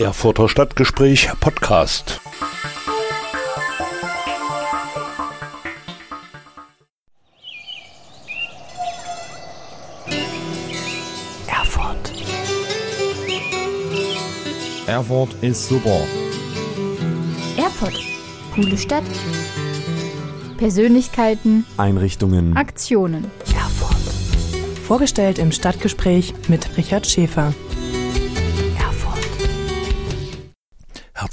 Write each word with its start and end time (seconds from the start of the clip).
Erfurter 0.00 0.48
Stadtgespräch 0.48 1.28
Podcast. 1.40 2.22
Erfurt. 11.46 12.12
Erfurt 14.86 15.34
ist 15.42 15.68
super. 15.68 16.00
Erfurt. 17.58 18.00
Coole 18.54 18.78
Stadt. 18.78 19.04
Persönlichkeiten, 20.56 21.66
Einrichtungen. 21.76 22.56
Aktionen. 22.56 23.30
Erfurt. 23.54 23.96
Vorgestellt 24.82 25.38
im 25.38 25.52
Stadtgespräch 25.52 26.32
mit 26.48 26.78
Richard 26.78 27.06
Schäfer. 27.06 27.52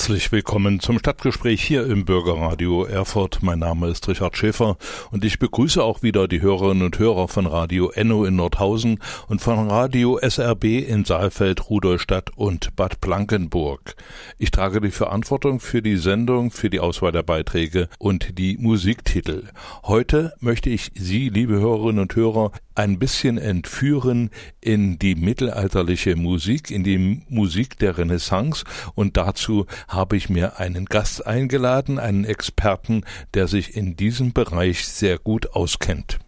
Herzlich 0.07 0.31
willkommen 0.31 0.79
zum 0.79 0.99
Stadtgespräch 0.99 1.61
hier 1.61 1.85
im 1.85 2.05
Bürgerradio 2.05 2.85
Erfurt. 2.85 3.39
Mein 3.41 3.59
Name 3.59 3.89
ist 3.89 4.07
Richard 4.07 4.37
Schäfer 4.37 4.77
und 5.11 5.25
ich 5.25 5.37
begrüße 5.37 5.83
auch 5.83 6.01
wieder 6.01 6.29
die 6.29 6.41
Hörerinnen 6.41 6.83
und 6.83 6.97
Hörer 6.97 7.27
von 7.27 7.45
Radio 7.45 7.89
Enno 7.89 8.23
in 8.23 8.37
Nordhausen 8.37 8.99
und 9.27 9.41
von 9.41 9.69
Radio 9.69 10.17
SRB 10.17 10.63
in 10.87 11.03
Saalfeld, 11.03 11.69
Rudolstadt 11.69 12.29
und 12.37 12.73
Bad 12.77 13.01
Blankenburg. 13.01 13.95
Ich 14.37 14.51
trage 14.51 14.79
die 14.79 14.91
Verantwortung 14.91 15.59
für 15.59 15.81
die 15.81 15.97
Sendung, 15.97 16.51
für 16.51 16.69
die 16.69 16.79
Auswahl 16.79 17.11
der 17.11 17.23
Beiträge 17.23 17.89
und 17.99 18.39
die 18.39 18.57
Musiktitel. 18.57 19.49
Heute 19.83 20.31
möchte 20.39 20.69
ich 20.69 20.89
Sie, 20.95 21.27
liebe 21.27 21.55
Hörerinnen 21.55 21.99
und 21.99 22.15
Hörer, 22.15 22.53
ein 22.77 22.99
bisschen 22.99 23.37
entführen 23.37 24.29
in 24.61 24.99
die 24.99 25.15
mittelalterliche 25.15 26.15
Musik, 26.15 26.69
in 26.69 26.83
die 26.83 27.23
Musik 27.27 27.79
der 27.79 27.97
Renaissance 27.97 28.65
und 28.93 29.17
dazu 29.17 29.65
habe 29.87 30.15
ich 30.15 30.29
mir 30.29 30.59
einen 30.59 30.85
Gast 30.85 31.25
eingeladen, 31.25 31.97
einen 31.97 32.23
Experten, 32.23 33.03
der 33.33 33.47
sich 33.47 33.75
in 33.75 33.95
diesem 33.95 34.31
Bereich 34.31 34.87
sehr 34.87 35.17
gut 35.17 35.51
auskennt. 35.53 36.19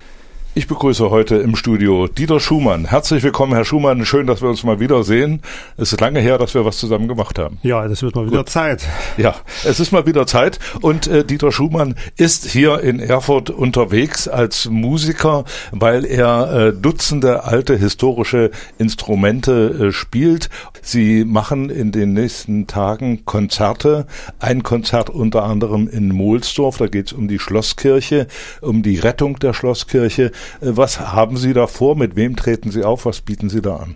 Ich 0.56 0.68
begrüße 0.68 1.12
heute 1.12 1.36
im 1.38 1.56
Studio 1.56 2.08
Dieter 2.08 2.40
Schumann. 2.40 2.86
Herzlich 2.86 3.22
willkommen, 3.22 3.54
Herr 3.54 3.66
Schumann. 3.66 4.04
Schön, 4.04 4.26
dass 4.26 4.42
wir 4.42 4.50
uns 4.50 4.64
mal 4.64 4.80
wiedersehen. 4.80 5.42
Es 5.78 5.94
ist 5.94 6.02
lange 6.02 6.20
her, 6.22 6.40
dass 6.40 6.56
wir 6.56 6.66
was 6.66 6.80
zusammen 6.80 7.08
gemacht 7.08 7.38
haben. 7.38 7.60
Ja, 7.62 7.88
das 7.88 8.02
wird 8.02 8.16
mal 8.16 8.26
wieder 8.26 8.40
Gut. 8.40 8.50
Zeit. 8.50 8.84
Ja, 9.18 9.36
es 9.64 9.80
ist 9.80 9.92
mal 9.92 10.08
wieder 10.08 10.26
Zeit 10.26 10.60
und 10.82 11.06
äh, 11.06 11.24
Dieter 11.24 11.52
Schumann 11.52 11.94
ist 12.18 12.46
hier 12.46 12.82
in 12.82 13.00
Erfurt 13.00 13.52
unterwegs 13.52 14.28
als 14.28 14.68
Musiker, 14.68 15.46
weil 15.72 16.04
er 16.04 16.52
äh, 16.52 16.74
Dutzende 16.74 17.44
alte 17.44 17.78
historische 17.78 18.50
Instrumente 18.80 19.90
äh, 19.90 19.92
spielt. 19.92 20.50
Sie 20.82 21.26
machen 21.26 21.70
in 21.70 21.92
den 21.92 22.14
nächsten 22.14 22.66
Tagen 22.66 23.24
Konzerte. 23.24 24.08
Ein 24.40 24.64
Konzert 24.64 25.12
unter 25.12 25.44
anderem 25.44 25.88
in 25.88 26.10
Mohlsdorf, 26.10 26.78
da 26.78 26.88
geht 26.88 27.08
es 27.08 27.14
um 27.14 27.28
die 27.28 27.38
Schlosskirche, 27.38 28.28
um 28.62 28.82
die 28.82 28.98
Rettung 28.98 29.38
der 29.38 29.54
Schlosskirche. 29.54 30.32
Äh, 30.62 30.72
Was 30.72 31.00
haben 31.00 31.38
Sie 31.38 31.54
da 31.54 31.68
vor? 31.68 31.96
Mit 31.96 32.16
wem 32.16 32.36
treten 32.36 32.72
Sie 32.72 32.84
auf? 32.84 33.06
Was 33.06 33.22
bieten 33.22 33.50
Sie 33.50 33.62
da 33.62 33.78
an? 33.78 33.96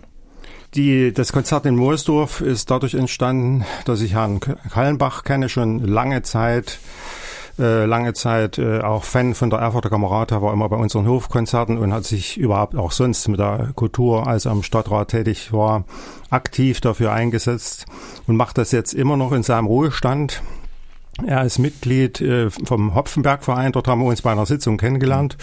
Die, 0.75 1.13
das 1.13 1.31
Konzert 1.31 1.67
in 1.67 1.75
Moosdorf 1.75 2.41
ist 2.41 2.71
dadurch 2.71 2.95
entstanden, 2.95 3.63
dass 3.85 4.01
ich 4.01 4.15
Herrn 4.15 4.39
Kallenbach 4.39 5.23
kenne, 5.23 5.47
schon 5.47 5.85
lange 5.85 6.23
Zeit, 6.23 6.79
äh, 7.59 7.85
lange 7.85 8.13
Zeit 8.13 8.57
äh, 8.57 8.79
auch 8.79 9.03
Fan 9.03 9.35
von 9.35 9.51
der 9.51 9.59
Erfurter 9.59 9.91
Kamerata, 9.91 10.41
war 10.41 10.51
immer 10.51 10.69
bei 10.69 10.77
unseren 10.77 11.07
Hofkonzerten 11.07 11.77
und 11.77 11.93
hat 11.93 12.05
sich 12.05 12.39
überhaupt 12.39 12.75
auch 12.75 12.91
sonst 12.91 13.27
mit 13.27 13.39
der 13.39 13.69
Kultur, 13.75 14.25
als 14.25 14.45
er 14.45 14.51
am 14.51 14.63
Stadtrat 14.63 15.09
tätig 15.09 15.53
war, 15.53 15.85
aktiv 16.31 16.81
dafür 16.81 17.11
eingesetzt 17.11 17.85
und 18.25 18.35
macht 18.35 18.57
das 18.57 18.71
jetzt 18.71 18.95
immer 18.95 19.15
noch 19.15 19.31
in 19.31 19.43
seinem 19.43 19.67
Ruhestand. 19.67 20.41
Er 21.23 21.43
ist 21.43 21.59
Mitglied 21.59 22.19
äh, 22.19 22.49
vom 22.49 22.95
Hopfenbergverein, 22.95 23.73
dort 23.73 23.87
haben 23.87 24.01
wir 24.01 24.07
uns 24.07 24.23
bei 24.23 24.31
einer 24.31 24.47
Sitzung 24.47 24.77
kennengelernt 24.77 25.37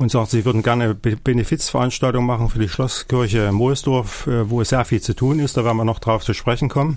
und 0.00 0.10
sagt, 0.10 0.30
sie 0.30 0.46
würden 0.46 0.62
gerne 0.62 0.94
Be 0.94 1.16
Benefizveranstaltung 1.22 2.24
machen 2.24 2.48
für 2.48 2.58
die 2.58 2.70
Schlosskirche 2.70 3.52
Moosdorf, 3.52 4.26
äh, 4.26 4.48
wo 4.48 4.64
sehr 4.64 4.86
viel 4.86 5.02
zu 5.02 5.14
tun 5.14 5.38
ist. 5.38 5.58
Da 5.58 5.64
werden 5.64 5.76
wir 5.76 5.84
noch 5.84 5.98
drauf 5.98 6.24
zu 6.24 6.32
sprechen 6.32 6.70
kommen. 6.70 6.96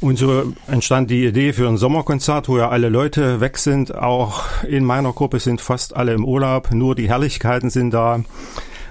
Und 0.00 0.16
so 0.16 0.54
entstand 0.68 1.10
die 1.10 1.26
Idee 1.26 1.52
für 1.52 1.68
ein 1.68 1.76
Sommerkonzert, 1.76 2.48
wo 2.48 2.56
ja 2.56 2.68
alle 2.68 2.88
Leute 2.88 3.40
weg 3.40 3.58
sind. 3.58 3.94
Auch 3.94 4.44
in 4.62 4.84
meiner 4.84 5.12
Gruppe 5.12 5.40
sind 5.40 5.60
fast 5.60 5.94
alle 5.96 6.14
im 6.14 6.24
Urlaub. 6.24 6.70
Nur 6.70 6.94
die 6.94 7.08
Herrlichkeiten 7.08 7.68
sind 7.68 7.90
da. 7.90 8.20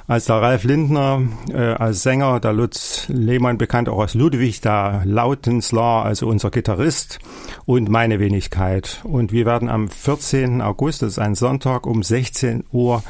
Als 0.06 0.26
der 0.26 0.42
Ralf 0.42 0.64
Lindner 0.64 1.22
äh, 1.50 1.74
als 1.74 2.04
Sänger, 2.04 2.40
der 2.40 2.52
Lutz 2.52 3.06
Lehmann 3.08 3.58
bekannt 3.58 3.88
auch 3.88 4.00
als 4.00 4.16
Ludwig, 4.16 4.60
der 4.60 5.04
Lautenslar, 5.06 6.04
also 6.04 6.28
unser 6.28 6.50
Gitarrist 6.50 7.20
und 7.66 7.90
meine 7.90 8.20
Wenigkeit. 8.20 9.02
Und 9.04 9.32
wir 9.32 9.46
werden 9.46 9.70
am 9.70 9.88
14. 9.88 10.62
August, 10.62 11.04
das 11.04 11.10
ist 11.10 11.20
ein 11.20 11.36
Sonntag, 11.36 11.86
um 11.86 12.02
16 12.02 12.66
Uhr 12.72 13.04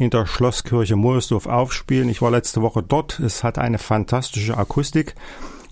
in 0.00 0.08
der 0.08 0.24
Schlosskirche 0.24 0.96
Moosdorf 0.96 1.46
aufspielen. 1.46 2.08
Ich 2.08 2.22
war 2.22 2.30
letzte 2.30 2.62
Woche 2.62 2.82
dort. 2.82 3.20
Es 3.20 3.44
hat 3.44 3.58
eine 3.58 3.78
fantastische 3.78 4.56
Akustik. 4.56 5.14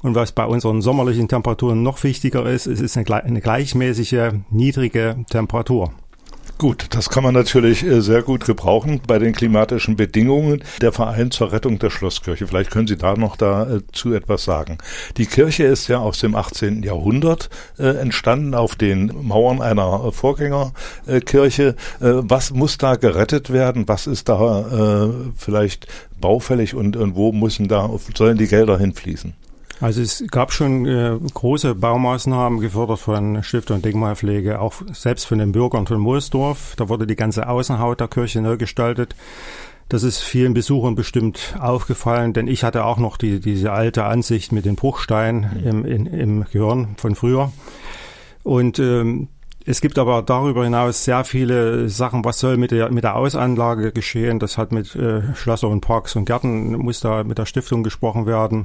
Und 0.02 0.14
was 0.14 0.32
bei 0.32 0.44
unseren 0.44 0.82
sommerlichen 0.82 1.28
Temperaturen 1.28 1.82
noch 1.82 2.04
wichtiger 2.04 2.44
ist, 2.44 2.66
es 2.66 2.82
ist 2.82 2.98
eine, 2.98 3.24
eine 3.24 3.40
gleichmäßige, 3.40 4.32
niedrige 4.50 5.24
Temperatur. 5.30 5.92
Gut, 6.58 6.86
das 6.90 7.08
kann 7.08 7.22
man 7.22 7.34
natürlich 7.34 7.84
äh, 7.84 8.00
sehr 8.00 8.22
gut 8.22 8.44
gebrauchen 8.44 9.00
bei 9.06 9.20
den 9.20 9.32
klimatischen 9.32 9.94
Bedingungen. 9.94 10.64
Der 10.80 10.90
Verein 10.90 11.30
zur 11.30 11.52
Rettung 11.52 11.78
der 11.78 11.90
Schlosskirche. 11.90 12.48
Vielleicht 12.48 12.72
können 12.72 12.88
Sie 12.88 12.96
da 12.96 13.14
noch 13.14 13.36
dazu 13.36 14.12
etwas 14.12 14.42
sagen. 14.42 14.78
Die 15.18 15.26
Kirche 15.26 15.62
ist 15.62 15.86
ja 15.86 15.98
aus 15.98 16.18
dem 16.18 16.34
18. 16.34 16.82
Jahrhundert 16.82 17.48
äh, 17.78 17.96
entstanden 18.00 18.56
auf 18.56 18.74
den 18.74 19.12
Mauern 19.22 19.62
einer 19.62 20.10
Vorgängerkirche. 20.10 21.76
Äh, 22.00 22.06
was 22.22 22.50
muss 22.50 22.76
da 22.76 22.96
gerettet 22.96 23.52
werden? 23.52 23.86
Was 23.86 24.08
ist 24.08 24.28
da 24.28 25.06
äh, 25.06 25.12
vielleicht 25.36 25.86
baufällig 26.20 26.74
und, 26.74 26.96
und 26.96 27.14
wo 27.14 27.30
müssen 27.30 27.68
da 27.68 27.88
sollen 28.16 28.36
die 28.36 28.48
Gelder 28.48 28.78
hinfließen? 28.78 29.32
Also 29.80 30.02
es 30.02 30.24
gab 30.30 30.52
schon 30.52 30.86
äh, 30.86 31.16
große 31.34 31.74
Baumaßnahmen 31.74 32.60
gefördert 32.60 32.98
von 32.98 33.42
Stiftung 33.44 33.76
und 33.76 33.84
Denkmalpflege, 33.84 34.60
auch 34.60 34.74
selbst 34.92 35.26
von 35.26 35.38
den 35.38 35.52
Bürgern 35.52 35.86
von 35.86 36.00
Moosdorf. 36.00 36.74
Da 36.76 36.88
wurde 36.88 37.06
die 37.06 37.16
ganze 37.16 37.48
Außenhaut 37.48 38.00
der 38.00 38.08
Kirche 38.08 38.40
neu 38.40 38.56
gestaltet. 38.56 39.14
Das 39.88 40.02
ist 40.02 40.20
vielen 40.20 40.52
Besuchern 40.52 40.96
bestimmt 40.96 41.56
aufgefallen, 41.60 42.32
denn 42.32 42.46
ich 42.46 42.64
hatte 42.64 42.84
auch 42.84 42.98
noch 42.98 43.16
die, 43.16 43.40
diese 43.40 43.72
alte 43.72 44.04
Ansicht 44.04 44.52
mit 44.52 44.64
den 44.64 44.76
Bruchsteinen 44.76 45.64
im, 45.64 46.06
im 46.06 46.44
Gehirn 46.44 46.96
von 46.98 47.14
früher. 47.14 47.52
Und 48.42 48.78
ähm, 48.78 49.28
es 49.70 49.82
gibt 49.82 49.98
aber 49.98 50.22
darüber 50.22 50.64
hinaus 50.64 51.04
sehr 51.04 51.24
viele 51.24 51.90
Sachen, 51.90 52.24
was 52.24 52.38
soll 52.38 52.56
mit 52.56 52.70
der, 52.70 52.90
mit 52.90 53.04
der 53.04 53.16
Ausanlage 53.16 53.92
geschehen. 53.92 54.38
Das 54.38 54.56
hat 54.56 54.72
mit 54.72 54.96
äh, 54.96 55.34
Schlösser 55.34 55.68
und 55.68 55.82
Parks 55.82 56.16
und 56.16 56.24
Gärten, 56.24 56.72
muss 56.72 57.00
da 57.00 57.22
mit 57.22 57.36
der 57.36 57.44
Stiftung 57.44 57.82
gesprochen 57.82 58.24
werden. 58.24 58.64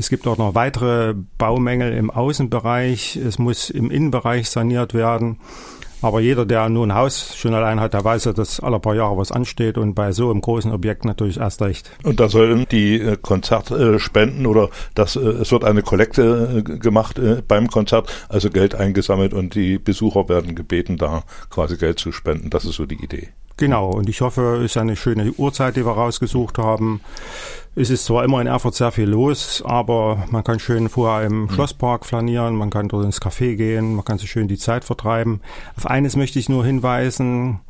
Es 0.00 0.10
gibt 0.10 0.26
auch 0.26 0.38
noch 0.38 0.56
weitere 0.56 1.14
Baumängel 1.38 1.92
im 1.92 2.10
Außenbereich. 2.10 3.14
Es 3.14 3.38
muss 3.38 3.70
im 3.70 3.92
Innenbereich 3.92 4.50
saniert 4.50 4.94
werden. 4.94 5.38
Aber 6.02 6.20
jeder, 6.20 6.44
der 6.44 6.68
nur 6.68 6.84
ein 6.84 6.94
Haus 6.94 7.36
schon 7.36 7.54
allein 7.54 7.80
hat, 7.80 7.94
der 7.94 8.04
weiß 8.04 8.24
ja, 8.24 8.32
dass 8.32 8.60
alle 8.60 8.80
paar 8.80 8.96
Jahre 8.96 9.16
was 9.16 9.30
ansteht 9.30 9.78
und 9.78 9.94
bei 9.94 10.12
so 10.12 10.30
einem 10.30 10.40
großen 10.40 10.72
Objekt 10.72 11.04
natürlich 11.04 11.38
erst 11.38 11.62
recht. 11.62 11.90
Und 12.02 12.18
da 12.18 12.28
sollen 12.28 12.66
die 12.70 13.00
äh, 13.00 13.16
Konzertspenden 13.16 14.46
oder 14.46 14.68
das, 14.94 15.16
äh, 15.16 15.20
es 15.20 15.52
wird 15.52 15.64
eine 15.64 15.82
Kollekte 15.82 16.64
äh, 16.66 16.78
gemacht 16.78 17.18
äh, 17.18 17.42
beim 17.46 17.68
Konzert, 17.68 18.12
also 18.28 18.50
Geld 18.50 18.74
eingesammelt 18.74 19.32
und 19.32 19.54
die 19.54 19.78
Besucher 19.78 20.28
werden 20.28 20.54
gebeten, 20.56 20.98
da 20.98 21.22
quasi 21.50 21.76
Geld 21.76 22.00
zu 22.00 22.10
spenden. 22.10 22.50
Das 22.50 22.64
ist 22.64 22.74
so 22.74 22.84
die 22.84 23.02
Idee. 23.02 23.28
Genau, 23.56 23.90
und 23.90 24.08
ich 24.08 24.20
hoffe, 24.20 24.60
es 24.64 24.72
ist 24.72 24.76
eine 24.76 24.96
schöne 24.96 25.32
Uhrzeit, 25.32 25.76
die 25.76 25.84
wir 25.84 25.92
rausgesucht 25.92 26.58
haben. 26.58 27.00
Es 27.74 27.90
ist 27.90 28.04
zwar 28.04 28.24
immer 28.24 28.40
in 28.40 28.46
Erfurt 28.46 28.74
sehr 28.74 28.92
viel 28.92 29.08
los, 29.08 29.62
aber 29.64 30.24
man 30.30 30.44
kann 30.44 30.58
schön 30.58 30.88
vorher 30.88 31.26
im 31.26 31.48
Schlosspark 31.48 32.04
flanieren, 32.04 32.54
man 32.56 32.70
kann 32.70 32.88
dort 32.88 33.04
ins 33.04 33.20
Café 33.20 33.56
gehen, 33.56 33.94
man 33.94 34.04
kann 34.04 34.18
sich 34.18 34.30
schön 34.30 34.48
die 34.48 34.58
Zeit 34.58 34.84
vertreiben. 34.84 35.40
Auf 35.76 35.86
eines 35.86 36.16
möchte 36.16 36.38
ich 36.38 36.48
nur 36.48 36.64
hinweisen, 36.64 37.60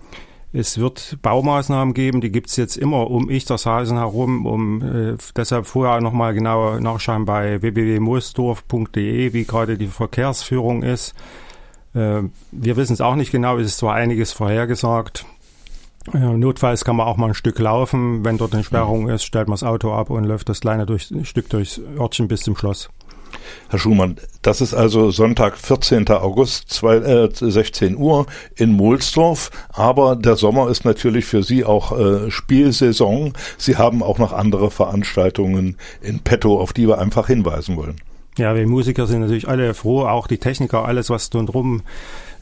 es 0.52 0.76
wird 0.78 1.18
Baumaßnahmen 1.22 1.94
geben, 1.94 2.20
die 2.20 2.30
gibt's 2.30 2.56
jetzt 2.56 2.76
immer 2.76 3.10
um 3.10 3.30
Ichtershausen 3.30 3.96
herum, 3.96 4.44
um 4.44 4.82
äh, 4.82 5.16
deshalb 5.34 5.66
vorher 5.66 6.00
nochmal 6.00 6.34
genau 6.34 6.78
nachschauen 6.78 7.24
bei 7.24 7.62
www.moosdorf.de, 7.62 9.32
wie 9.32 9.44
gerade 9.44 9.78
die 9.78 9.86
Verkehrsführung 9.86 10.82
ist. 10.82 11.14
Äh, 11.94 12.22
wir 12.50 12.76
wissen 12.76 12.92
es 12.92 13.00
auch 13.00 13.14
nicht 13.14 13.32
genau, 13.32 13.56
es 13.56 13.68
ist 13.68 13.78
zwar 13.78 13.94
einiges 13.94 14.32
vorhergesagt. 14.32 15.24
Notfalls 16.12 16.84
kann 16.84 16.96
man 16.96 17.06
auch 17.06 17.16
mal 17.16 17.28
ein 17.28 17.34
Stück 17.34 17.58
laufen. 17.58 18.24
Wenn 18.24 18.38
dort 18.38 18.54
eine 18.54 18.64
Sperrung 18.64 19.08
ist, 19.08 19.24
stellt 19.24 19.48
man 19.48 19.54
das 19.54 19.62
Auto 19.62 19.92
ab 19.92 20.10
und 20.10 20.24
läuft 20.24 20.48
das 20.48 20.60
kleine 20.60 20.86
durch, 20.86 21.10
ein 21.10 21.24
Stück 21.24 21.48
durchs 21.48 21.80
Örtchen 21.98 22.28
bis 22.28 22.40
zum 22.42 22.56
Schloss. 22.56 22.90
Herr 23.68 23.78
Schumann, 23.78 24.16
das 24.42 24.60
ist 24.60 24.74
also 24.74 25.10
Sonntag, 25.10 25.56
14. 25.56 26.08
August, 26.08 26.70
zwei, 26.70 26.96
äh, 26.96 27.30
16 27.32 27.96
Uhr 27.96 28.26
in 28.56 28.72
Mohlsdorf. 28.72 29.50
Aber 29.70 30.16
der 30.16 30.36
Sommer 30.36 30.68
ist 30.68 30.84
natürlich 30.84 31.24
für 31.24 31.42
Sie 31.42 31.64
auch 31.64 31.98
äh, 31.98 32.30
Spielsaison. 32.30 33.32
Sie 33.56 33.76
haben 33.76 34.02
auch 34.02 34.18
noch 34.18 34.32
andere 34.32 34.70
Veranstaltungen 34.70 35.76
in 36.02 36.20
petto, 36.20 36.60
auf 36.60 36.72
die 36.72 36.86
wir 36.86 36.98
einfach 36.98 37.28
hinweisen 37.28 37.76
wollen. 37.76 37.96
Ja, 38.38 38.54
wir 38.54 38.66
Musiker 38.66 39.06
sind 39.06 39.20
natürlich 39.20 39.48
alle 39.48 39.74
froh, 39.74 40.06
auch 40.06 40.26
die 40.26 40.38
Techniker, 40.38 40.86
alles 40.86 41.10
was 41.10 41.28
drum 41.28 41.82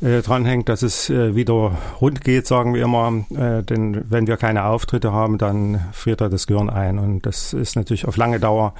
äh, 0.00 0.22
dranhängt, 0.22 0.68
dass 0.68 0.82
es 0.82 1.10
äh, 1.10 1.34
wieder 1.34 1.72
rund 2.00 2.22
geht, 2.22 2.46
sagen 2.46 2.74
wir 2.74 2.82
immer. 2.82 3.24
Äh, 3.30 3.62
denn 3.62 4.04
wenn 4.08 4.26
wir 4.26 4.36
keine 4.36 4.64
Auftritte 4.64 5.12
haben, 5.12 5.38
dann 5.38 5.80
friert 5.92 6.20
da 6.20 6.28
das 6.28 6.46
Gehirn 6.46 6.70
ein. 6.70 6.98
Und 6.98 7.26
das 7.26 7.52
ist 7.52 7.76
natürlich 7.76 8.06
auf 8.06 8.16
lange 8.16 8.40
Dauer, 8.40 8.74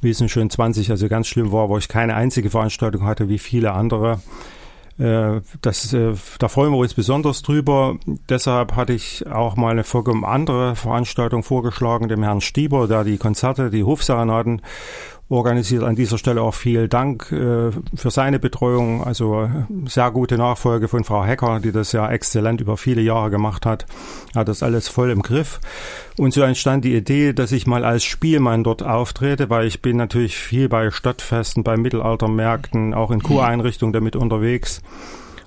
wie 0.00 0.10
es 0.10 0.20
in 0.20 0.28
schön 0.28 0.50
20 0.50 0.90
also 0.90 1.08
ganz 1.08 1.28
schlimm 1.28 1.52
war, 1.52 1.68
wo 1.68 1.78
ich 1.78 1.88
keine 1.88 2.14
einzige 2.14 2.50
Veranstaltung 2.50 3.04
hatte, 3.04 3.28
wie 3.28 3.38
viele 3.38 3.72
andere. 3.72 4.20
Äh, 4.98 5.40
das, 5.62 5.94
äh, 5.94 6.12
da 6.38 6.48
freuen 6.48 6.72
wir 6.72 6.78
uns 6.78 6.92
besonders 6.92 7.40
drüber. 7.40 7.96
Deshalb 8.28 8.76
hatte 8.76 8.92
ich 8.92 9.26
auch 9.26 9.56
mal 9.56 9.70
eine 9.70 9.84
vollkommen 9.84 10.24
andere 10.24 10.76
Veranstaltung 10.76 11.42
vorgeschlagen, 11.42 12.08
dem 12.08 12.22
Herrn 12.22 12.42
Stieber, 12.42 12.86
der 12.86 13.04
die 13.04 13.16
Konzerte, 13.16 13.70
die 13.70 13.84
Hofserenaden 13.84 14.60
organisiert. 15.30 15.84
An 15.84 15.94
dieser 15.94 16.18
Stelle 16.18 16.42
auch 16.42 16.54
viel 16.54 16.88
Dank 16.88 17.32
äh, 17.32 17.70
für 17.94 18.10
seine 18.10 18.38
Betreuung. 18.38 19.02
Also 19.02 19.48
sehr 19.86 20.10
gute 20.10 20.36
Nachfolge 20.36 20.88
von 20.88 21.04
Frau 21.04 21.24
Hecker, 21.24 21.60
die 21.60 21.72
das 21.72 21.92
ja 21.92 22.10
exzellent 22.10 22.60
über 22.60 22.76
viele 22.76 23.00
Jahre 23.00 23.30
gemacht 23.30 23.64
hat. 23.64 23.86
Hat 24.34 24.48
das 24.48 24.62
alles 24.62 24.88
voll 24.88 25.10
im 25.10 25.22
Griff. 25.22 25.60
Und 26.18 26.34
so 26.34 26.42
entstand 26.42 26.84
die 26.84 26.94
Idee, 26.94 27.32
dass 27.32 27.52
ich 27.52 27.66
mal 27.66 27.84
als 27.84 28.04
Spielmann 28.04 28.64
dort 28.64 28.82
auftrete, 28.82 29.48
weil 29.48 29.66
ich 29.66 29.80
bin 29.80 29.96
natürlich 29.96 30.36
viel 30.36 30.68
bei 30.68 30.90
Stadtfesten, 30.90 31.62
bei 31.62 31.76
Mittelaltermärkten, 31.76 32.92
auch 32.92 33.10
in 33.10 33.22
Kureinrichtungen 33.22 33.92
damit 33.92 34.16
unterwegs. 34.16 34.82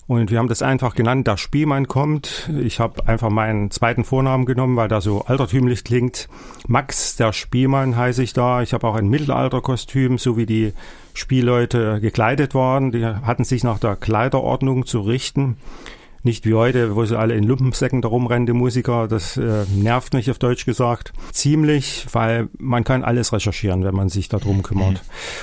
Und 0.05 0.31
wir 0.31 0.39
haben 0.39 0.49
das 0.49 0.61
einfach 0.61 0.95
genannt, 0.95 1.27
der 1.27 1.37
Spielmann 1.37 1.87
kommt. 1.87 2.49
Ich 2.61 2.79
habe 2.79 3.07
einfach 3.07 3.29
meinen 3.29 3.71
zweiten 3.71 4.03
Vornamen 4.03 4.45
genommen, 4.45 4.75
weil 4.75 4.89
der 4.89 4.99
so 4.99 5.21
altertümlich 5.21 5.83
klingt. 5.83 6.27
Max, 6.67 7.15
der 7.15 7.31
Spielmann 7.31 7.95
heiße 7.95 8.21
ich 8.21 8.33
da. 8.33 8.61
Ich 8.61 8.73
habe 8.73 8.85
auch 8.87 8.95
ein 8.95 9.07
Mittelalterkostüm, 9.07 10.17
so 10.17 10.35
wie 10.35 10.45
die 10.45 10.73
Spielleute 11.13 12.01
gekleidet 12.01 12.53
waren. 12.53 12.91
Die 12.91 13.05
hatten 13.05 13.45
sich 13.45 13.63
nach 13.63 13.79
der 13.79 13.95
Kleiderordnung 13.95 14.85
zu 14.85 14.99
richten. 14.99 15.57
Nicht 16.23 16.45
wie 16.45 16.53
heute, 16.53 16.95
wo 16.95 17.03
sie 17.03 17.17
alle 17.17 17.35
in 17.35 17.43
Lumpensäcken 17.43 18.01
da 18.01 18.07
rumrennen, 18.07 18.45
die 18.45 18.53
Musiker. 18.53 19.09
Das 19.09 19.35
äh, 19.35 19.65
nervt 19.75 20.13
mich 20.13 20.31
auf 20.31 20.39
Deutsch 20.39 20.65
gesagt. 20.65 21.11
Ziemlich, 21.31 22.07
weil 22.13 22.47
man 22.57 22.85
kann 22.85 23.03
alles 23.03 23.33
recherchieren, 23.33 23.83
wenn 23.83 23.93
man 23.93 24.07
sich 24.07 24.29
darum 24.29 24.63
kümmert. 24.63 24.93
Mhm. 24.93 24.97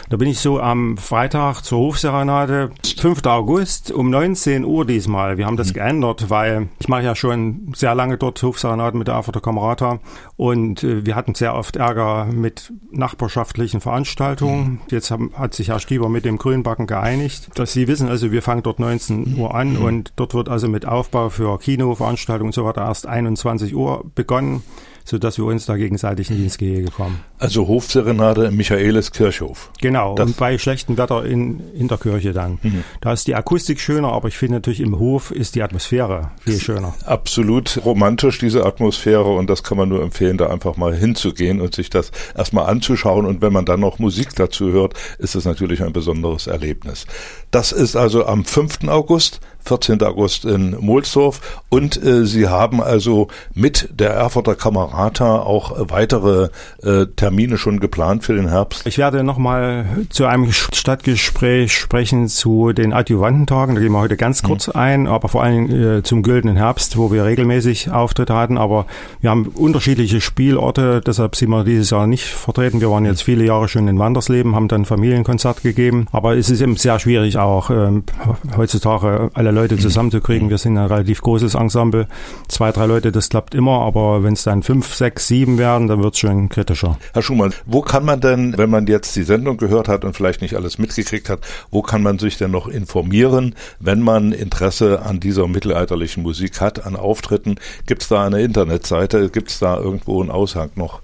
Da 0.08 0.16
bin 0.16 0.28
ich 0.28 0.38
so 0.38 0.58
am 0.58 0.96
Freitag 0.96 1.62
zur 1.62 1.80
Hofserenade, 1.80 2.70
5. 2.98 3.26
August 3.26 3.92
um 3.92 4.08
19 4.08 4.64
Uhr 4.64 4.86
diesmal. 4.86 5.36
Wir 5.36 5.46
haben 5.46 5.58
das 5.58 5.68
mhm. 5.68 5.74
geändert, 5.74 6.30
weil 6.30 6.68
ich 6.78 6.88
mache 6.88 7.02
ja 7.02 7.14
schon 7.14 7.72
sehr 7.74 7.94
lange 7.94 8.16
dort 8.16 8.42
Hofserenaden 8.42 8.98
mit 8.98 9.08
der 9.08 9.16
Erfurter 9.16 9.42
Kamerata 9.42 10.00
und 10.36 10.82
äh, 10.82 11.04
wir 11.04 11.14
hatten 11.14 11.34
sehr 11.34 11.54
oft 11.54 11.76
Ärger 11.76 12.24
mit 12.24 12.72
nachbarschaftlichen 12.90 13.82
Veranstaltungen. 13.82 14.62
Mhm. 14.62 14.80
Jetzt 14.90 15.10
haben, 15.10 15.30
hat 15.34 15.52
sich 15.52 15.68
Herr 15.68 15.80
Stieber 15.80 16.08
mit 16.08 16.24
dem 16.24 16.38
Grünbacken 16.38 16.86
geeinigt, 16.86 17.50
dass 17.54 17.74
Sie 17.74 17.86
wissen, 17.86 18.08
also 18.08 18.32
wir 18.32 18.40
fangen 18.40 18.62
dort 18.62 18.80
19 18.80 19.36
Uhr 19.38 19.54
an 19.54 19.74
mhm. 19.74 19.84
und 19.84 20.12
dort 20.16 20.32
wird 20.32 20.48
also 20.48 20.69
mit 20.70 20.86
Aufbau 20.86 21.28
für 21.28 21.58
Kinoveranstaltungen 21.58 22.48
und 22.48 22.54
so 22.54 22.64
weiter 22.64 22.82
erst 22.82 23.06
21 23.06 23.74
Uhr 23.74 24.04
begonnen 24.14 24.62
sodass 25.04 25.38
wir 25.38 25.44
uns 25.44 25.66
da 25.66 25.76
gegenseitig 25.76 26.30
nicht 26.30 26.40
ins 26.40 26.58
Gehege 26.58 26.90
kommen. 26.90 27.20
Also 27.38 27.66
Hofserenade 27.66 28.46
im 28.46 28.56
Michaelis 28.56 29.10
Kirchhof. 29.10 29.72
Genau, 29.80 30.14
das 30.14 30.28
und 30.28 30.36
bei 30.36 30.56
schlechtem 30.58 30.98
Wetter 30.98 31.24
in, 31.24 31.60
in 31.74 31.88
der 31.88 31.98
Kirche 31.98 32.32
dann. 32.32 32.58
Mhm. 32.62 32.84
Da 33.00 33.12
ist 33.12 33.26
die 33.26 33.34
Akustik 33.34 33.80
schöner, 33.80 34.12
aber 34.12 34.28
ich 34.28 34.36
finde 34.36 34.56
natürlich 34.56 34.80
im 34.80 34.98
Hof 34.98 35.30
ist 35.30 35.54
die 35.54 35.62
Atmosphäre 35.62 36.30
viel 36.40 36.60
schöner. 36.60 36.94
Absolut 37.04 37.80
romantisch, 37.84 38.38
diese 38.38 38.64
Atmosphäre 38.64 39.34
und 39.34 39.48
das 39.48 39.62
kann 39.62 39.78
man 39.78 39.88
nur 39.88 40.02
empfehlen, 40.02 40.38
da 40.38 40.48
einfach 40.48 40.76
mal 40.76 40.94
hinzugehen 40.94 41.60
und 41.60 41.74
sich 41.74 41.90
das 41.90 42.12
erstmal 42.36 42.66
anzuschauen 42.66 43.26
und 43.26 43.42
wenn 43.42 43.52
man 43.52 43.64
dann 43.64 43.80
noch 43.80 43.98
Musik 43.98 44.34
dazu 44.36 44.70
hört, 44.70 44.94
ist 45.18 45.34
es 45.34 45.44
natürlich 45.44 45.82
ein 45.82 45.92
besonderes 45.92 46.46
Erlebnis. 46.46 47.06
Das 47.50 47.72
ist 47.72 47.96
also 47.96 48.26
am 48.26 48.44
5. 48.44 48.86
August 48.88 49.40
14. 49.64 50.02
August 50.02 50.44
in 50.44 50.76
Mohlsdorf. 50.80 51.62
Und 51.68 52.02
äh, 52.02 52.24
Sie 52.24 52.48
haben 52.48 52.82
also 52.82 53.28
mit 53.54 53.88
der 53.92 54.10
Erfurter 54.10 54.54
Kamerata 54.54 55.38
auch 55.38 55.74
weitere 55.90 56.48
äh, 56.82 57.06
Termine 57.06 57.58
schon 57.58 57.80
geplant 57.80 58.24
für 58.24 58.34
den 58.34 58.48
Herbst. 58.48 58.86
Ich 58.86 58.98
werde 58.98 59.22
nochmal 59.22 59.86
zu 60.10 60.26
einem 60.26 60.50
Stadtgespräch 60.52 61.72
sprechen 61.72 62.28
zu 62.28 62.72
den 62.72 62.92
Adjuvantentagen. 62.92 63.74
Da 63.74 63.80
gehen 63.80 63.92
wir 63.92 64.00
heute 64.00 64.16
ganz 64.16 64.42
mhm. 64.42 64.46
kurz 64.46 64.66
mhm. 64.68 64.72
ein, 64.76 65.06
aber 65.06 65.28
vor 65.28 65.42
allem 65.42 65.98
äh, 65.98 66.02
zum 66.02 66.22
Güldenen 66.22 66.56
Herbst, 66.56 66.96
wo 66.96 67.12
wir 67.12 67.24
regelmäßig 67.24 67.90
Auftritte 67.90 68.34
hatten. 68.34 68.58
Aber 68.58 68.86
wir 69.20 69.30
haben 69.30 69.46
unterschiedliche 69.46 70.20
Spielorte, 70.20 71.00
deshalb 71.00 71.36
sind 71.36 71.50
wir 71.50 71.64
dieses 71.64 71.90
Jahr 71.90 72.06
nicht 72.06 72.24
vertreten. 72.24 72.80
Wir 72.80 72.90
waren 72.90 73.04
jetzt 73.04 73.22
viele 73.22 73.44
Jahre 73.44 73.68
schon 73.68 73.88
in 73.88 73.98
Wandersleben, 73.98 74.54
haben 74.54 74.68
dann 74.68 74.84
Familienkonzert 74.84 75.62
gegeben. 75.62 76.06
Aber 76.12 76.36
es 76.36 76.50
ist 76.50 76.60
eben 76.60 76.76
sehr 76.76 76.98
schwierig 76.98 77.38
auch 77.38 77.70
ähm, 77.70 78.04
heutzutage 78.56 79.30
alle 79.34 79.50
Leute 79.50 79.59
zusammenzukriegen. 79.78 80.50
Wir 80.50 80.58
sind 80.58 80.76
ein 80.78 80.86
relativ 80.86 81.20
großes 81.22 81.54
Ensemble. 81.54 82.06
Zwei, 82.48 82.72
drei 82.72 82.86
Leute, 82.86 83.12
das 83.12 83.28
klappt 83.28 83.54
immer, 83.54 83.80
aber 83.82 84.22
wenn 84.22 84.34
es 84.34 84.44
dann 84.44 84.62
fünf, 84.62 84.94
sechs, 84.94 85.28
sieben 85.28 85.58
werden, 85.58 85.88
dann 85.88 86.02
wird 86.02 86.14
es 86.14 86.20
schon 86.20 86.48
kritischer. 86.48 86.98
Herr 87.12 87.22
Schumann, 87.22 87.52
wo 87.66 87.82
kann 87.82 88.04
man 88.04 88.20
denn, 88.20 88.56
wenn 88.56 88.70
man 88.70 88.86
jetzt 88.86 89.14
die 89.16 89.22
Sendung 89.22 89.56
gehört 89.56 89.88
hat 89.88 90.04
und 90.04 90.14
vielleicht 90.14 90.42
nicht 90.42 90.56
alles 90.56 90.78
mitgekriegt 90.78 91.28
hat, 91.28 91.40
wo 91.70 91.82
kann 91.82 92.02
man 92.02 92.18
sich 92.18 92.38
denn 92.38 92.50
noch 92.50 92.68
informieren, 92.68 93.54
wenn 93.78 94.00
man 94.00 94.32
Interesse 94.32 95.02
an 95.02 95.20
dieser 95.20 95.48
mittelalterlichen 95.48 96.22
Musik 96.22 96.60
hat, 96.60 96.86
an 96.86 96.96
Auftritten? 96.96 97.56
Gibt 97.86 98.02
es 98.02 98.08
da 98.08 98.24
eine 98.24 98.42
Internetseite? 98.42 99.30
Gibt 99.30 99.50
es 99.50 99.58
da 99.58 99.76
irgendwo 99.76 100.20
einen 100.20 100.30
Aushang 100.30 100.70
noch? 100.74 101.00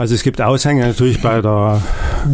Also 0.00 0.14
es 0.14 0.22
gibt 0.22 0.40
Aushänge 0.40 0.86
natürlich 0.86 1.20
bei 1.20 1.42
der 1.42 1.82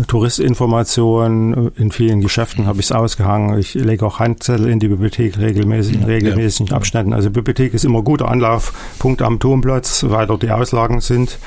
Touristinformation. 0.06 1.72
In 1.76 1.90
vielen 1.90 2.20
Geschäften 2.20 2.68
habe 2.68 2.78
ich 2.78 2.86
es 2.86 2.92
ausgehangen. 2.92 3.58
Ich 3.58 3.74
lege 3.74 4.06
auch 4.06 4.20
Handzettel 4.20 4.68
in 4.68 4.78
die 4.78 4.86
Bibliothek 4.86 5.36
regelmäßig, 5.36 5.96
in 5.96 6.04
regelmäßigen 6.04 6.68
ja. 6.68 6.76
Abständen. 6.76 7.12
Also 7.12 7.28
Bibliothek 7.28 7.74
ist 7.74 7.84
immer 7.84 8.02
guter 8.02 8.28
Anlaufpunkt 8.28 9.20
am 9.20 9.40
Turmplatz, 9.40 10.06
weil 10.08 10.28
dort 10.28 10.44
die 10.44 10.52
Auslagen 10.52 11.00
sind. 11.00 11.40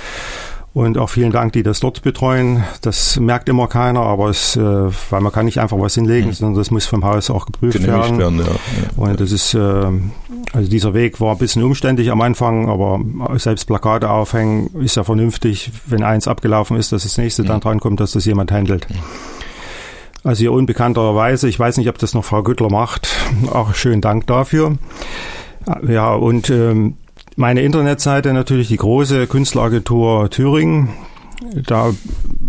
Und 0.71 0.99
auch 0.99 1.09
vielen 1.09 1.31
Dank, 1.31 1.53
die 1.53 1.63
das 1.63 1.79
dort 1.79 2.03
betreuen. 2.03 2.63
Das 2.81 3.19
merkt 3.19 3.49
immer 3.49 3.67
keiner, 3.67 4.01
aber 4.01 4.29
es, 4.29 4.55
äh, 4.55 4.61
weil 4.61 5.19
man 5.19 5.31
kann 5.31 5.45
nicht 5.45 5.59
einfach 5.59 5.79
was 5.79 5.95
hinlegen, 5.95 6.27
mhm. 6.27 6.33
sondern 6.33 6.59
das 6.59 6.69
muss 6.69 6.85
vom 6.85 7.03
Haus 7.03 7.31
auch 7.31 7.47
geprüft 7.47 7.85
werden. 7.85 8.19
werden 8.19 8.39
ja. 8.39 8.45
Und 8.95 9.19
das 9.19 9.31
ist, 9.31 9.55
äh, 9.55 9.59
also 10.53 10.69
dieser 10.69 10.93
Weg 10.93 11.19
war 11.19 11.31
ein 11.31 11.39
bisschen 11.39 11.63
umständlich 11.63 12.11
am 12.11 12.21
Anfang, 12.21 12.69
aber 12.69 12.99
selbst 13.39 13.65
Plakate 13.65 14.09
aufhängen 14.09 14.69
ist 14.81 14.95
ja 14.95 15.03
vernünftig. 15.03 15.71
Wenn 15.87 16.03
eins 16.03 16.27
abgelaufen 16.27 16.77
ist, 16.77 16.91
dass 16.91 17.01
das 17.01 17.17
nächste 17.17 17.41
mhm. 17.43 17.47
dann 17.47 17.59
drankommt, 17.61 17.99
dass 17.99 18.11
das 18.11 18.25
jemand 18.25 18.51
handelt. 18.51 18.87
Mhm. 18.89 18.95
Also 20.23 20.41
hier 20.41 20.51
unbekannterweise, 20.51 21.49
ich 21.49 21.59
weiß 21.59 21.77
nicht, 21.77 21.89
ob 21.89 21.97
das 21.97 22.13
noch 22.13 22.25
Frau 22.25 22.43
Güttler 22.43 22.69
macht, 22.69 23.07
auch 23.51 23.73
schönen 23.73 24.01
Dank 24.01 24.27
dafür. 24.27 24.77
Ja, 25.87 26.13
und 26.13 26.49
ähm, 26.49 26.97
meine 27.39 27.61
Internetseite 27.61 28.33
natürlich 28.33 28.67
die 28.67 28.75
große 28.75 29.25
Künstleragentur 29.25 30.29
Thüringen. 30.29 30.89
Da 31.65 31.91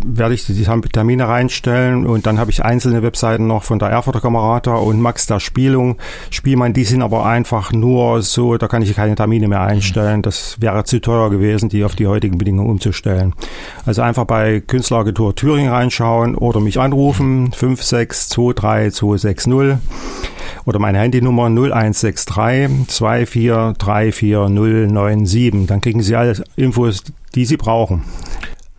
werde 0.04 0.34
ich 0.34 0.46
die 0.46 0.64
Termine 0.64 1.28
reinstellen 1.28 2.06
und 2.06 2.26
dann 2.26 2.38
habe 2.38 2.50
ich 2.50 2.64
einzelne 2.64 3.02
Webseiten 3.02 3.46
noch 3.46 3.62
von 3.62 3.78
der 3.78 3.88
Erfurter 3.88 4.20
Kamerata 4.20 4.76
und 4.76 5.00
Max 5.00 5.26
der 5.26 5.40
Spielung. 5.40 5.96
Spielmann, 6.30 6.72
die 6.72 6.84
sind 6.84 7.02
aber 7.02 7.26
einfach 7.26 7.72
nur 7.72 8.22
so, 8.22 8.56
da 8.56 8.68
kann 8.68 8.82
ich 8.82 8.94
keine 8.94 9.14
Termine 9.14 9.48
mehr 9.48 9.62
einstellen. 9.62 10.22
Das 10.22 10.60
wäre 10.60 10.84
zu 10.84 11.00
teuer 11.00 11.30
gewesen, 11.30 11.68
die 11.68 11.84
auf 11.84 11.96
die 11.96 12.06
heutigen 12.06 12.38
Bedingungen 12.38 12.70
umzustellen. 12.70 13.34
Also 13.86 14.02
einfach 14.02 14.24
bei 14.24 14.60
Künstleragentur 14.60 15.34
Thüringen 15.34 15.70
reinschauen 15.70 16.34
oder 16.34 16.60
mich 16.60 16.78
anrufen 16.78 17.50
5623260 17.52 19.78
oder 20.64 20.78
meine 20.78 20.98
Handynummer 20.98 21.46
0163 21.46 22.88
2434097. 22.88 25.66
Dann 25.66 25.80
kriegen 25.80 26.02
Sie 26.02 26.16
alle 26.16 26.42
Infos, 26.56 27.02
die 27.34 27.44
Sie 27.44 27.56
brauchen. 27.56 28.02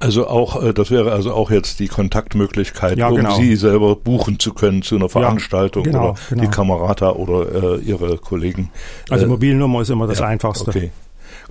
Also 0.01 0.27
auch, 0.27 0.61
äh, 0.61 0.73
das 0.73 0.89
wäre 0.89 1.11
also 1.11 1.33
auch 1.33 1.51
jetzt 1.51 1.79
die 1.79 1.87
Kontaktmöglichkeit, 1.87 2.97
ja, 2.97 3.09
genau. 3.09 3.35
um 3.35 3.41
Sie 3.41 3.55
selber 3.55 3.95
buchen 3.95 4.39
zu 4.39 4.53
können 4.53 4.81
zu 4.81 4.95
einer 4.95 5.09
Veranstaltung 5.09 5.85
ja, 5.85 5.91
genau, 5.91 6.09
oder 6.09 6.19
genau. 6.29 6.41
die 6.41 6.49
Kamerata 6.49 7.11
oder 7.11 7.77
äh, 7.77 7.81
Ihre 7.81 8.17
Kollegen. 8.17 8.71
Also 9.09 9.25
äh, 9.25 9.27
Mobilnummer 9.27 9.81
ist 9.81 9.89
immer 9.89 10.07
das 10.07 10.21
Einfachste. 10.21 10.71
Okay. 10.71 10.91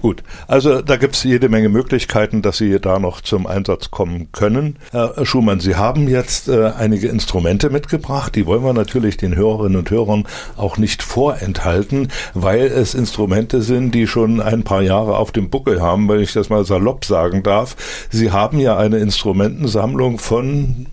Gut, 0.01 0.23
also 0.49 0.81
da 0.81 0.97
gibt's 0.97 1.25
jede 1.25 1.51
Menge 1.51 1.69
Möglichkeiten, 1.69 2.41
dass 2.41 2.57
Sie 2.57 2.81
da 2.81 2.99
noch 2.99 3.21
zum 3.21 3.47
Einsatz 3.47 3.91
kommen 3.91 4.33
können. 4.33 4.77
Herr 4.93 5.15
Schumann, 5.27 5.61
Sie 5.61 5.77
haben 5.77 6.09
jetzt 6.09 6.49
äh, 6.49 6.73
einige 6.77 7.09
Instrumente 7.09 7.69
mitgebracht, 7.69 8.35
die 8.35 8.47
wollen 8.47 8.65
wir 8.65 8.73
natürlich 8.73 9.19
den 9.19 9.37
Hörerinnen 9.37 9.77
und 9.77 9.91
Hörern 9.91 10.27
auch 10.57 10.79
nicht 10.79 11.03
vorenthalten, 11.03 12.09
weil 12.33 12.67
es 12.67 12.95
Instrumente 12.95 13.61
sind, 13.61 13.95
die 13.95 14.07
schon 14.07 14.41
ein 14.41 14.63
paar 14.63 14.81
Jahre 14.81 15.19
auf 15.19 15.33
dem 15.33 15.51
Buckel 15.51 15.83
haben, 15.83 16.09
wenn 16.09 16.21
ich 16.21 16.33
das 16.33 16.49
mal 16.49 16.65
salopp 16.65 17.05
sagen 17.05 17.43
darf. 17.43 17.77
Sie 18.11 18.31
haben 18.31 18.59
ja 18.59 18.79
eine 18.79 18.99
Instrumentensammlung 18.99 20.19
von 20.19 20.87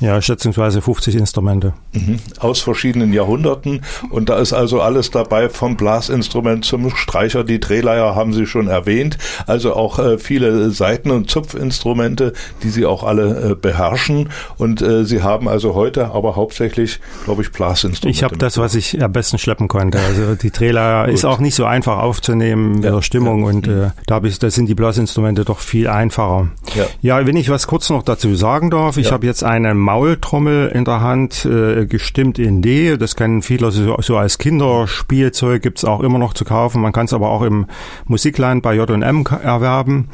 Ja, 0.00 0.20
schätzungsweise 0.20 0.80
50 0.82 1.14
Instrumente. 1.16 1.72
Mhm. 1.92 2.18
Aus 2.38 2.60
verschiedenen 2.60 3.12
Jahrhunderten. 3.12 3.82
Und 4.10 4.28
da 4.28 4.38
ist 4.38 4.52
also 4.52 4.80
alles 4.80 5.10
dabei, 5.10 5.48
vom 5.48 5.76
Blasinstrument 5.76 6.64
zum 6.64 6.90
Streicher. 6.96 7.44
Die 7.44 7.60
Drehleier 7.60 8.14
haben 8.14 8.32
Sie 8.32 8.46
schon 8.46 8.68
erwähnt. 8.68 9.18
Also 9.46 9.74
auch 9.74 9.98
äh, 9.98 10.18
viele 10.18 10.70
Seiten- 10.70 11.10
und 11.10 11.30
Zupfinstrumente, 11.30 12.32
die 12.62 12.70
Sie 12.70 12.86
auch 12.86 13.04
alle 13.04 13.50
äh, 13.50 13.54
beherrschen. 13.54 14.30
Und 14.56 14.82
äh, 14.82 15.04
Sie 15.04 15.22
haben 15.22 15.48
also 15.48 15.74
heute 15.74 16.10
aber 16.12 16.36
hauptsächlich, 16.36 17.00
glaube 17.24 17.42
ich, 17.42 17.52
Blasinstrumente. 17.52 18.16
Ich 18.16 18.22
habe 18.24 18.36
das, 18.38 18.58
was 18.58 18.74
ich 18.74 19.02
am 19.02 19.12
besten 19.12 19.38
schleppen 19.38 19.68
konnte. 19.68 19.98
Also 20.00 20.34
die 20.34 20.50
Drehleier 20.50 21.08
ist 21.12 21.24
auch 21.24 21.38
nicht 21.38 21.54
so 21.54 21.64
einfach 21.64 21.98
aufzunehmen 21.98 22.76
mit 22.76 22.84
Ja, 22.84 22.92
der 22.92 23.02
Stimmung 23.02 23.40
ja. 23.42 23.48
und 23.48 23.68
äh, 23.68 23.90
da, 24.06 24.14
hab 24.16 24.24
ich, 24.24 24.38
da 24.38 24.50
sind 24.50 24.66
die 24.66 24.74
Blasinstrumente 24.74 25.44
doch 25.44 25.58
viel 25.58 25.88
einfacher. 25.88 26.48
Ja. 26.74 26.84
Ja, 27.02 27.26
wenn 27.26 27.36
ich 27.36 27.50
was 27.50 27.66
kurz 27.66 27.90
noch 27.90 28.02
dazu 28.02 28.34
sagen 28.34 28.70
darf, 28.70 28.96
ich 28.96 29.06
Ja. 29.06 29.12
habe 29.12 29.26
jetzt 29.26 29.44
eine 29.44 29.74
Maultrommel 29.90 30.68
in 30.68 30.84
der 30.84 31.00
Hand, 31.00 31.44
äh, 31.44 31.84
gestimmt 31.84 32.38
in 32.38 32.62
D. 32.62 32.96
Das 32.96 33.16
kennen 33.16 33.42
viele 33.42 33.72
so, 33.72 33.96
so 34.00 34.16
als 34.16 34.38
Kinderspielzeug, 34.38 35.62
gibt's 35.62 35.84
auch 35.84 36.00
immer 36.00 36.20
noch 36.20 36.32
zu 36.32 36.44
kaufen. 36.44 36.80
Man 36.80 36.92
kann 36.92 37.06
es 37.06 37.12
aber 37.12 37.28
auch 37.28 37.42
im 37.42 37.66
Musikland 38.06 38.62
bei 38.62 38.76
J&M 38.76 39.24
erwerben. 39.42 40.08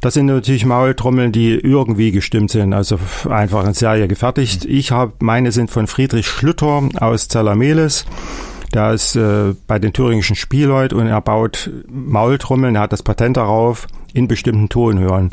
Das 0.00 0.14
sind 0.14 0.26
natürlich 0.26 0.64
Maultrommeln, 0.64 1.30
die 1.30 1.52
irgendwie 1.52 2.10
gestimmt 2.10 2.52
sind, 2.52 2.72
also 2.72 2.98
einfach 3.28 3.66
in 3.66 3.74
Serie 3.74 4.08
gefertigt. 4.08 4.64
Ich 4.64 4.92
habe 4.92 5.12
meine 5.18 5.52
sind 5.52 5.70
von 5.70 5.88
Friedrich 5.88 6.26
Schlüter 6.26 6.88
aus 6.98 7.28
Zellermeles. 7.28 8.06
Der 8.72 8.94
ist 8.94 9.14
äh, 9.14 9.54
bei 9.66 9.78
den 9.78 9.92
thüringischen 9.92 10.36
Spielleut 10.36 10.94
und 10.94 11.06
er 11.06 11.20
baut 11.20 11.70
Maultrommeln, 11.86 12.76
er 12.76 12.82
hat 12.82 12.92
das 12.92 13.02
Patent 13.02 13.36
darauf 13.36 13.88
in 14.14 14.26
bestimmten 14.26 14.70
Tonhören. 14.70 15.32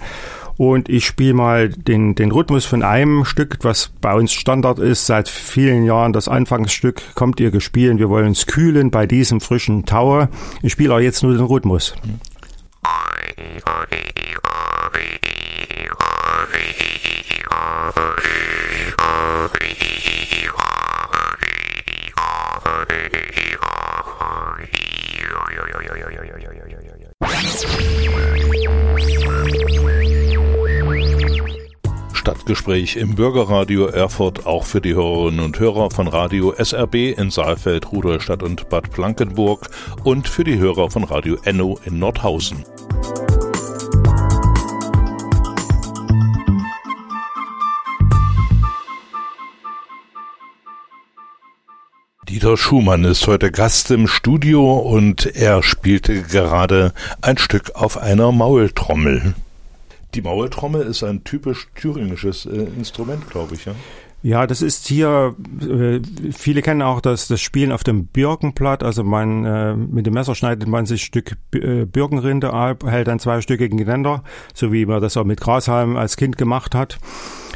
Und 0.57 0.89
ich 0.89 1.05
spiele 1.05 1.33
mal 1.33 1.69
den, 1.69 2.15
den 2.15 2.31
Rhythmus 2.31 2.65
von 2.65 2.81
einem 2.81 3.25
Stück, 3.25 3.57
was 3.61 3.91
bei 4.01 4.13
uns 4.13 4.31
Standard 4.31 4.79
ist, 4.79 5.05
seit 5.05 5.27
vielen 5.27 5.83
Jahren. 5.83 6.13
Das 6.13 6.27
Anfangsstück 6.27 7.01
kommt 7.15 7.39
ihr 7.39 7.51
gespielt. 7.51 7.99
Wir 7.99 8.09
wollen 8.09 8.27
uns 8.27 8.45
kühlen 8.45 8.91
bei 8.91 9.05
diesem 9.05 9.41
frischen 9.41 9.85
Taue. 9.85 10.29
Ich 10.61 10.71
spiele 10.71 10.93
auch 10.93 10.99
jetzt 10.99 11.23
nur 11.23 11.33
den 11.33 11.45
Rhythmus. 11.45 11.93
Stadtgespräch 32.45 32.95
im 32.97 33.15
Bürgerradio 33.15 33.87
Erfurt 33.87 34.45
auch 34.45 34.65
für 34.65 34.79
die 34.79 34.93
Hörerinnen 34.93 35.43
und 35.43 35.59
Hörer 35.59 35.89
von 35.89 36.07
Radio 36.07 36.53
SRB 36.53 37.17
in 37.17 37.31
Saalfeld, 37.31 37.91
Rudolstadt 37.91 38.43
und 38.43 38.69
Bad 38.69 38.91
Blankenburg 38.91 39.67
und 40.03 40.27
für 40.27 40.43
die 40.43 40.59
Hörer 40.59 40.91
von 40.91 41.05
Radio 41.05 41.37
Enno 41.43 41.79
in 41.85 41.97
Nordhausen. 41.97 42.63
Dieter 52.29 52.57
Schumann 52.57 53.05
ist 53.05 53.25
heute 53.25 53.49
Gast 53.49 53.89
im 53.89 54.07
Studio 54.07 54.75
und 54.75 55.25
er 55.35 55.63
spielte 55.63 56.21
gerade 56.21 56.93
ein 57.21 57.39
Stück 57.39 57.71
auf 57.73 57.97
einer 57.97 58.31
Maultrommel. 58.31 59.33
Die 60.15 60.21
Maultrommel 60.21 60.81
ist 60.81 61.03
ein 61.03 61.23
typisch 61.23 61.67
thüringisches 61.75 62.45
äh, 62.45 62.67
Instrument, 62.77 63.29
glaube 63.29 63.55
ich, 63.55 63.65
ja. 63.65 63.73
Ja, 64.23 64.47
das 64.47 64.63
ist 64.63 64.87
hier, 64.87 65.35
äh, 65.61 65.99
viele 66.31 66.63
kennen 66.63 66.81
auch 66.81 66.99
das, 66.99 67.27
das 67.27 67.41
Spielen 67.41 67.71
auf 67.71 67.83
dem 67.83 68.07
Birkenblatt. 68.07 68.81
Also 68.81 69.03
man, 69.03 69.45
äh, 69.45 69.75
mit 69.75 70.07
dem 70.07 70.15
Messer 70.15 70.33
schneidet 70.33 70.67
man 70.67 70.87
sich 70.87 71.01
ein 71.03 71.05
Stück 71.05 71.37
äh, 71.53 71.85
Birkenrinde 71.85 72.51
ab, 72.51 72.83
hält 72.87 73.07
dann 73.07 73.19
zweistöckigen 73.19 73.77
Geländer, 73.77 74.23
so 74.55 74.73
wie 74.73 74.87
man 74.87 74.99
das 74.99 75.15
auch 75.17 75.25
mit 75.25 75.41
Grashalm 75.41 75.95
als 75.95 76.17
Kind 76.17 76.39
gemacht 76.39 76.73
hat. 76.73 76.97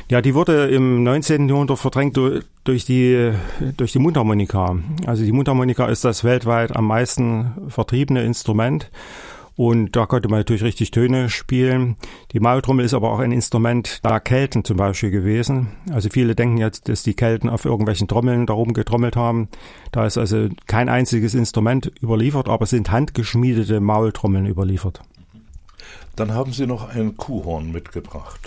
Ja, 0.10 0.22
die 0.22 0.36
wurde 0.36 0.68
im 0.68 1.04
19. 1.04 1.50
Jahrhundert 1.50 1.80
verdrängt 1.80 2.18
du- 2.18 2.42
durch 2.66 2.86
die, 2.86 3.32
durch 3.78 3.92
die 3.94 4.00
Mundharmonika. 4.00 4.76
Also 5.08 5.24
die 5.24 5.32
Mundharmonika 5.32 5.88
ist 5.88 6.04
das 6.06 6.24
weltweit 6.24 6.76
am 6.76 6.86
meisten 6.86 7.52
vertriebene 7.70 8.24
Instrument. 8.24 8.92
Und 9.60 9.98
da 9.98 10.06
konnte 10.06 10.30
man 10.30 10.40
natürlich 10.40 10.64
richtig 10.64 10.92
Töne 10.92 11.30
spielen. 11.30 11.98
Die 12.32 12.40
Maultrommel 12.40 12.86
ist 12.86 12.94
aber 12.94 13.12
auch 13.12 13.20
ein 13.20 13.34
Instrument 13.34 14.02
der 14.06 14.22
Kelten 14.22 14.64
zum 14.64 14.78
Beispiel 14.78 15.12
gewesen. 15.12 15.68
Also 15.92 16.08
viele 16.10 16.34
denken 16.34 16.60
jetzt, 16.60 16.88
dass 16.88 17.04
die 17.04 17.14
Kelten 17.14 17.50
auf 17.50 17.66
irgendwelchen 17.66 18.08
Trommeln 18.08 18.46
darum 18.46 18.72
getrommelt 18.72 19.18
haben. 19.18 19.50
Da 19.92 20.06
ist 20.06 20.18
also 20.18 20.48
kein 20.66 20.88
einziges 20.88 21.34
Instrument 21.34 21.92
überliefert, 22.02 22.48
aber 22.48 22.64
es 22.64 22.70
sind 22.70 22.90
handgeschmiedete 22.90 23.82
Maultrommeln 23.82 24.46
überliefert. 24.46 25.02
Dann 26.16 26.34
haben 26.34 26.54
Sie 26.54 26.66
noch 26.66 26.96
ein 26.96 27.18
Kuhhorn 27.18 27.74
mitgebracht. 27.74 28.40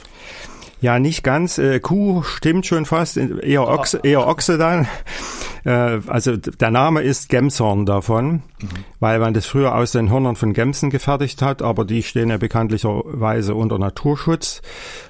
Ja, 0.83 0.99
nicht 0.99 1.23
ganz. 1.23 1.59
Äh, 1.59 1.79
Kuh 1.79 2.25
stimmt 2.25 2.67
schon 2.67 2.87
fast, 2.87 3.17
eher 3.17 3.69
Ochse, 3.69 4.01
eher 4.03 4.27
Ochse 4.27 4.59
dann. 4.59 4.87
Äh, 5.65 6.01
also 6.09 6.37
der 6.37 6.73
Name 6.73 7.03
ist 7.03 7.29
Gemshorn 7.29 7.87
davon, 7.87 8.43
weil 8.99 9.21
man 9.21 9.33
das 9.33 9.47
früher 9.47 9.77
aus 9.77 9.93
den 9.93 10.11
Hörnern 10.11 10.35
von 10.35 10.55
Gemsen 10.55 10.91
gefertigt 10.91 11.41
hat, 11.41 11.63
aber 11.63 11.85
die 11.85 12.03
stehen 12.03 12.31
ja 12.31 12.37
bekanntlicherweise 12.37 13.55
unter 13.55 13.79
Naturschutz. 13.79 14.61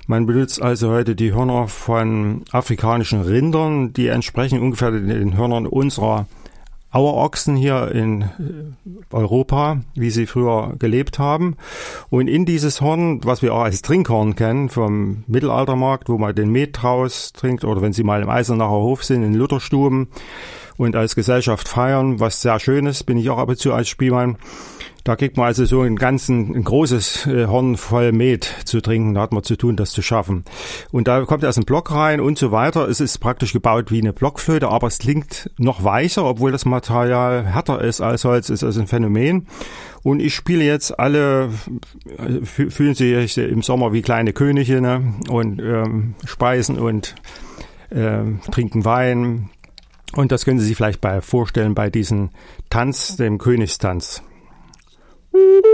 Man 0.07 0.26
benutzt 0.26 0.61
also 0.61 0.91
heute 0.91 1.17
die 1.17 1.33
Hörner 1.33 1.69
von 1.69 2.43
afrikanischen 2.52 3.23
Rindern, 3.23 3.95
die 3.95 4.09
entsprechen 4.09 4.61
ungefähr 4.61 4.91
den 4.91 5.38
Hörnern 5.38 5.67
unserer 5.67 6.26
Auerochsen 6.93 7.57
hier 7.57 7.91
in 7.91 8.23
äh, 8.23 8.27
Europa, 9.11 9.81
wie 9.95 10.11
sie 10.11 10.27
früher 10.27 10.75
gelebt 10.79 11.19
haben. 11.19 11.57
Und 12.11 12.29
in 12.29 12.45
dieses 12.45 12.81
Horn, 12.81 13.25
was 13.25 13.43
wir 13.43 13.55
auch 13.55 13.63
als 13.63 13.83
Trinkhorn 13.83 14.37
kennen 14.37 14.69
vom 14.69 15.25
Mittelaltermarkt, 15.27 16.09
wo 16.09 16.19
man 16.19 16.35
den 16.35 16.51
Met 16.51 16.83
draus 16.83 17.33
trinkt 17.33 17.65
oder 17.65 17.81
wenn 17.81 17.95
Sie 17.95 18.05
mal 18.05 18.23
im 18.23 18.29
Eisenacher 18.29 18.71
Hof 18.71 19.05
sind, 19.05 19.23
in 19.23 19.35
Lutherstuben 19.35 20.09
und 20.77 20.95
als 20.95 21.15
Gesellschaft 21.15 21.67
feiern, 21.67 22.21
was 22.21 22.43
sehr 22.43 22.61
schön 22.61 22.87
ist, 22.87 23.05
bin 23.05 23.17
ich 23.17 23.31
auch 23.31 23.39
ab 23.39 23.49
und 23.49 23.59
zu 23.59 23.73
als 23.73 23.89
Spielmann. 23.89 24.37
Da 25.04 25.16
kriegt 25.16 25.37
man 25.37 25.47
also 25.47 25.64
so 25.64 25.80
einen 25.80 25.97
ganzen, 25.97 26.54
ein 26.54 26.62
großes 26.62 27.26
äh, 27.26 27.47
Horn 27.47 27.76
voll 27.76 28.12
Met 28.12 28.44
zu 28.64 28.80
trinken. 28.80 29.14
Da 29.14 29.23
hat 29.23 29.32
man 29.32 29.42
zu 29.42 29.56
tun, 29.56 29.76
das 29.76 29.90
zu 29.90 30.00
schaffen. 30.00 30.44
Und 30.92 31.09
da 31.09 31.25
kommt 31.25 31.42
erst 31.42 31.59
ein 31.59 31.64
Block 31.64 31.90
rein 31.90 32.21
und 32.21 32.38
so 32.38 32.52
weiter. 32.52 32.88
Es 32.88 33.00
ist 33.00 33.18
praktisch 33.18 33.52
gebaut 33.52 33.90
wie 33.90 34.00
eine 34.00 34.12
Blockflöte, 34.12 34.68
aber 34.68 34.87
es 34.87 34.99
klingt 34.99 35.50
noch 35.59 35.82
weicher, 35.82 36.25
obwohl 36.25 36.52
das 36.52 36.64
Material 36.64 37.44
härter 37.44 37.80
ist 37.80 38.00
als 38.00 38.25
Holz. 38.25 38.49
Ist 38.49 38.62
also 38.62 38.80
ein 38.80 38.87
Phänomen. 38.87 39.49
Und 40.04 40.21
ich 40.21 40.35
spiele 40.35 40.62
jetzt 40.64 40.99
alle, 40.99 41.50
äh, 42.18 42.44
fü- 42.44 42.71
fühlen 42.71 42.94
sich 42.94 43.38
im 43.38 43.62
Sommer 43.62 43.92
wie 43.92 44.02
kleine 44.02 44.32
Könige 44.32 44.80
ne? 44.80 45.14
und 45.28 45.61
ähm, 45.61 46.14
speisen 46.25 46.78
und 46.78 47.16
ähm, 47.90 48.40
trinken 48.52 48.85
Wein. 48.85 49.50
Und 50.14 50.30
das 50.30 50.44
können 50.44 50.61
Sie 50.61 50.66
sich 50.66 50.76
vielleicht 50.76 51.00
bei 51.00 51.21
vorstellen 51.21 51.75
bei 51.75 51.90
diesem 51.90 52.30
Tanz, 52.71 53.16
dem 53.16 53.38
Königstanz. 53.38 54.23
Beep. 55.33 55.65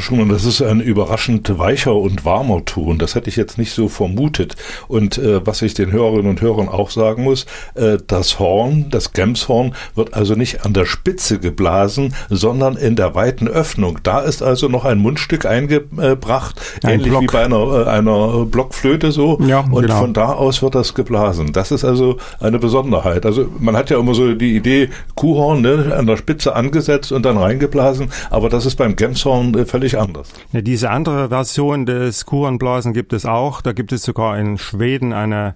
Herr 0.00 0.06
Schumann, 0.06 0.30
das 0.30 0.46
ist 0.46 0.62
ein 0.62 0.80
überraschend 0.80 1.58
weicher 1.58 1.94
und 1.94 2.24
warmer 2.24 2.64
Ton. 2.64 2.98
Das 2.98 3.14
hätte 3.14 3.28
ich 3.28 3.36
jetzt 3.36 3.58
nicht 3.58 3.74
so 3.74 3.86
vermutet. 3.86 4.56
Und 4.88 5.18
äh, 5.18 5.46
was 5.46 5.60
ich 5.60 5.74
den 5.74 5.92
Hörerinnen 5.92 6.30
und 6.30 6.40
Hörern 6.40 6.70
auch 6.70 6.88
sagen 6.88 7.22
muss, 7.22 7.44
äh, 7.74 7.98
das 8.06 8.38
Horn, 8.38 8.86
das 8.88 9.12
Gemshorn, 9.12 9.74
wird 9.94 10.14
also 10.14 10.36
nicht 10.36 10.64
an 10.64 10.72
der 10.72 10.86
Spitze 10.86 11.38
geblasen, 11.38 12.14
sondern 12.30 12.78
in 12.78 12.96
der 12.96 13.14
weiten 13.14 13.46
Öffnung. 13.46 13.98
Da 14.02 14.20
ist 14.20 14.42
also 14.42 14.68
noch 14.68 14.86
ein 14.86 14.96
Mundstück 14.96 15.44
eingebracht, 15.44 16.58
Ein 16.82 16.92
ähnlich 16.92 17.08
Block. 17.10 17.22
wie 17.22 17.26
bei 17.26 17.44
einer, 17.44 17.86
äh, 17.86 17.90
einer 17.90 18.46
Blockflöte 18.46 19.12
so. 19.12 19.38
Ja, 19.46 19.66
und 19.70 19.82
genau. 19.82 20.00
von 20.00 20.14
da 20.14 20.32
aus 20.32 20.62
wird 20.62 20.76
das 20.76 20.94
geblasen. 20.94 21.52
Das 21.52 21.72
ist 21.72 21.84
also 21.84 22.16
eine 22.40 22.58
Besonderheit. 22.58 23.26
Also 23.26 23.48
man 23.58 23.76
hat 23.76 23.90
ja 23.90 23.98
immer 23.98 24.14
so 24.14 24.32
die 24.32 24.56
Idee, 24.56 24.88
Kuhhorn 25.14 25.60
ne, 25.60 25.94
an 25.94 26.06
der 26.06 26.16
Spitze 26.16 26.56
angesetzt 26.56 27.12
und 27.12 27.26
dann 27.26 27.36
reingeblasen, 27.36 28.08
aber 28.30 28.48
das 28.48 28.64
ist 28.64 28.76
beim 28.76 28.96
Gemshorn 28.96 29.52
äh, 29.58 29.66
völlig 29.66 29.89
völlig 29.90 30.02
anders. 30.02 30.32
Ja, 30.52 30.60
diese 30.60 30.90
andere 30.90 31.28
Version 31.28 31.86
des 31.86 32.26
Kurenblasen 32.26 32.92
gibt 32.92 33.12
es 33.12 33.26
auch. 33.26 33.60
Da 33.62 33.72
gibt 33.72 33.92
es 33.92 34.02
sogar 34.02 34.38
in 34.38 34.58
Schweden 34.58 35.12
eine 35.12 35.54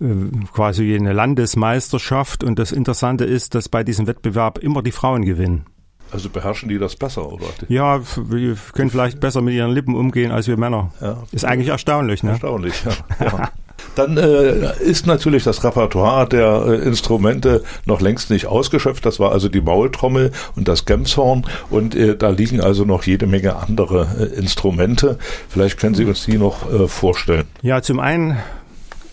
äh, 0.00 0.06
quasi 0.52 0.94
eine 0.94 1.12
Landesmeisterschaft. 1.12 2.44
Und 2.44 2.58
das 2.58 2.72
Interessante 2.72 3.24
ist, 3.24 3.54
dass 3.54 3.68
bei 3.68 3.84
diesem 3.84 4.06
Wettbewerb 4.06 4.58
immer 4.58 4.82
die 4.82 4.92
Frauen 4.92 5.24
gewinnen. 5.24 5.66
Also 6.12 6.30
beherrschen 6.30 6.68
die 6.68 6.78
das 6.78 6.94
besser, 6.94 7.32
oder? 7.32 7.46
Ja, 7.68 8.00
wir 8.16 8.56
können 8.72 8.90
vielleicht 8.90 9.18
besser 9.18 9.42
mit 9.42 9.54
ihren 9.54 9.72
Lippen 9.72 9.94
umgehen 9.94 10.30
als 10.30 10.46
wir 10.46 10.56
Männer. 10.56 10.92
Ja. 11.00 11.24
Ist 11.32 11.44
eigentlich 11.44 11.68
erstaunlich, 11.68 12.22
ne? 12.22 12.30
Erstaunlich, 12.30 12.84
ja. 12.84 13.26
ja. 13.26 13.50
Dann 13.96 14.18
äh, 14.18 14.78
ist 14.80 15.06
natürlich 15.06 15.42
das 15.42 15.64
Repertoire 15.64 16.28
der 16.28 16.64
äh, 16.66 16.86
Instrumente 16.86 17.64
noch 17.86 18.00
längst 18.00 18.30
nicht 18.30 18.46
ausgeschöpft. 18.46 19.04
Das 19.04 19.18
war 19.18 19.32
also 19.32 19.48
die 19.48 19.60
Maultrommel 19.60 20.32
und 20.54 20.68
das 20.68 20.84
Gemshorn 20.84 21.46
und 21.70 21.94
äh, 21.94 22.16
da 22.16 22.28
liegen 22.28 22.60
also 22.60 22.84
noch 22.84 23.04
jede 23.04 23.26
Menge 23.26 23.56
andere 23.56 24.06
äh, 24.20 24.38
Instrumente. 24.38 25.18
Vielleicht 25.48 25.78
können 25.78 25.94
Sie 25.94 26.04
uns 26.04 26.24
die 26.26 26.38
noch 26.38 26.70
äh, 26.72 26.88
vorstellen. 26.88 27.46
Ja, 27.62 27.80
zum 27.80 27.98
einen 27.98 28.36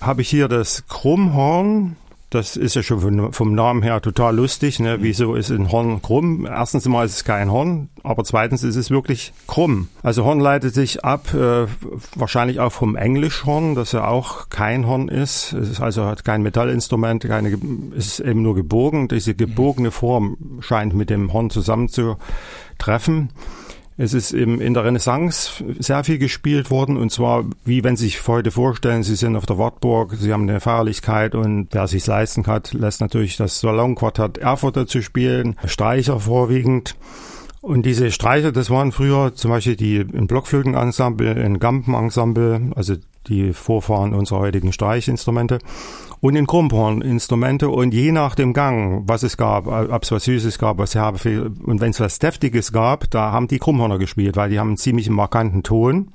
habe 0.01 0.21
ich 0.21 0.29
hier 0.29 0.49
das 0.49 0.83
Krummhorn. 0.87 1.95
Das 2.33 2.57
ist 2.57 2.75
ja 2.75 2.81
schon 2.81 3.31
vom, 3.31 3.53
Namen 3.53 3.83
her 3.83 4.01
total 4.01 4.35
lustig. 4.35 4.79
Ne? 4.79 4.97
Wieso 5.01 5.35
ist 5.35 5.51
ein 5.51 5.71
Horn 5.71 6.01
krumm? 6.01 6.47
Erstens 6.47 6.87
mal 6.87 7.05
ist 7.05 7.17
es 7.17 7.23
kein 7.23 7.51
Horn, 7.51 7.89
aber 8.01 8.23
zweitens 8.23 8.63
ist 8.63 8.75
es 8.75 8.89
wirklich 8.89 9.33
krumm. 9.45 9.89
Also 10.01 10.25
Horn 10.25 10.39
leitet 10.39 10.73
sich 10.73 11.05
ab, 11.05 11.31
äh, 11.35 11.67
wahrscheinlich 12.15 12.59
auch 12.59 12.71
vom 12.71 12.95
Englischhorn, 12.95 13.75
das 13.75 13.91
ja 13.91 14.07
auch 14.07 14.49
kein 14.49 14.87
Horn 14.87 15.09
ist. 15.09 15.53
Es 15.53 15.69
ist 15.69 15.79
also 15.79 16.05
hat 16.05 16.25
kein 16.25 16.41
Metallinstrument, 16.41 17.23
keine, 17.23 17.55
es 17.95 18.07
ist 18.07 18.19
eben 18.21 18.41
nur 18.41 18.55
gebogen. 18.55 19.09
Diese 19.09 19.35
gebogene 19.35 19.91
Form 19.91 20.37
scheint 20.61 20.95
mit 20.95 21.11
dem 21.11 21.33
Horn 21.33 21.51
zusammenzutreffen. 21.51 23.29
Es 23.95 24.13
ist 24.13 24.33
im, 24.33 24.59
in 24.59 24.73
der 24.73 24.85
Renaissance 24.85 25.63
sehr 25.77 26.03
viel 26.03 26.17
gespielt 26.17 26.71
worden 26.71 26.97
und 26.97 27.11
zwar, 27.11 27.45
wie 27.63 27.83
wenn 27.83 27.95
Sie 27.95 28.05
sich 28.05 28.27
heute 28.27 28.49
vorstellen, 28.49 29.03
Sie 29.03 29.15
sind 29.15 29.35
auf 29.35 29.45
der 29.45 29.59
Wartburg, 29.59 30.15
Sie 30.17 30.33
haben 30.33 30.49
eine 30.49 30.59
Feierlichkeit 30.59 31.35
und 31.35 31.67
wer 31.71 31.87
sich 31.87 32.05
leisten 32.07 32.41
kann, 32.41 32.63
lässt 32.71 33.01
natürlich 33.01 33.37
das 33.37 33.59
Salonquartett 33.59 34.39
Erfurt 34.39 34.77
dazu 34.77 35.01
spielen, 35.01 35.55
Streicher 35.65 36.19
vorwiegend. 36.19 36.95
Und 37.61 37.85
diese 37.85 38.11
Streicher, 38.11 38.51
das 38.51 38.69
waren 38.69 38.91
früher 38.91 39.35
zum 39.35 39.51
Beispiel 39.51 39.77
die 39.77 39.97
im 39.97 40.27
Blockflötenensemble, 40.27 41.31
in 41.31 41.59
Gampenensemble, 41.59 42.71
also 42.75 42.95
die 43.27 43.53
Vorfahren 43.53 44.13
unserer 44.13 44.39
heutigen 44.39 44.73
Streichinstrumente 44.73 45.59
und 46.23 46.37
in 46.37 46.47
Krummhorninstrumente 46.47 47.67
und 47.67 47.93
je 47.93 48.13
nach 48.13 48.33
dem 48.35 48.53
Gang, 48.53 49.03
was 49.07 49.23
es 49.23 49.35
gab, 49.35 49.67
ob 49.67 50.03
es 50.03 50.11
was 50.13 50.23
Süßes 50.23 50.57
gab, 50.57 50.77
was 50.77 50.95
herbe 50.95 51.51
und 51.65 51.81
wenn 51.81 51.89
es 51.89 51.99
was 51.99 52.17
Deftiges 52.17 52.71
gab, 52.71 53.11
da 53.11 53.33
haben 53.33 53.49
die 53.49 53.59
Krummhorner 53.59 53.99
gespielt, 53.99 54.37
weil 54.37 54.49
die 54.49 54.57
haben 54.57 54.69
einen 54.69 54.77
ziemlich 54.77 55.09
markanten 55.09 55.63
Ton. 55.63 56.13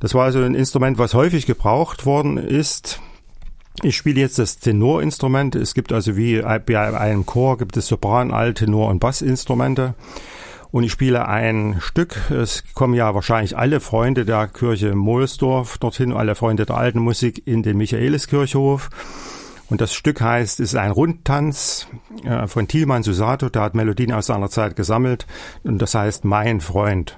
Das 0.00 0.12
war 0.12 0.24
also 0.24 0.42
ein 0.42 0.54
Instrument, 0.54 0.98
was 0.98 1.14
häufig 1.14 1.46
gebraucht 1.46 2.04
worden 2.04 2.36
ist. 2.36 3.00
Ich 3.82 3.96
spiele 3.96 4.20
jetzt 4.20 4.38
das 4.38 4.58
Tenorinstrument. 4.58 5.54
Es 5.54 5.72
gibt 5.72 5.94
also 5.94 6.18
wie 6.18 6.42
bei 6.42 6.78
einem 6.78 7.24
Chor 7.24 7.56
gibt 7.56 7.78
es 7.78 7.86
Sopran, 7.86 8.32
Alt, 8.32 8.58
Tenor 8.58 8.90
und 8.90 8.98
Bassinstrumente. 8.98 9.94
Und 10.70 10.84
ich 10.84 10.92
spiele 10.92 11.28
ein 11.28 11.76
Stück. 11.80 12.30
Es 12.30 12.64
kommen 12.74 12.94
ja 12.94 13.14
wahrscheinlich 13.14 13.56
alle 13.56 13.80
Freunde 13.80 14.24
der 14.24 14.48
Kirche 14.48 14.94
Mohlsdorf 14.94 15.78
dorthin, 15.78 16.12
alle 16.12 16.34
Freunde 16.34 16.66
der 16.66 16.76
alten 16.76 16.98
Musik 16.98 17.46
in 17.46 17.62
den 17.62 17.76
Michaeliskirchhof. 17.76 18.90
Und 19.68 19.80
das 19.80 19.94
Stück 19.94 20.20
heißt, 20.20 20.60
es 20.60 20.72
ist 20.72 20.76
ein 20.76 20.92
Rundtanz 20.92 21.88
äh, 22.24 22.46
von 22.46 22.68
Thielmann 22.68 23.02
Susato, 23.02 23.48
der 23.48 23.62
hat 23.62 23.74
Melodien 23.74 24.12
aus 24.12 24.26
seiner 24.26 24.48
Zeit 24.48 24.76
gesammelt. 24.76 25.26
Und 25.64 25.82
das 25.82 25.94
heißt 25.94 26.24
Mein 26.24 26.60
Freund. 26.60 27.16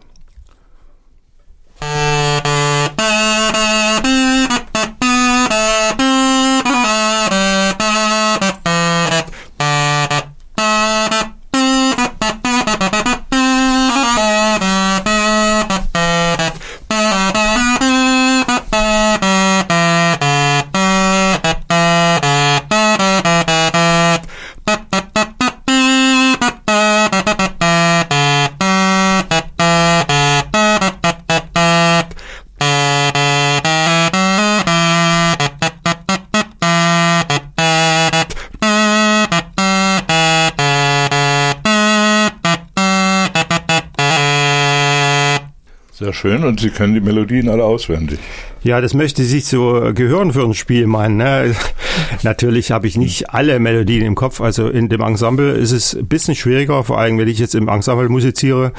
Sehr 46.08 46.14
schön 46.14 46.42
und 46.42 46.58
Sie 46.58 46.70
können 46.70 46.94
die 46.94 47.02
Melodien 47.02 47.50
alle 47.50 47.64
auswendig. 47.64 48.18
Ja, 48.62 48.80
das 48.80 48.94
möchte 48.94 49.24
sich 49.24 49.44
so 49.44 49.92
gehören 49.92 50.32
für 50.32 50.42
ein 50.42 50.54
Spiel, 50.54 50.86
mein. 50.86 51.18
Ne? 51.18 51.54
Natürlich 52.22 52.70
habe 52.70 52.86
ich 52.86 52.96
nicht 52.96 53.28
alle 53.28 53.58
Melodien 53.58 54.06
im 54.06 54.14
Kopf. 54.14 54.40
Also 54.40 54.70
in 54.70 54.88
dem 54.88 55.02
Ensemble 55.02 55.52
ist 55.52 55.72
es 55.72 55.92
ein 55.92 56.08
bisschen 56.08 56.34
schwieriger, 56.34 56.82
vor 56.82 56.98
allem 56.98 57.18
wenn 57.18 57.28
ich 57.28 57.38
jetzt 57.38 57.54
im 57.54 57.68
Ensemble 57.68 58.08
musiziere 58.08 58.72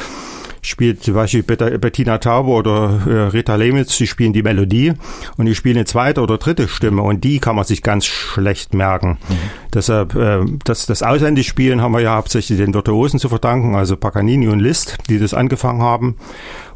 spielt 0.61 1.03
zum 1.03 1.13
Beispiel 1.13 1.43
Bettina 1.43 2.17
Taube 2.17 2.51
oder 2.51 3.01
äh, 3.07 3.11
Rita 3.29 3.55
Lemitz, 3.55 3.97
die 3.97 4.07
spielen 4.07 4.33
die 4.33 4.43
Melodie 4.43 4.93
und 5.37 5.45
die 5.45 5.55
spielen 5.55 5.77
eine 5.77 5.85
zweite 5.85 6.21
oder 6.21 6.37
dritte 6.37 6.67
Stimme 6.67 7.01
und 7.01 7.23
die 7.23 7.39
kann 7.39 7.55
man 7.55 7.65
sich 7.65 7.81
ganz 7.81 8.05
schlecht 8.05 8.73
merken. 8.73 9.17
Mhm. 9.29 9.35
Deshalb, 9.73 10.15
äh, 10.15 10.41
das, 10.63 10.85
das 10.85 11.03
Ausländisch-Spielen 11.03 11.81
haben 11.81 11.93
wir 11.93 12.01
ja 12.01 12.15
hauptsächlich 12.15 12.57
den 12.57 12.73
Virtuosen 12.73 13.19
zu 13.19 13.29
verdanken, 13.29 13.75
also 13.75 13.95
Paganini 13.95 14.47
und 14.47 14.59
Liszt, 14.59 14.97
die 15.09 15.19
das 15.19 15.33
angefangen 15.33 15.81
haben. 15.81 16.17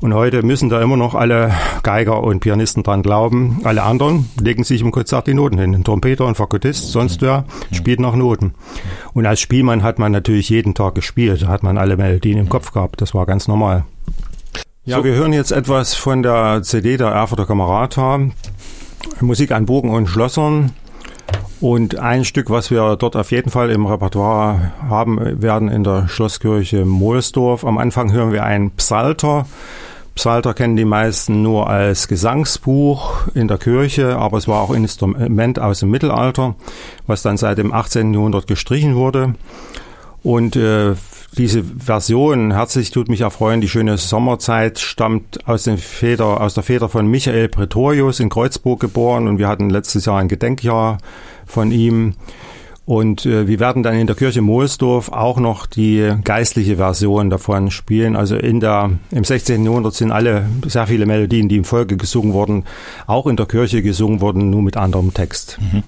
Und 0.03 0.13
heute 0.13 0.43
müssen 0.43 0.67
da 0.67 0.81
immer 0.81 0.97
noch 0.97 1.15
alle 1.15 1.53
Geiger 1.81 2.23
und 2.23 2.41
Pianisten 2.41 2.83
dran 2.83 3.03
glauben. 3.03 3.61
Alle 3.63 3.83
anderen 3.83 4.29
legen 4.37 4.65
sich 4.65 4.81
im 4.81 4.91
Konzert 4.91 5.27
die 5.27 5.33
Noten 5.33 5.57
hin. 5.57 5.73
Ein 5.73 5.85
Trompeter, 5.85 6.27
ein 6.27 6.35
Fagottist, 6.35 6.91
sonst 6.91 7.21
wer 7.21 7.45
spielt 7.71 8.01
nach 8.01 8.13
Noten. 8.13 8.53
Und 9.13 9.25
als 9.25 9.39
Spielmann 9.39 9.81
hat 9.81 9.99
man 9.99 10.11
natürlich 10.11 10.49
jeden 10.49 10.73
Tag 10.73 10.95
gespielt. 10.95 11.43
Da 11.43 11.47
hat 11.47 11.63
man 11.63 11.77
alle 11.77 11.95
Melodien 11.95 12.37
im 12.37 12.49
Kopf 12.49 12.73
gehabt. 12.73 12.99
Das 12.99 13.15
war 13.15 13.25
ganz 13.25 13.47
normal. 13.47 13.85
Ja, 14.83 14.97
so. 14.97 15.05
wir 15.05 15.13
hören 15.13 15.31
jetzt 15.31 15.53
etwas 15.53 15.95
von 15.95 16.21
der 16.21 16.63
CD 16.63 16.97
der 16.97 17.07
Erfurter 17.07 17.45
Kamerata. 17.45 18.19
Musik 19.21 19.53
an 19.53 19.65
Burgen 19.65 19.89
und 19.89 20.07
Schlossern. 20.07 20.71
Und 21.61 21.97
ein 21.97 22.25
Stück, 22.25 22.49
was 22.49 22.71
wir 22.71 22.97
dort 22.97 23.15
auf 23.15 23.31
jeden 23.31 23.51
Fall 23.51 23.69
im 23.69 23.85
Repertoire 23.85 24.73
haben 24.81 25.41
werden 25.41 25.69
in 25.69 25.85
der 25.85 26.09
Schlosskirche 26.09 26.83
Mohlsdorf. 26.83 27.63
Am 27.63 27.77
Anfang 27.77 28.11
hören 28.11 28.33
wir 28.33 28.43
einen 28.43 28.71
Psalter. 28.71 29.45
Psalter 30.15 30.53
kennen 30.53 30.75
die 30.75 30.85
meisten 30.85 31.41
nur 31.41 31.69
als 31.69 32.07
Gesangsbuch 32.07 33.27
in 33.33 33.47
der 33.47 33.57
Kirche, 33.57 34.17
aber 34.17 34.37
es 34.37 34.47
war 34.47 34.61
auch 34.61 34.69
ein 34.69 34.83
Instrument 34.83 35.59
aus 35.59 35.79
dem 35.79 35.89
Mittelalter, 35.89 36.55
was 37.07 37.23
dann 37.23 37.37
seit 37.37 37.57
dem 37.57 37.73
18. 37.73 38.13
Jahrhundert 38.13 38.45
gestrichen 38.45 38.95
wurde. 38.95 39.33
Und 40.21 40.55
äh, 40.55 40.93
diese 41.35 41.63
Version, 41.63 42.51
herzlich 42.51 42.91
tut 42.91 43.09
mich 43.09 43.21
erfreuen, 43.21 43.59
die 43.59 43.67
schöne 43.67 43.97
Sommerzeit, 43.97 44.79
stammt 44.79 45.47
aus, 45.47 45.63
den 45.63 45.77
Feder, 45.77 46.41
aus 46.41 46.53
der 46.53 46.63
Feder 46.63 46.89
von 46.89 47.07
Michael 47.07 47.49
Pretorius 47.49 48.19
in 48.19 48.29
Kreuzburg 48.29 48.79
geboren 48.79 49.27
und 49.27 49.39
wir 49.39 49.47
hatten 49.47 49.69
letztes 49.69 50.05
Jahr 50.05 50.19
ein 50.19 50.27
Gedenkjahr 50.27 50.99
von 51.45 51.71
ihm. 51.71 52.13
Und 52.85 53.25
äh, 53.25 53.47
wir 53.47 53.61
werden 53.61 53.81
dann 53.81 53.95
in 53.95 54.07
der 54.07 54.15
Kirche 54.15 54.41
Mohlsdorf 54.41 55.09
auch 55.09 55.39
noch 55.39 55.65
die 55.65 56.11
geistliche 56.23 56.75
Version 56.75 57.29
davon 57.29 57.71
spielen. 57.71 58.17
Also 58.17 58.35
in 58.35 58.59
der, 58.59 58.91
im 59.11 59.23
16. 59.23 59.63
Jahrhundert 59.63 59.93
sind 59.93 60.11
alle, 60.11 60.45
sehr 60.67 60.87
viele 60.87 61.05
Melodien, 61.05 61.47
die 61.47 61.57
im 61.57 61.63
Volke 61.63 61.95
gesungen 61.95 62.33
wurden, 62.33 62.65
auch 63.07 63.27
in 63.27 63.37
der 63.37 63.45
Kirche 63.45 63.81
gesungen 63.81 64.19
wurden, 64.19 64.49
nur 64.49 64.61
mit 64.61 64.75
anderem 64.75 65.13
Text. 65.13 65.59
Mhm. 65.61 65.83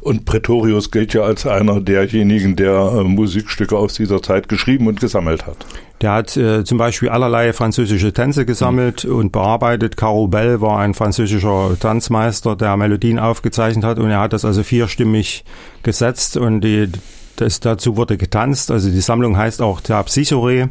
Und 0.00 0.24
Pretorius 0.24 0.90
gilt 0.90 1.14
ja 1.14 1.22
als 1.22 1.46
einer 1.46 1.80
derjenigen, 1.80 2.56
der 2.56 2.94
äh, 2.96 3.04
Musikstücke 3.04 3.76
aus 3.76 3.94
dieser 3.94 4.20
Zeit 4.20 4.48
geschrieben 4.48 4.88
und 4.88 5.00
gesammelt 5.00 5.46
hat. 5.46 5.66
Der 6.00 6.12
hat 6.12 6.34
äh, 6.36 6.64
zum 6.64 6.78
Beispiel 6.78 7.10
allerlei 7.10 7.52
französische 7.52 8.12
Tänze 8.12 8.46
gesammelt 8.46 9.04
mhm. 9.04 9.16
und 9.16 9.32
bearbeitet. 9.32 9.96
Caro 9.96 10.28
Bell 10.28 10.60
war 10.60 10.78
ein 10.78 10.94
französischer 10.94 11.76
Tanzmeister, 11.78 12.56
der 12.56 12.76
Melodien 12.76 13.18
aufgezeichnet 13.18 13.84
hat 13.84 13.98
und 13.98 14.10
er 14.10 14.20
hat 14.20 14.32
das 14.32 14.44
also 14.44 14.62
vierstimmig 14.62 15.44
gesetzt 15.82 16.38
und 16.38 16.62
die, 16.62 16.88
das, 17.36 17.60
dazu 17.60 17.96
wurde 17.96 18.16
getanzt. 18.16 18.70
Also 18.70 18.90
die 18.90 19.00
Sammlung 19.00 19.36
heißt 19.36 19.60
auch 19.60 19.82
Terpsichore, 19.82 20.66
mhm. 20.66 20.70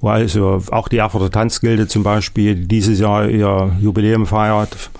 wo 0.00 0.08
also 0.08 0.60
auch 0.72 0.88
die 0.88 0.98
Erfurter 0.98 1.30
Tanzgilde 1.30 1.86
zum 1.86 2.02
Beispiel 2.02 2.56
dieses 2.56 2.98
Jahr 2.98 3.28
ihr 3.28 3.70
Jubiläum 3.80 4.26
feiert 4.26 4.90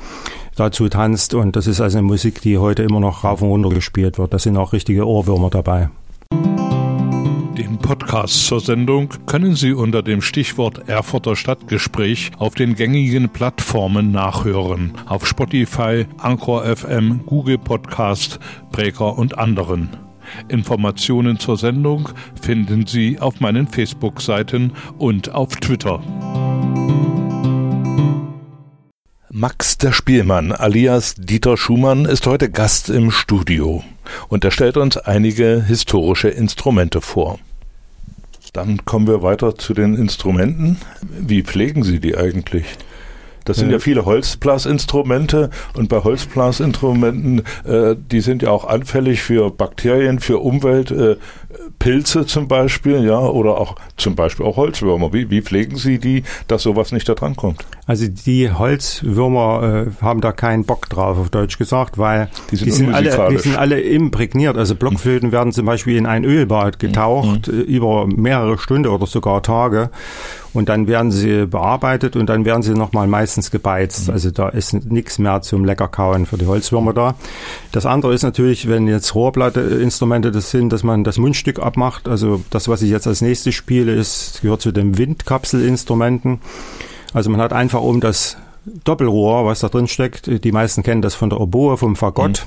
dazu 0.55 0.89
tanzt 0.89 1.35
und 1.35 1.55
das 1.55 1.67
ist 1.67 1.83
also 1.83 1.99
eine 1.99 2.07
Musik, 2.07 2.41
die 2.41 2.57
heute 2.57 2.83
immer 2.83 2.99
noch 2.99 3.25
rauf 3.25 3.43
und 3.43 3.51
runter 3.51 3.69
gespielt 3.69 4.19
wird. 4.19 4.33
Da 4.33 4.39
sind 4.39 4.57
auch 4.57 4.73
richtige 4.73 5.07
Ohrwürmer 5.07 5.51
dabei. 5.51 5.91
Podcasts 7.75 8.47
zur 8.47 8.61
Sendung 8.61 9.09
können 9.27 9.57
Sie 9.57 9.73
unter 9.73 10.03
dem 10.03 10.23
Stichwort 10.23 10.89
Erfurter 10.89 11.35
Stadtgespräch 11.35 12.31
auf 12.39 12.55
den 12.55 12.77
gängigen 12.77 13.29
Plattformen 13.29 14.13
nachhören. 14.13 14.93
Auf 15.07 15.27
Spotify, 15.27 16.07
Anchor 16.19 16.65
FM, 16.65 17.23
Google 17.27 17.59
Podcast, 17.59 18.39
Breaker 18.71 19.19
und 19.19 19.37
anderen. 19.37 19.91
Informationen 20.49 21.39
zur 21.41 21.57
Sendung 21.57 22.09
finden 22.41 22.87
Sie 22.87 23.19
auf 23.19 23.41
meinen 23.41 23.67
Facebook-Seiten 23.67 24.73
und 24.97 25.35
auf 25.35 25.57
Twitter. 25.57 26.01
Max 29.31 29.77
der 29.77 29.93
Spielmann 29.93 30.53
alias 30.53 31.17
Dieter 31.19 31.57
Schumann 31.57 32.05
ist 32.05 32.27
heute 32.27 32.49
Gast 32.49 32.89
im 32.89 33.11
Studio 33.11 33.83
und 34.29 34.45
er 34.45 34.51
stellt 34.51 34.77
uns 34.77 34.97
einige 34.97 35.63
historische 35.63 36.29
Instrumente 36.29 37.01
vor. 37.01 37.39
Dann 38.57 38.87
kommen 38.87 39.07
wir 39.07 39.23
weiter 39.23 39.57
zu 39.57 39.75
den 39.75 39.95
Instrumenten. 39.95 40.79
Wie 41.21 41.43
pflegen 41.43 41.83
Sie 41.83 42.01
die 42.01 42.17
eigentlich? 42.17 42.65
Das 43.45 43.59
sind 43.59 43.71
ja 43.71 43.79
viele 43.79 44.07
Holzblasinstrumente 44.07 45.51
und 45.75 45.91
bei 45.91 46.03
Holzblasinstrumenten, 46.03 47.43
äh, 47.67 47.95
die 47.97 48.21
sind 48.21 48.41
ja 48.41 48.51
auch 48.51 48.65
anfällig 48.65 49.21
für 49.21 49.51
Bakterien, 49.51 50.21
für 50.21 50.39
Umwelt, 50.39 50.91
äh, 50.91 51.17
Pilze 51.79 52.27
zum 52.27 52.49
Beispiel, 52.49 53.05
ja, 53.05 53.19
oder 53.19 53.59
auch 53.59 53.77
zum 53.97 54.15
Beispiel 54.15 54.47
auch 54.47 54.57
Holzwürmer. 54.57 55.13
Wie, 55.13 55.31
wie 55.31 55.43
pflegen 55.43 55.77
Sie 55.77 55.99
die, 55.99 56.25
dass 56.49 56.63
sowas 56.63 56.93
nicht 56.93 57.09
da 57.09 57.15
dran 57.15 57.37
kommt? 57.37 57.65
Also 57.87 58.07
die 58.09 58.51
Holzwürmer 58.51 59.87
äh, 59.87 60.03
haben 60.03 60.21
da 60.21 60.33
keinen 60.33 60.65
Bock 60.65 60.89
drauf, 60.89 61.19
auf 61.19 61.31
Deutsch 61.31 61.59
gesagt, 61.59 61.99
weil 61.99 62.29
Die 62.51 62.57
sind 62.57 62.67
die 62.67 62.73
sind, 62.73 62.95
alle, 62.95 63.29
die 63.31 63.39
sind 63.39 63.57
alle 63.57 63.81
imprägniert. 63.81 64.57
Also 64.57 64.75
Blockflöten 64.75 65.33
werden 65.33 65.53
zum 65.53 65.67
Beispiel 65.67 65.97
in 65.97 66.07
ein 66.07 66.25
Ölbad 66.25 66.79
getaucht, 66.79 67.49
äh, 67.49 67.53
über 67.53 68.07
mehrere 68.07 68.59
Stunden 68.59 68.89
oder 68.89 69.07
sogar 69.07 69.43
Tage. 69.43 69.91
Und 70.57 70.71
dann 70.71 70.87
werden 70.87 71.11
sie 71.11 71.47
bearbeitet 71.47 72.17
und 72.17 72.31
dann 72.31 72.47
werden 72.47 72.63
sie 72.63 72.73
nochmal 72.73 73.07
meistens 73.07 73.51
gebeizt. 73.51 74.09
Also 74.09 74.31
da 74.31 74.49
ist 74.49 74.73
nichts 74.73 75.19
mehr 75.19 75.43
zum 75.43 75.67
Leckerkauen 75.67 76.25
für 76.25 76.39
die 76.39 76.47
Holzwürmer 76.47 76.95
da. 76.95 77.15
Das 77.73 77.85
andere 77.85 78.15
ist 78.15 78.23
natürlich, 78.23 78.67
wenn 78.67 78.89
jetzt 78.89 79.15
Rohrplatte-Instrumente 79.15 80.31
das 80.31 80.51
sind, 80.51 80.73
dass 80.73 80.83
man 80.83 81.05
das 81.05 81.19
Mundstück 81.19 81.59
abmacht. 81.59 82.09
Also 82.09 82.43
das, 82.49 82.69
was 82.69 82.81
ich 82.81 82.89
jetzt 82.89 83.07
als 83.07 83.21
nächstes 83.21 83.55
spiele, 83.55 83.93
ist, 83.93 84.41
gehört 84.41 84.63
zu 84.63 84.73
den 84.73 84.97
Windkapselinstrumenten. 84.97 86.41
Also 87.13 87.29
man 87.29 87.43
hat 87.43 87.53
einfach 87.53 87.83
um 87.83 88.01
das 88.01 88.39
Doppelrohr, 88.83 89.45
was 89.45 89.61
da 89.61 89.69
drin 89.69 89.89
steckt, 89.89 90.43
die 90.43 90.53
meisten 90.53 90.83
kennen 90.83 91.03
das 91.03 91.15
von 91.15 91.29
der 91.29 91.39
Oboe, 91.39 91.77
vom 91.77 91.97
Fagott. 91.97 92.47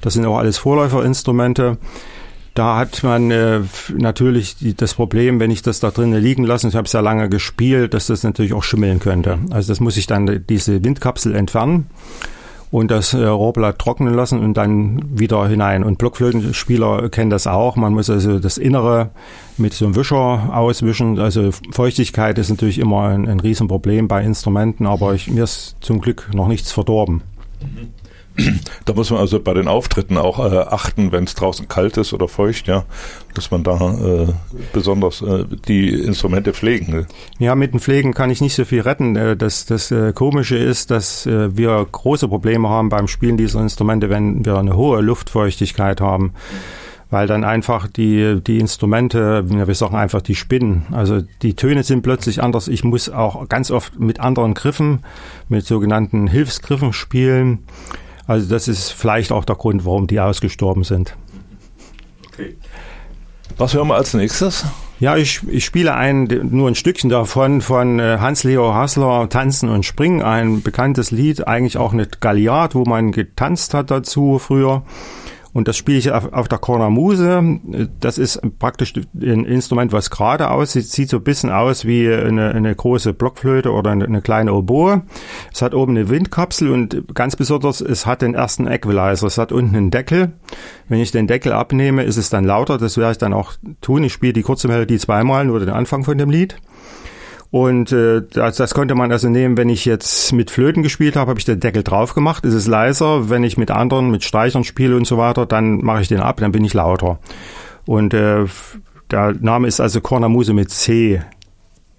Das 0.00 0.14
sind 0.14 0.24
auch 0.24 0.38
alles 0.38 0.56
Vorläuferinstrumente. 0.56 1.76
Da 2.54 2.76
hat 2.76 3.02
man 3.02 3.30
äh, 3.30 3.60
natürlich 3.96 4.56
die, 4.56 4.74
das 4.74 4.94
Problem, 4.94 5.40
wenn 5.40 5.50
ich 5.50 5.62
das 5.62 5.80
da 5.80 5.90
drinnen 5.90 6.22
liegen 6.22 6.44
lasse, 6.44 6.68
ich 6.68 6.74
habe 6.74 6.86
es 6.86 6.92
ja 6.92 7.00
lange 7.00 7.30
gespielt, 7.30 7.94
dass 7.94 8.08
das 8.08 8.24
natürlich 8.24 8.52
auch 8.52 8.62
schimmeln 8.62 8.98
könnte. 9.00 9.38
Also 9.50 9.68
das 9.68 9.80
muss 9.80 9.96
ich 9.96 10.06
dann 10.06 10.44
diese 10.48 10.84
Windkapsel 10.84 11.34
entfernen 11.34 11.86
und 12.70 12.90
das 12.90 13.14
äh, 13.14 13.24
Rohrblatt 13.24 13.78
trocknen 13.78 14.12
lassen 14.12 14.40
und 14.40 14.54
dann 14.54 15.02
wieder 15.18 15.46
hinein. 15.46 15.82
Und 15.84 15.96
Blockflötenspieler 15.96 17.08
kennen 17.08 17.30
das 17.30 17.46
auch. 17.46 17.76
Man 17.76 17.94
muss 17.94 18.10
also 18.10 18.38
das 18.38 18.58
Innere 18.58 19.10
mit 19.56 19.72
so 19.72 19.86
einem 19.86 19.94
Wischer 19.94 20.50
auswischen. 20.54 21.18
Also 21.18 21.50
Feuchtigkeit 21.70 22.38
ist 22.38 22.50
natürlich 22.50 22.78
immer 22.78 23.08
ein, 23.08 23.28
ein 23.28 23.40
Riesenproblem 23.40 24.08
bei 24.08 24.22
Instrumenten, 24.22 24.86
aber 24.86 25.14
ich, 25.14 25.30
mir 25.30 25.44
ist 25.44 25.76
zum 25.80 26.00
Glück 26.00 26.28
noch 26.34 26.48
nichts 26.48 26.72
verdorben. 26.72 27.22
Da 28.84 28.94
muss 28.94 29.10
man 29.10 29.20
also 29.20 29.38
bei 29.38 29.54
den 29.54 29.68
Auftritten 29.68 30.18
auch 30.18 30.38
äh, 30.38 30.58
achten, 30.58 31.12
wenn 31.12 31.24
es 31.24 31.34
draußen 31.34 31.68
kalt 31.68 31.96
ist 31.98 32.12
oder 32.12 32.26
feucht, 32.26 32.66
ja, 32.66 32.84
dass 33.34 33.50
man 33.50 33.62
da 33.62 33.76
äh, 33.94 34.26
besonders 34.72 35.22
äh, 35.22 35.44
die 35.68 35.90
Instrumente 35.90 36.52
pflegen. 36.52 36.92
Ne? 36.92 37.06
Ja, 37.38 37.54
mit 37.54 37.72
dem 37.72 37.80
Pflegen 37.80 38.12
kann 38.12 38.30
ich 38.30 38.40
nicht 38.40 38.54
so 38.54 38.64
viel 38.64 38.80
retten. 38.80 39.16
Äh, 39.16 39.36
Das, 39.36 39.66
das 39.66 39.90
äh, 39.90 40.12
Komische 40.12 40.56
ist, 40.56 40.90
dass 40.90 41.26
äh, 41.26 41.56
wir 41.56 41.86
große 41.90 42.28
Probleme 42.28 42.68
haben 42.68 42.88
beim 42.88 43.08
Spielen 43.08 43.36
dieser 43.36 43.60
Instrumente, 43.60 44.10
wenn 44.10 44.44
wir 44.44 44.58
eine 44.58 44.76
hohe 44.76 45.00
Luftfeuchtigkeit 45.00 46.00
haben. 46.00 46.32
Weil 47.10 47.26
dann 47.26 47.44
einfach 47.44 47.88
die, 47.88 48.40
die 48.40 48.58
Instrumente, 48.58 49.44
wir 49.46 49.74
sagen 49.74 49.96
einfach 49.96 50.22
die 50.22 50.34
Spinnen. 50.34 50.86
Also 50.92 51.20
die 51.42 51.54
Töne 51.54 51.82
sind 51.82 52.00
plötzlich 52.00 52.42
anders. 52.42 52.68
Ich 52.68 52.84
muss 52.84 53.10
auch 53.10 53.46
ganz 53.50 53.70
oft 53.70 54.00
mit 54.00 54.18
anderen 54.18 54.54
Griffen, 54.54 55.00
mit 55.50 55.66
sogenannten 55.66 56.26
Hilfsgriffen 56.26 56.94
spielen. 56.94 57.58
Also 58.26 58.48
das 58.48 58.68
ist 58.68 58.90
vielleicht 58.90 59.32
auch 59.32 59.44
der 59.44 59.56
Grund, 59.56 59.84
warum 59.84 60.06
die 60.06 60.20
ausgestorben 60.20 60.84
sind. 60.84 61.16
Was 63.58 63.74
hören 63.74 63.88
wir 63.88 63.96
als 63.96 64.14
nächstes? 64.14 64.64
Ja, 64.98 65.16
ich, 65.16 65.40
ich 65.48 65.64
spiele 65.64 65.94
ein, 65.94 66.28
nur 66.50 66.68
ein 66.68 66.74
Stückchen 66.74 67.10
davon 67.10 67.60
von 67.60 67.98
äh, 67.98 68.18
Hans-Leo 68.20 68.72
Hassler, 68.72 69.28
Tanzen 69.28 69.68
und 69.68 69.84
Springen, 69.84 70.22
ein 70.22 70.62
bekanntes 70.62 71.10
Lied, 71.10 71.46
eigentlich 71.46 71.76
auch 71.76 71.92
eine 71.92 72.06
Galliard, 72.06 72.74
wo 72.74 72.84
man 72.84 73.10
getanzt 73.10 73.74
hat 73.74 73.90
dazu 73.90 74.38
früher. 74.38 74.84
Und 75.52 75.68
das 75.68 75.76
spiele 75.76 75.98
ich 75.98 76.10
auf, 76.10 76.32
auf 76.32 76.48
der 76.48 76.58
Kornamuse. 76.58 77.60
Das 78.00 78.16
ist 78.16 78.40
praktisch 78.58 78.94
ein 79.14 79.44
Instrument, 79.44 79.92
was 79.92 80.10
gerade 80.10 80.50
aussieht. 80.50 80.86
Sieht 80.86 81.10
so 81.10 81.18
ein 81.18 81.24
bisschen 81.24 81.50
aus 81.50 81.84
wie 81.84 82.10
eine, 82.10 82.52
eine 82.52 82.74
große 82.74 83.12
Blockflöte 83.12 83.70
oder 83.70 83.90
eine, 83.90 84.04
eine 84.04 84.22
kleine 84.22 84.54
Oboe. 84.54 85.02
Es 85.52 85.60
hat 85.60 85.74
oben 85.74 85.96
eine 85.96 86.08
Windkapsel 86.08 86.70
und 86.70 87.14
ganz 87.14 87.36
besonders, 87.36 87.82
es 87.82 88.06
hat 88.06 88.22
den 88.22 88.34
ersten 88.34 88.66
Equalizer. 88.66 89.26
Es 89.26 89.36
hat 89.36 89.52
unten 89.52 89.76
einen 89.76 89.90
Deckel. 89.90 90.32
Wenn 90.88 91.00
ich 91.00 91.10
den 91.10 91.26
Deckel 91.26 91.52
abnehme, 91.52 92.04
ist 92.04 92.16
es 92.16 92.30
dann 92.30 92.44
lauter. 92.44 92.78
Das 92.78 92.96
werde 92.96 93.12
ich 93.12 93.18
dann 93.18 93.34
auch 93.34 93.52
tun. 93.82 94.04
Ich 94.04 94.12
spiele 94.14 94.32
die 94.32 94.42
kurze 94.42 94.68
Melodie 94.68 94.98
zweimal, 94.98 95.44
nur 95.44 95.60
den 95.60 95.70
Anfang 95.70 96.04
von 96.04 96.16
dem 96.16 96.30
Lied. 96.30 96.56
Und 97.52 97.92
äh, 97.92 98.22
das, 98.32 98.56
das 98.56 98.72
konnte 98.72 98.94
man 98.94 99.12
also 99.12 99.28
nehmen, 99.28 99.58
wenn 99.58 99.68
ich 99.68 99.84
jetzt 99.84 100.32
mit 100.32 100.50
Flöten 100.50 100.82
gespielt 100.82 101.16
habe, 101.16 101.28
habe 101.28 101.38
ich 101.38 101.44
den 101.44 101.60
Deckel 101.60 101.82
drauf 101.82 102.14
gemacht, 102.14 102.46
ist 102.46 102.54
es 102.54 102.66
leiser. 102.66 103.28
Wenn 103.28 103.44
ich 103.44 103.58
mit 103.58 103.70
anderen, 103.70 104.10
mit 104.10 104.24
Streichern 104.24 104.64
spiele 104.64 104.96
und 104.96 105.06
so 105.06 105.18
weiter, 105.18 105.44
dann 105.44 105.84
mache 105.84 106.00
ich 106.00 106.08
den 106.08 106.20
ab, 106.20 106.38
dann 106.38 106.50
bin 106.50 106.64
ich 106.64 106.72
lauter. 106.72 107.18
Und 107.84 108.14
äh, 108.14 108.46
der 109.10 109.34
Name 109.38 109.68
ist 109.68 109.82
also 109.82 110.00
Cornamuse 110.00 110.54
mit 110.54 110.70
C 110.70 111.20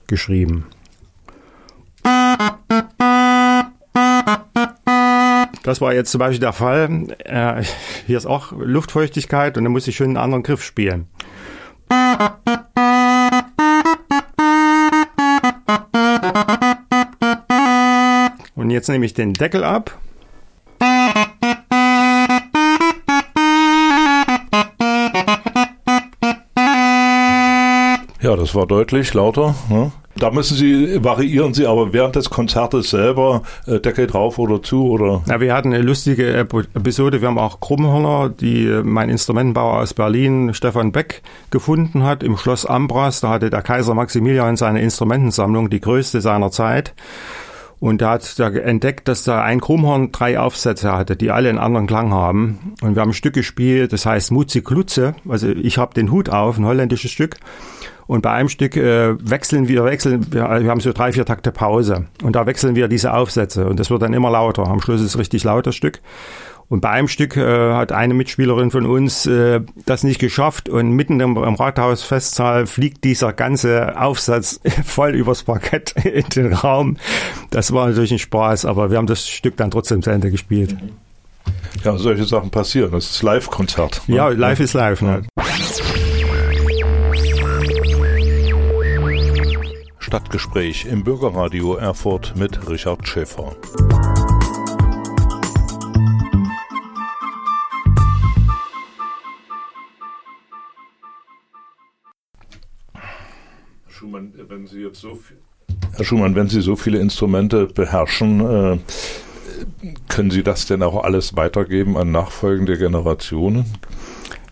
geschrieben. 0.08 0.66
Das 5.62 5.82
war 5.82 5.94
jetzt 5.94 6.10
zum 6.12 6.18
Beispiel 6.18 6.40
der 6.40 6.54
Fall. 6.54 7.16
Äh, 7.26 7.64
hier 8.08 8.18
ist 8.18 8.26
auch 8.26 8.54
Luftfeuchtigkeit 8.54 9.56
und 9.56 9.66
dann 9.66 9.72
muss 9.72 9.88
ich 9.88 9.96
schön 9.96 10.08
einen 10.08 10.18
anderen 10.18 10.42
Griff 10.42 10.64
spielen. 10.64 11.06
Jetzt 18.74 18.90
nehme 18.90 19.06
ich 19.06 19.14
den 19.14 19.34
Deckel 19.34 19.64
ab. 19.64 19.98
Ja, 28.22 28.36
das 28.36 28.56
war 28.56 28.66
deutlich 28.66 29.14
lauter. 29.14 29.56
Ne? 29.70 29.92
Da 30.16 30.30
müssen 30.32 30.56
Sie, 30.56 31.04
variieren 31.04 31.54
Sie 31.54 31.66
aber 31.66 31.92
während 31.92 32.16
des 32.16 32.30
Konzertes 32.30 32.92
selber 32.92 33.42
äh, 33.66 33.80
Deckel 33.80 34.08
drauf 34.08 34.38
oder 34.38 34.62
zu 34.62 34.88
oder 34.88 35.24
Ja, 35.28 35.42
wir 35.42 35.54
hatten 35.54 35.74
eine 35.74 35.84
lustige 35.84 36.34
Episode. 36.34 37.22
Wir 37.22 37.28
haben 37.28 37.40
auch 37.40 37.60
Krummhörner, 37.60 38.30
die 38.30 38.66
äh, 38.66 38.84
mein 38.84 39.10
Instrumentenbauer 39.10 39.80
aus 39.80 39.94
Berlin, 39.94 40.54
Stefan 40.54 40.92
Beck, 40.92 41.24
gefunden 41.50 42.04
hat 42.04 42.24
im 42.24 42.38
Schloss 42.38 42.66
Ambras. 42.66 43.22
Da 43.22 43.30
hatte 43.30 43.50
der 43.50 43.64
Kaiser 43.64 43.96
Maximilian 43.96 44.56
seine 44.56 44.82
Instrumentensammlung, 44.82 45.70
die 45.70 45.82
größte 45.82 46.22
seiner 46.22 46.52
Zeit. 46.52 46.94
Und 47.84 48.02
da 48.02 48.12
hat 48.12 48.40
da 48.40 48.48
entdeckt, 48.48 49.10
dass 49.10 49.26
da 49.26 49.44
ein 49.44 49.60
Krummhorn 49.60 50.14
drei 50.14 50.40
Aufsätze 50.40 50.94
hatte, 50.94 51.18
die 51.18 51.32
alle 51.32 51.50
einen 51.50 51.58
anderen 51.58 51.86
Klang 51.86 52.14
haben. 52.14 52.76
Und 52.82 52.96
wir 52.96 53.02
haben 53.02 53.10
ein 53.10 53.14
Stück 53.14 53.34
gespielt, 53.34 53.92
das 53.92 54.06
heißt 54.06 54.32
Muziklutze. 54.32 55.16
Also 55.28 55.50
ich 55.50 55.78
habe 55.78 55.94
den 55.94 56.10
Hut 56.10 56.30
auf, 56.30 56.58
ein 56.58 56.66
holländisches 56.66 57.12
Stück. 57.12 57.36
Und 58.08 58.22
bei 58.22 58.32
einem 58.32 58.48
Stück 58.48 58.78
äh, 58.78 59.16
wechseln 59.20 59.68
wir, 59.68 59.84
wechseln 59.84 60.32
wir, 60.32 60.44
wir 60.44 60.70
haben 60.70 60.80
so 60.80 60.94
drei, 60.94 61.12
vier 61.12 61.26
Takte 61.26 61.52
Pause. 61.52 62.06
Und 62.24 62.38
da 62.38 62.46
wechseln 62.46 62.78
wir 62.78 62.88
diese 62.88 63.14
Aufsätze. 63.14 63.68
Und 63.68 63.82
das 63.82 63.90
wird 63.90 64.02
dann 64.02 64.14
immer 64.14 64.32
lauter. 64.32 64.66
Am 64.66 64.80
Schluss 64.80 65.02
ist 65.02 65.08
es 65.08 65.18
richtig 65.18 65.44
lauter 65.44 65.74
Stück. 65.74 66.00
Und 66.70 66.82
bei 66.82 66.90
einem 66.90 67.08
Stück 67.08 67.38
äh, 67.38 67.74
hat 67.74 67.92
eine 67.92 68.14
Mitspielerin 68.14 68.72
von 68.72 68.86
uns 68.86 69.26
äh, 69.26 69.62
das 69.86 70.04
nicht 70.04 70.20
geschafft 70.20 70.70
und 70.70 70.92
mitten 70.92 71.20
im, 71.20 71.38
im 71.38 71.56
Rathausfestsaal 71.56 72.66
fliegt 72.68 73.04
dieser 73.04 73.34
ganze 73.34 74.00
Aufsatz 74.00 74.60
voll 74.86 75.14
übers 75.16 75.44
Parkett 75.44 75.92
in 76.04 76.28
den 76.30 76.54
Raum. 76.54 76.98
Das 77.52 77.74
war 77.74 77.88
natürlich 77.88 78.12
ein 78.12 78.20
Spaß, 78.20 78.66
aber 78.66 78.90
wir 78.92 78.98
haben 78.98 79.08
das 79.08 79.28
Stück 79.28 79.58
dann 79.58 79.72
trotzdem 79.72 80.02
zu 80.02 80.10
Ende 80.10 80.32
gespielt. 80.32 80.76
ja, 81.84 81.98
solche 81.98 82.26
Sachen 82.26 82.50
passieren. 82.50 82.92
Das 82.92 83.10
ist 83.10 83.22
Live-Konzert. 83.22 84.02
ne? 84.08 84.16
Ja, 84.16 84.28
live 84.30 84.60
ist 84.60 84.74
live. 84.74 85.02
Ne? 85.02 85.24
Stadtgespräch 90.00 90.86
im 90.86 91.04
Bürgerradio 91.04 91.76
Erfurt 91.76 92.36
mit 92.38 92.70
Richard 92.70 93.08
Schäfer. 93.08 93.56
Schumann, 104.04 104.34
wenn 104.50 104.68
Sie 104.68 104.82
jetzt 104.82 105.00
so 105.00 105.16
viel, 105.16 105.38
Herr 105.94 106.04
Schumann, 106.04 106.36
wenn 106.36 106.50
Sie 106.50 106.60
so 106.60 106.76
viele 106.76 107.00
Instrumente 107.00 107.68
beherrschen, 107.68 108.42
äh, 108.42 108.78
können 110.10 110.30
Sie 110.30 110.44
das 110.44 110.66
denn 110.66 110.84
auch 110.84 111.06
alles 111.06 111.38
weitergeben 111.38 111.96
an 111.96 112.12
nachfolgende 112.12 112.78
Generationen? 112.78 113.64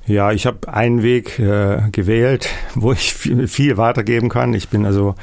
Ja, 0.07 0.31
ich 0.31 0.45
habe 0.45 0.73
einen 0.73 1.03
Weg 1.03 1.37
äh, 1.37 1.81
gewählt, 1.91 2.47
wo 2.75 2.93
ich 2.93 3.13
viel, 3.13 3.49
viel 3.49 3.75
weitergeben 3.75 4.29
kann. 4.29 4.53
Ich 4.53 4.69
bin 4.69 4.85
also 4.85 5.15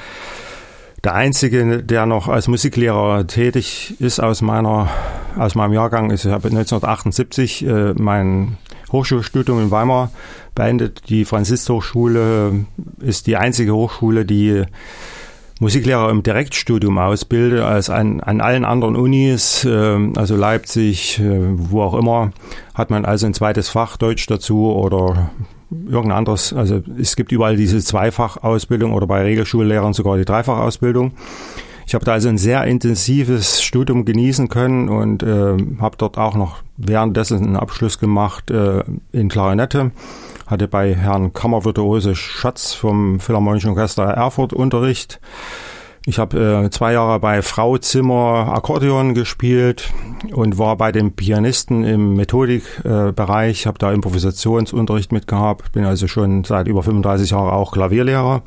der 1.05 1.14
Einzige, 1.14 1.83
der 1.83 2.05
noch 2.05 2.29
als 2.29 2.49
Musiklehrer 2.49 3.27
tätig 3.27 3.95
ist 3.99 4.21
aus 4.21 4.43
meiner 4.43 4.91
aus 5.38 5.55
meinem 5.55 5.73
Jahrgang. 5.73 6.11
Ich 6.11 6.27
habe 6.27 6.49
1978 6.49 7.64
äh, 7.64 7.95
mein 7.95 8.59
Hochschulstudium 8.92 9.61
in 9.61 9.70
Weimar 9.70 10.11
beendet. 10.55 11.09
Die 11.09 11.24
Franzist-Hochschule 11.24 12.66
ist 13.01 13.27
die 13.27 13.37
einzige 13.37 13.74
Hochschule, 13.74 14.24
die 14.24 14.64
Musiklehrer 15.61 16.11
im 16.11 16.22
Direktstudium 16.22 16.98
ausbildet, 16.98 17.61
als 17.61 17.90
an, 17.90 18.20
an 18.20 18.40
allen 18.40 18.64
anderen 18.64 18.94
Unis, 18.94 19.64
äh, 19.64 20.11
also 20.16 20.37
Leipzig, 20.37 21.18
äh, 21.18 21.40
wo 21.53 21.83
auch 21.83 21.94
immer, 21.94 22.31
hat 22.74 22.90
man 22.90 23.05
also 23.05 23.27
ein 23.27 23.35
zweites 23.35 23.68
Fach 23.68 23.96
Deutsch 23.96 24.27
dazu 24.27 24.72
oder 24.72 25.31
irgendein 25.70 26.18
anderes. 26.18 26.53
Also 26.53 26.83
es 26.98 27.16
gibt 27.16 27.33
überall 27.33 27.57
diese 27.57 27.81
Zweifachausbildung 27.81 28.92
oder 28.92 29.07
bei 29.07 29.22
Regelschullehrern 29.22 29.94
sogar 29.94 30.16
die 30.16 30.24
Dreifachausbildung. 30.24 31.12
Ich 31.88 31.94
habe 31.94 32.05
da 32.05 32.12
also 32.12 32.29
ein 32.29 32.37
sehr 32.37 32.64
intensives 32.64 33.62
Studium 33.62 34.05
genießen 34.05 34.51
können 34.51 34.90
und 34.90 35.22
äh, 35.22 35.57
habe 35.81 35.96
dort 35.96 36.18
auch 36.18 36.35
noch 36.35 36.59
währenddessen 36.77 37.38
einen 37.38 37.57
Abschluss 37.57 37.98
gemacht 37.98 38.51
äh, 38.51 38.85
in 39.11 39.31
Klarinette 39.31 39.92
hatte 40.46 40.68
bei 40.68 40.94
Herrn 40.94 41.33
Kammervirtuose 41.33 42.14
Schatz 42.14 42.74
vom 42.74 43.20
Philharmonischen 43.20 43.70
Orchester 43.70 44.05
Erfurt 44.05 44.53
Unterricht. 44.53 45.18
Ich 46.05 46.18
habe 46.18 46.66
äh, 46.66 46.70
zwei 46.70 46.92
Jahre 46.92 47.20
bei 47.20 47.40
Frau 47.40 47.79
Zimmer 47.79 48.53
Akkordeon 48.55 49.14
gespielt 49.14 49.90
und 50.31 50.59
war 50.59 50.77
bei 50.77 50.92
den 50.92 51.12
Pianisten 51.12 51.85
im 51.85 52.16
Methodikbereich, 52.16 53.64
äh, 53.64 53.66
habe 53.66 53.79
da 53.79 53.92
Improvisationsunterricht 53.92 55.11
mitgehabt, 55.11 55.72
bin 55.72 55.87
also 55.87 56.07
schon 56.07 56.44
seit 56.44 56.68
über 56.68 56.83
35 56.83 57.31
Jahren 57.31 57.48
auch 57.48 57.72
Klavierlehrer. 57.72 58.42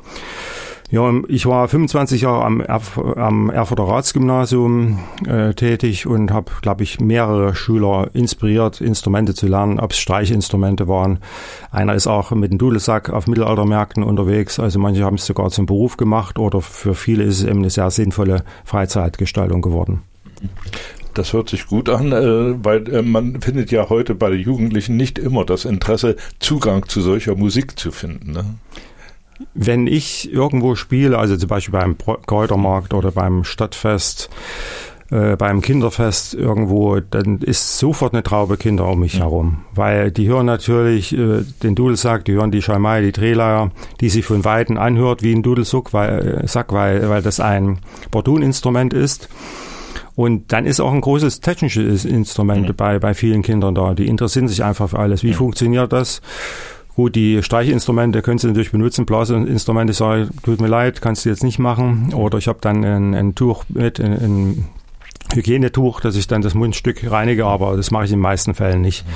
Ja, 0.92 1.10
ich 1.26 1.46
war 1.46 1.68
25 1.68 2.20
Jahre 2.20 2.44
am, 2.44 2.60
Erf 2.60 2.98
am 2.98 3.48
Erfurter 3.48 3.84
Ratsgymnasium 3.84 4.98
äh, 5.26 5.54
tätig 5.54 6.06
und 6.06 6.30
habe, 6.30 6.52
glaube 6.60 6.82
ich, 6.82 7.00
mehrere 7.00 7.54
Schüler 7.54 8.10
inspiriert, 8.12 8.82
Instrumente 8.82 9.32
zu 9.32 9.46
lernen, 9.46 9.80
ob 9.80 9.92
es 9.92 9.98
Streichinstrumente 9.98 10.88
waren. 10.88 11.20
Einer 11.70 11.94
ist 11.94 12.08
auch 12.08 12.32
mit 12.32 12.52
dem 12.52 12.58
Dudelsack 12.58 13.08
auf 13.08 13.26
Mittelaltermärkten 13.26 14.02
unterwegs. 14.02 14.60
Also 14.60 14.78
manche 14.78 15.02
haben 15.02 15.14
es 15.14 15.24
sogar 15.24 15.48
zum 15.48 15.64
Beruf 15.64 15.96
gemacht 15.96 16.38
oder 16.38 16.60
für 16.60 16.94
viele 16.94 17.24
ist 17.24 17.38
es 17.38 17.44
eben 17.44 17.60
eine 17.60 17.70
sehr 17.70 17.90
sinnvolle 17.90 18.44
Freizeitgestaltung 18.66 19.62
geworden. 19.62 20.02
Das 21.14 21.32
hört 21.32 21.48
sich 21.48 21.68
gut 21.68 21.88
an, 21.88 22.12
äh, 22.12 22.62
weil 22.62 22.86
äh, 22.92 23.00
man 23.00 23.40
findet 23.40 23.70
ja 23.70 23.88
heute 23.88 24.14
bei 24.14 24.28
den 24.28 24.40
Jugendlichen 24.40 24.98
nicht 24.98 25.18
immer 25.18 25.46
das 25.46 25.64
Interesse, 25.64 26.16
Zugang 26.38 26.86
zu 26.86 27.00
solcher 27.00 27.34
Musik 27.34 27.78
zu 27.78 27.92
finden. 27.92 28.32
Ne? 28.32 28.44
Wenn 29.54 29.86
ich 29.86 30.32
irgendwo 30.32 30.74
spiele, 30.74 31.18
also 31.18 31.36
zum 31.36 31.48
Beispiel 31.48 31.72
beim 31.72 31.96
Kräutermarkt 32.26 32.94
oder 32.94 33.10
beim 33.10 33.44
Stadtfest, 33.44 34.30
äh, 35.10 35.36
beim 35.36 35.60
Kinderfest 35.60 36.34
irgendwo, 36.34 37.00
dann 37.00 37.38
ist 37.38 37.78
sofort 37.78 38.14
eine 38.14 38.22
Traube 38.22 38.56
Kinder 38.56 38.88
um 38.88 39.00
mich 39.00 39.14
ja. 39.14 39.20
herum. 39.20 39.64
Weil 39.74 40.10
die 40.10 40.28
hören 40.28 40.46
natürlich 40.46 41.12
äh, 41.12 41.42
den 41.62 41.74
Dudelsack, 41.74 42.24
die 42.24 42.32
hören 42.32 42.50
die 42.50 42.62
Schalmei, 42.62 43.02
die 43.02 43.12
Drehleier, 43.12 43.70
die 44.00 44.08
sich 44.08 44.24
von 44.24 44.44
Weitem 44.44 44.78
anhört 44.78 45.22
wie 45.22 45.34
ein 45.34 45.42
Dudelsack, 45.42 45.92
weil, 45.92 46.42
äh, 46.42 46.48
Sack, 46.48 46.72
weil, 46.72 47.08
weil 47.08 47.22
das 47.22 47.40
ein 47.40 47.78
Bordun-Instrument 48.10 48.94
ist. 48.94 49.28
Und 50.14 50.52
dann 50.52 50.66
ist 50.66 50.80
auch 50.80 50.92
ein 50.92 51.00
großes 51.00 51.40
technisches 51.40 52.04
Instrument 52.04 52.68
mhm. 52.68 52.76
bei, 52.76 52.98
bei 52.98 53.14
vielen 53.14 53.42
Kindern 53.42 53.74
da. 53.74 53.94
Die 53.94 54.06
interessieren 54.06 54.48
sich 54.48 54.62
einfach 54.64 54.90
für 54.90 54.98
alles. 54.98 55.22
Wie 55.22 55.30
mhm. 55.30 55.34
funktioniert 55.34 55.92
das? 55.92 56.20
Gut, 56.94 57.16
die 57.16 57.42
Streichinstrumente 57.42 58.20
können 58.20 58.38
Sie 58.38 58.46
natürlich 58.46 58.72
benutzen. 58.72 59.06
Blasinstrumente 59.06 59.94
sage 59.94 60.28
tut 60.42 60.60
mir 60.60 60.68
leid, 60.68 61.00
kannst 61.00 61.24
du 61.24 61.30
jetzt 61.30 61.42
nicht 61.42 61.58
machen. 61.58 62.12
Oder 62.12 62.38
ich 62.38 62.48
habe 62.48 62.58
dann 62.60 62.84
ein, 62.84 63.14
ein 63.14 63.34
Tuch 63.34 63.64
mit, 63.68 63.98
ein, 63.98 64.12
ein 64.12 64.68
Hygienetuch, 65.34 66.00
dass 66.00 66.16
ich 66.16 66.26
dann 66.26 66.42
das 66.42 66.54
Mundstück 66.54 67.10
reinige, 67.10 67.46
aber 67.46 67.76
das 67.76 67.90
mache 67.90 68.04
ich 68.04 68.10
in 68.10 68.18
den 68.18 68.22
meisten 68.22 68.54
Fällen 68.54 68.82
nicht. 68.82 69.06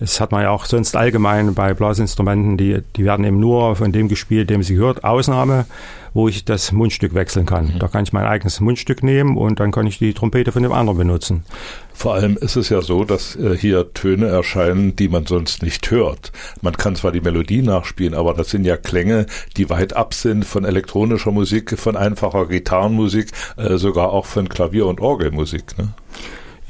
Das 0.00 0.20
hat 0.20 0.32
man 0.32 0.42
ja 0.42 0.50
auch 0.50 0.64
sonst 0.64 0.96
allgemein 0.96 1.54
bei 1.54 1.74
Blasinstrumenten, 1.74 2.56
die, 2.56 2.82
die 2.96 3.04
werden 3.04 3.24
eben 3.24 3.38
nur 3.38 3.76
von 3.76 3.92
dem 3.92 4.08
gespielt, 4.08 4.50
dem 4.50 4.62
sie 4.62 4.74
gehört. 4.74 5.04
Ausnahme 5.04 5.66
wo 6.14 6.28
ich 6.28 6.44
das 6.44 6.72
Mundstück 6.72 7.14
wechseln 7.14 7.46
kann. 7.46 7.74
Mhm. 7.74 7.78
Da 7.78 7.88
kann 7.88 8.04
ich 8.04 8.12
mein 8.12 8.26
eigenes 8.26 8.60
Mundstück 8.60 9.02
nehmen 9.02 9.36
und 9.36 9.60
dann 9.60 9.72
kann 9.72 9.86
ich 9.86 9.98
die 9.98 10.14
Trompete 10.14 10.52
von 10.52 10.62
dem 10.62 10.72
anderen 10.72 10.98
benutzen. 10.98 11.44
Vor 11.92 12.14
allem 12.14 12.36
ist 12.36 12.56
es 12.56 12.70
ja 12.70 12.80
so, 12.80 13.04
dass 13.04 13.36
äh, 13.36 13.56
hier 13.56 13.92
Töne 13.92 14.26
erscheinen, 14.26 14.96
die 14.96 15.08
man 15.08 15.26
sonst 15.26 15.62
nicht 15.62 15.90
hört. 15.90 16.32
Man 16.62 16.76
kann 16.76 16.96
zwar 16.96 17.12
die 17.12 17.20
Melodie 17.20 17.62
nachspielen, 17.62 18.14
aber 18.14 18.34
das 18.34 18.50
sind 18.50 18.64
ja 18.64 18.76
Klänge, 18.76 19.26
die 19.56 19.68
weit 19.68 19.94
ab 19.94 20.14
sind 20.14 20.44
von 20.44 20.64
elektronischer 20.64 21.30
Musik, 21.30 21.78
von 21.78 21.96
einfacher 21.96 22.46
Gitarrenmusik, 22.46 23.30
äh, 23.56 23.76
sogar 23.76 24.10
auch 24.10 24.26
von 24.26 24.48
Klavier- 24.48 24.86
und 24.86 25.00
Orgelmusik. 25.00 25.76
Ne? 25.78 25.88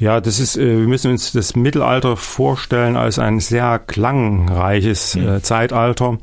Ja, 0.01 0.19
das 0.19 0.39
ist, 0.39 0.57
äh, 0.57 0.79
wir 0.79 0.87
müssen 0.87 1.11
uns 1.11 1.31
das 1.31 1.55
Mittelalter 1.55 2.17
vorstellen 2.17 2.97
als 2.97 3.19
ein 3.19 3.39
sehr 3.39 3.77
klangreiches 3.77 5.13
mhm. 5.13 5.43
Zeitalter. 5.43 6.17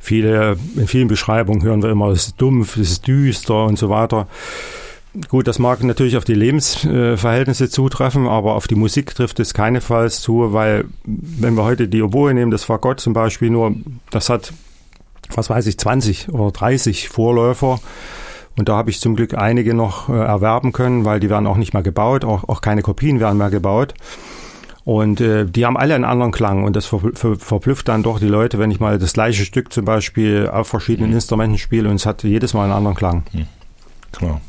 Viele, 0.00 0.56
in 0.74 0.88
vielen 0.88 1.06
Beschreibungen 1.06 1.62
hören 1.62 1.80
wir 1.80 1.90
immer, 1.90 2.08
es 2.08 2.26
ist 2.26 2.40
dumpf, 2.40 2.76
es 2.76 2.90
ist 2.90 3.06
düster 3.06 3.66
und 3.66 3.78
so 3.78 3.88
weiter. 3.88 4.26
Gut, 5.28 5.46
das 5.46 5.60
mag 5.60 5.80
natürlich 5.84 6.16
auf 6.16 6.24
die 6.24 6.34
Lebensverhältnisse 6.34 7.70
zutreffen, 7.70 8.26
aber 8.26 8.56
auf 8.56 8.66
die 8.66 8.74
Musik 8.74 9.14
trifft 9.14 9.38
es 9.38 9.54
keinesfalls 9.54 10.20
zu, 10.20 10.52
weil 10.52 10.86
wenn 11.04 11.54
wir 11.54 11.62
heute 11.62 11.86
die 11.86 12.02
Oboe 12.02 12.34
nehmen, 12.34 12.50
das 12.50 12.64
Fagott 12.64 12.98
zum 12.98 13.12
Beispiel 13.12 13.48
nur, 13.48 13.76
das 14.10 14.28
hat, 14.28 14.52
was 15.32 15.48
weiß 15.48 15.68
ich, 15.68 15.78
20 15.78 16.30
oder 16.30 16.50
30 16.50 17.08
Vorläufer. 17.10 17.78
Und 18.56 18.68
da 18.68 18.76
habe 18.76 18.90
ich 18.90 19.00
zum 19.00 19.16
Glück 19.16 19.34
einige 19.34 19.74
noch 19.74 20.08
äh, 20.08 20.12
erwerben 20.12 20.72
können, 20.72 21.04
weil 21.04 21.20
die 21.20 21.30
werden 21.30 21.46
auch 21.46 21.56
nicht 21.56 21.74
mehr 21.74 21.82
gebaut, 21.82 22.24
auch, 22.24 22.48
auch 22.48 22.60
keine 22.60 22.82
Kopien 22.82 23.20
werden 23.20 23.38
mehr 23.38 23.50
gebaut. 23.50 23.94
Und 24.84 25.20
äh, 25.20 25.46
die 25.46 25.64
haben 25.64 25.76
alle 25.78 25.94
einen 25.94 26.04
anderen 26.04 26.30
Klang 26.30 26.64
und 26.64 26.76
das 26.76 26.84
ver 26.84 27.00
ver 27.14 27.36
verblüfft 27.36 27.88
dann 27.88 28.02
doch 28.02 28.20
die 28.20 28.28
Leute, 28.28 28.58
wenn 28.58 28.70
ich 28.70 28.80
mal 28.80 28.98
das 28.98 29.14
gleiche 29.14 29.44
Stück 29.44 29.72
zum 29.72 29.86
Beispiel 29.86 30.48
auf 30.52 30.68
verschiedenen 30.68 31.10
mhm. 31.10 31.16
Instrumenten 31.16 31.58
spiele 31.58 31.88
und 31.88 31.96
es 31.96 32.04
hat 32.06 32.22
jedes 32.22 32.52
Mal 32.52 32.64
einen 32.64 32.72
anderen 32.72 32.96
Klang. 32.96 33.24
Mhm. 33.32 33.46
Klar. 34.14 34.40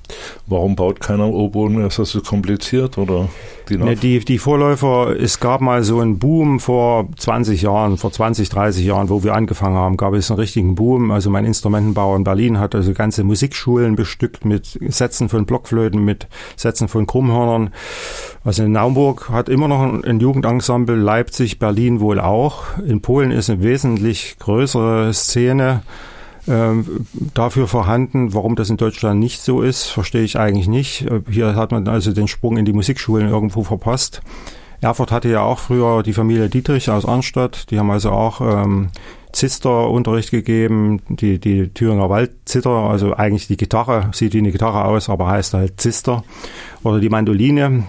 Warum 0.46 0.76
baut 0.76 1.00
keiner 1.00 1.28
Oboen 1.28 1.76
mehr? 1.76 1.88
Ist 1.88 1.98
das 1.98 2.12
so 2.12 2.22
kompliziert 2.22 3.00
oder? 3.00 3.30
Die, 3.68 3.78
ne, 3.78 3.96
die, 3.96 4.20
die 4.20 4.38
Vorläufer, 4.38 5.16
es 5.20 5.40
gab 5.40 5.60
mal 5.60 5.84
so 5.84 6.00
einen 6.00 6.20
Boom 6.20 6.60
vor 6.60 7.08
20 7.18 7.64
Jahren, 7.64 7.98
vor 7.98 8.12
20, 8.12 8.50
30 8.50 8.86
Jahren, 8.86 9.10
wo 9.10 9.24
wir 9.24 9.34
angefangen 9.34 9.76
haben, 9.76 9.98
gab 9.98 10.14
es 10.14 10.30
einen 10.30 10.40
richtigen 10.40 10.76
Boom. 10.76 11.10
Also 11.10 11.32
mein 11.32 11.46
Instrumentenbauer 11.46 12.16
in 12.16 12.24
Berlin 12.24 12.60
hat 12.60 12.76
also 12.76 12.94
ganze 12.94 13.24
Musikschulen 13.24 13.96
bestückt 13.96 14.46
mit 14.46 14.78
Sätzen 14.90 15.30
von 15.30 15.48
Blockflöten, 15.48 16.06
mit 16.06 16.28
Sätzen 16.56 16.88
von 16.88 17.08
Krummhörnern. 17.08 17.72
Also 18.44 18.64
in 18.64 18.72
Naumburg 18.72 19.30
hat 19.30 19.50
immer 19.50 19.68
noch 19.68 19.82
ein 19.82 20.20
Jugendensemble, 20.20 20.96
Leipzig, 20.96 21.58
Berlin 21.58 22.00
wohl 22.02 22.20
auch. 22.20 22.78
In 22.86 23.02
Polen 23.02 23.32
ist 23.32 23.50
eine 23.50 23.64
wesentlich 23.64 24.38
größere 24.38 25.12
Szene 25.12 25.82
dafür 27.34 27.68
vorhanden. 27.68 28.34
Warum 28.34 28.56
das 28.56 28.70
in 28.70 28.78
Deutschland 28.78 29.20
nicht 29.20 29.42
so 29.42 29.62
ist, 29.62 29.88
verstehe 29.88 30.24
ich 30.24 30.38
eigentlich 30.38 30.68
nicht. 30.68 31.04
Äh, 31.10 31.22
hier 31.30 31.56
hat 31.56 31.72
man 31.72 31.88
also 31.88 32.12
den 32.12 32.28
Sprung 32.28 32.58
in 32.58 32.66
die 32.66 32.74
Musikschulen 32.74 33.30
irgendwo 33.30 33.64
verpasst. 33.64 34.22
Erfurt 34.82 35.12
hatte 35.12 35.30
ja 35.30 35.42
auch 35.42 35.60
früher 35.60 36.04
die 36.04 36.14
Familie 36.14 36.50
Dietrich 36.50 36.90
aus 36.90 37.06
Arnstadt. 37.06 37.72
Die 37.72 37.80
haben 37.80 37.90
also 37.90 38.12
auch 38.12 38.42
ähm, 38.42 38.90
Zister-Unterricht 39.32 40.32
gegeben, 40.32 41.02
die, 41.10 41.40
die 41.40 41.70
Thüringer 41.70 42.10
Waldzitter, 42.10 42.70
also 42.70 43.14
eigentlich 43.14 43.48
die 43.48 43.58
Gitarre, 43.58 44.10
sieht 44.14 44.34
wie 44.34 44.40
eine 44.40 44.52
Gitarre 44.52 44.86
aus, 44.86 45.10
aber 45.10 45.28
heißt 45.28 45.54
halt 45.54 45.82
Zister. 45.82 46.24
Oder 46.84 47.00
die 47.00 47.10
Mandoline, 47.10 47.84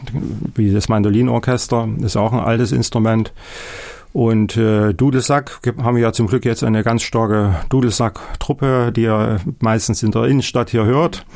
wie 0.55 0.73
das 0.73 0.89
Mandolinorchester, 0.89 1.89
ist 2.01 2.17
auch 2.17 2.33
ein 2.33 2.41
altes 2.41 2.73
Instrument. 2.73 3.33
Und 4.17 4.57
äh, 4.57 4.95
Dudelsack 4.95 5.61
haben 5.83 5.97
wir 5.97 6.03
ja 6.03 6.11
zum 6.11 6.27
Glück 6.27 6.47
jetzt 6.47 6.65
eine 6.65 6.83
ganz 6.83 7.03
starke 7.03 7.57
Dudelsack-Truppe, 7.69 8.91
die 8.91 9.03
ihr 9.03 9.41
meistens 9.61 10.03
in 10.03 10.11
der 10.11 10.25
Innenstadt 10.25 10.71
hier 10.71 10.87
hört. 10.87 11.27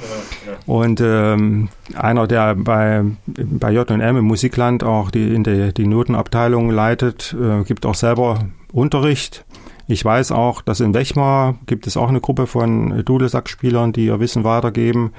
Ja, 0.46 0.52
ja. 0.52 0.58
Und 0.64 1.02
ähm, 1.02 1.68
einer, 1.94 2.26
der 2.26 2.54
bei, 2.54 3.04
bei 3.26 3.70
J&M 3.72 4.16
im 4.16 4.24
Musikland 4.24 4.82
auch 4.82 5.10
die, 5.10 5.34
in 5.34 5.44
die, 5.44 5.74
die 5.74 5.86
Notenabteilung 5.86 6.70
leitet, 6.70 7.36
äh, 7.38 7.64
gibt 7.64 7.84
auch 7.84 7.94
selber 7.94 8.46
Unterricht. 8.72 9.44
Ich 9.90 10.05
weiß 10.05 10.31
auch, 10.31 10.62
dass 10.62 10.79
in 10.79 10.94
Wechmar 10.94 11.57
gibt 11.66 11.88
es 11.88 11.96
auch 11.96 12.09
eine 12.09 12.20
Gruppe 12.20 12.46
von 12.46 13.05
Dudelsack-Spielern, 13.05 13.92
die 13.92 14.07
ihr 14.07 14.20
Wissen 14.20 14.44
weitergeben. 14.44 15.11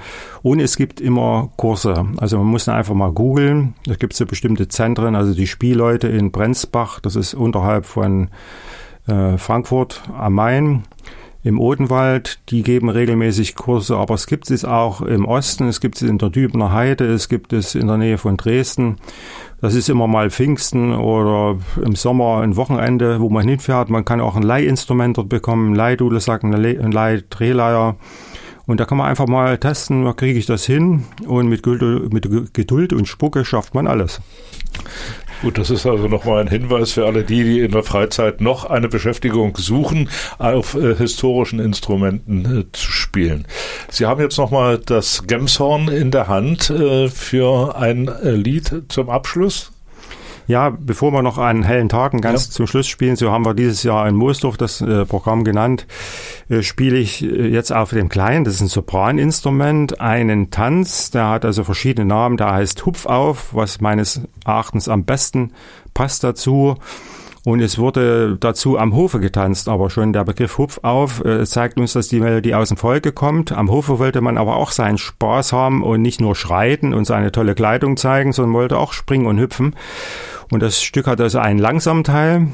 Und 0.42 0.60
es 0.60 0.78
gibt 0.78 0.98
immer 0.98 1.50
Kurse. 1.58 2.06
Also 2.16 2.38
man 2.38 2.46
muss 2.46 2.66
einfach 2.70 2.94
mal 2.94 3.12
googeln. 3.12 3.74
Da 3.84 3.96
gibt 3.96 4.14
es 4.14 4.18
so 4.18 4.24
bestimmte 4.24 4.68
Zentren, 4.68 5.14
also 5.14 5.34
die 5.34 5.46
Spielleute 5.46 6.08
in 6.08 6.30
Brenzbach, 6.32 7.00
das 7.00 7.16
ist 7.16 7.34
unterhalb 7.34 7.84
von 7.84 8.30
äh, 9.06 9.36
Frankfurt 9.36 10.02
am 10.16 10.32
Main. 10.32 10.84
Im 11.44 11.58
Odenwald, 11.58 12.38
die 12.50 12.62
geben 12.62 12.88
regelmäßig 12.88 13.56
Kurse, 13.56 13.96
aber 13.96 14.14
es 14.14 14.26
gibt 14.26 14.50
es 14.50 14.64
auch 14.64 15.00
im 15.02 15.24
Osten, 15.24 15.66
es 15.66 15.80
gibt 15.80 15.96
es 15.96 16.02
in 16.02 16.18
der 16.18 16.30
Dübener 16.30 16.72
Heide, 16.72 17.04
es 17.06 17.28
gibt 17.28 17.52
es 17.52 17.74
in 17.74 17.88
der 17.88 17.96
Nähe 17.96 18.16
von 18.16 18.36
Dresden. 18.36 18.96
Das 19.60 19.74
ist 19.74 19.88
immer 19.88 20.06
mal 20.06 20.30
Pfingsten 20.30 20.94
oder 20.94 21.58
im 21.84 21.96
Sommer 21.96 22.42
ein 22.42 22.56
Wochenende, 22.56 23.20
wo 23.20 23.28
man 23.28 23.48
hinfährt. 23.48 23.90
Man 23.90 24.04
kann 24.04 24.20
auch 24.20 24.36
ein 24.36 24.42
Leihinstrument 24.42 25.18
dort 25.18 25.28
bekommen, 25.28 25.72
ein 25.72 25.76
Leihdudelsack, 25.76 26.44
ein 26.44 26.52
Leih-Drehleier. 26.52 27.96
Und 28.66 28.78
da 28.78 28.84
kann 28.84 28.98
man 28.98 29.08
einfach 29.08 29.26
mal 29.26 29.58
testen, 29.58 30.14
kriege 30.14 30.38
ich 30.38 30.46
das 30.46 30.64
hin? 30.64 31.04
Und 31.26 31.48
mit 31.48 31.62
Geduld 31.62 32.92
und 32.92 33.08
Spucke 33.08 33.44
schafft 33.44 33.74
man 33.74 33.88
alles. 33.88 34.20
Gut, 35.42 35.58
das 35.58 35.70
ist 35.70 35.86
also 35.86 36.06
nochmal 36.06 36.40
ein 36.40 36.46
Hinweis 36.46 36.92
für 36.92 37.04
alle 37.04 37.24
die, 37.24 37.42
die 37.42 37.60
in 37.60 37.72
der 37.72 37.82
Freizeit 37.82 38.40
noch 38.40 38.64
eine 38.64 38.88
Beschäftigung 38.88 39.56
suchen, 39.56 40.08
auf 40.38 40.76
äh, 40.76 40.94
historischen 40.94 41.58
Instrumenten 41.58 42.60
äh, 42.60 42.64
zu 42.70 42.92
spielen. 42.92 43.48
Sie 43.90 44.06
haben 44.06 44.20
jetzt 44.20 44.38
nochmal 44.38 44.78
das 44.78 45.26
Gemshorn 45.26 45.88
in 45.88 46.12
der 46.12 46.28
Hand 46.28 46.70
äh, 46.70 47.08
für 47.08 47.74
ein 47.76 48.06
äh, 48.06 48.30
Lied 48.30 48.84
zum 48.86 49.10
Abschluss. 49.10 49.72
Ja, 50.46 50.70
bevor 50.70 51.12
wir 51.12 51.22
noch 51.22 51.38
einen 51.38 51.62
hellen 51.62 51.88
Tagen 51.88 52.20
ganz 52.20 52.46
ja. 52.46 52.52
zum 52.52 52.66
Schluss 52.66 52.88
spielen, 52.88 53.16
so 53.16 53.30
haben 53.30 53.44
wir 53.44 53.54
dieses 53.54 53.82
Jahr 53.82 54.08
in 54.08 54.14
Moosdorf 54.14 54.56
das 54.56 54.80
äh, 54.80 55.04
Programm 55.06 55.44
genannt, 55.44 55.86
äh, 56.48 56.62
spiele 56.62 56.98
ich 56.98 57.22
äh, 57.22 57.48
jetzt 57.48 57.72
auf 57.72 57.90
dem 57.90 58.08
Kleinen, 58.08 58.44
das 58.44 58.54
ist 58.54 58.60
ein 58.62 58.68
Sopraninstrument, 58.68 60.00
einen 60.00 60.50
Tanz, 60.50 61.10
der 61.10 61.28
hat 61.28 61.44
also 61.44 61.64
verschiedene 61.64 62.06
Namen, 62.06 62.36
der 62.36 62.52
heißt 62.52 62.84
Hupf 62.84 63.06
auf, 63.06 63.54
was 63.54 63.80
meines 63.80 64.22
Erachtens 64.44 64.88
am 64.88 65.04
besten 65.04 65.52
passt 65.94 66.24
dazu. 66.24 66.76
Und 67.44 67.60
es 67.60 67.78
wurde 67.78 68.36
dazu 68.38 68.78
am 68.78 68.94
Hofe 68.94 69.18
getanzt, 69.18 69.68
aber 69.68 69.90
schon 69.90 70.12
der 70.12 70.24
Begriff 70.24 70.58
Hupf 70.58 70.78
auf 70.82 71.24
äh, 71.24 71.44
zeigt 71.44 71.76
uns, 71.78 71.92
dass 71.92 72.08
die 72.08 72.20
Melodie 72.20 72.54
aus 72.54 72.68
dem 72.68 72.76
Volke 72.76 73.10
kommt. 73.10 73.50
Am 73.50 73.70
Hofe 73.70 73.98
wollte 73.98 74.20
man 74.20 74.38
aber 74.38 74.56
auch 74.56 74.70
seinen 74.70 74.98
Spaß 74.98 75.52
haben 75.52 75.82
und 75.82 76.02
nicht 76.02 76.20
nur 76.20 76.36
schreiten 76.36 76.94
und 76.94 77.04
seine 77.04 77.32
tolle 77.32 77.54
Kleidung 77.54 77.96
zeigen, 77.96 78.32
sondern 78.32 78.54
wollte 78.54 78.78
auch 78.78 78.92
springen 78.92 79.26
und 79.26 79.40
hüpfen. 79.40 79.74
Und 80.52 80.62
das 80.62 80.82
Stück 80.82 81.08
hat 81.08 81.20
also 81.20 81.40
einen 81.40 81.58
langsamen 81.58 82.04
Teil, 82.04 82.48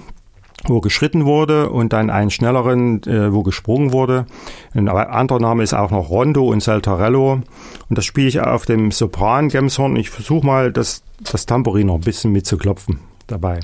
wo 0.64 0.80
geschritten 0.80 1.26
wurde 1.26 1.68
und 1.68 1.92
dann 1.92 2.08
einen 2.08 2.30
schnelleren, 2.30 3.02
äh, 3.02 3.32
wo 3.32 3.42
gesprungen 3.42 3.92
wurde. 3.92 4.24
Ein 4.72 4.88
anderer 4.88 5.40
Name 5.40 5.62
ist 5.62 5.74
auch 5.74 5.90
noch 5.90 6.08
Rondo 6.08 6.48
und 6.48 6.62
Saltarello. 6.62 7.32
Und 7.32 7.98
das 7.98 8.06
spiele 8.06 8.28
ich 8.28 8.40
auf 8.40 8.64
dem 8.64 8.90
Sopran 8.90 9.48
Gemshorn. 9.48 9.96
Ich 9.96 10.08
versuche 10.08 10.46
mal, 10.46 10.72
das, 10.72 11.02
das 11.30 11.44
Tambourin 11.44 11.88
noch 11.88 11.96
ein 11.96 12.00
bisschen 12.00 12.32
mitzuklopfen 12.32 13.00
dabei. 13.26 13.60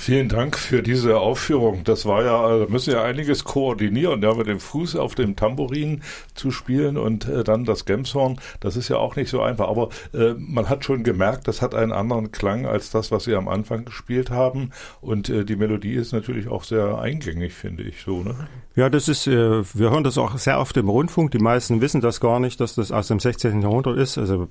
Vielen 0.00 0.30
Dank 0.30 0.56
für 0.56 0.82
diese 0.82 1.18
Aufführung. 1.18 1.84
Das 1.84 2.06
war 2.06 2.24
ja, 2.24 2.60
da 2.60 2.66
müssen 2.70 2.94
ja 2.94 3.02
einiges 3.02 3.44
koordinieren, 3.44 4.22
ja, 4.22 4.32
mit 4.32 4.46
dem 4.46 4.58
Fuß 4.58 4.96
auf 4.96 5.14
dem 5.14 5.36
Tambourin 5.36 6.00
zu 6.34 6.50
spielen 6.50 6.96
und 6.96 7.28
äh, 7.28 7.44
dann 7.44 7.66
das 7.66 7.84
Gemshorn. 7.84 8.40
Das 8.60 8.76
ist 8.76 8.88
ja 8.88 8.96
auch 8.96 9.16
nicht 9.16 9.28
so 9.28 9.42
einfach. 9.42 9.68
Aber 9.68 9.90
äh, 10.14 10.32
man 10.38 10.70
hat 10.70 10.86
schon 10.86 11.04
gemerkt, 11.04 11.46
das 11.48 11.60
hat 11.60 11.74
einen 11.74 11.92
anderen 11.92 12.32
Klang 12.32 12.64
als 12.64 12.90
das, 12.90 13.12
was 13.12 13.24
Sie 13.24 13.34
am 13.34 13.46
Anfang 13.46 13.84
gespielt 13.84 14.30
haben. 14.30 14.70
Und 15.02 15.28
äh, 15.28 15.44
die 15.44 15.56
Melodie 15.56 15.92
ist 15.92 16.14
natürlich 16.14 16.48
auch 16.48 16.64
sehr 16.64 16.98
eingängig, 16.98 17.52
finde 17.52 17.82
ich 17.82 18.00
so. 18.00 18.22
Ne? 18.22 18.34
Ja, 18.76 18.88
das 18.88 19.06
ist, 19.06 19.26
äh, 19.26 19.62
wir 19.74 19.90
hören 19.90 20.02
das 20.02 20.16
auch 20.16 20.38
sehr 20.38 20.60
oft 20.60 20.78
im 20.78 20.88
Rundfunk. 20.88 21.30
Die 21.32 21.38
meisten 21.38 21.82
wissen 21.82 22.00
das 22.00 22.20
gar 22.20 22.40
nicht, 22.40 22.58
dass 22.58 22.74
das 22.74 22.90
aus 22.90 23.08
dem 23.08 23.20
16. 23.20 23.60
Jahrhundert 23.60 23.98
ist. 23.98 24.16
Also 24.16 24.48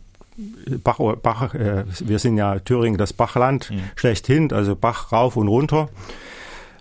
Bach, 0.84 1.00
Bach 1.22 1.54
äh, 1.54 1.86
wir 2.00 2.20
sind 2.20 2.38
ja 2.38 2.60
Thüringen 2.60 2.98
das 2.98 3.14
Bachland 3.14 3.72
mhm. 3.72 3.82
schlechthin, 3.96 4.52
also 4.54 4.76
Bach 4.76 5.12
rauf 5.12 5.36
und 5.36 5.48
runter. 5.48 5.90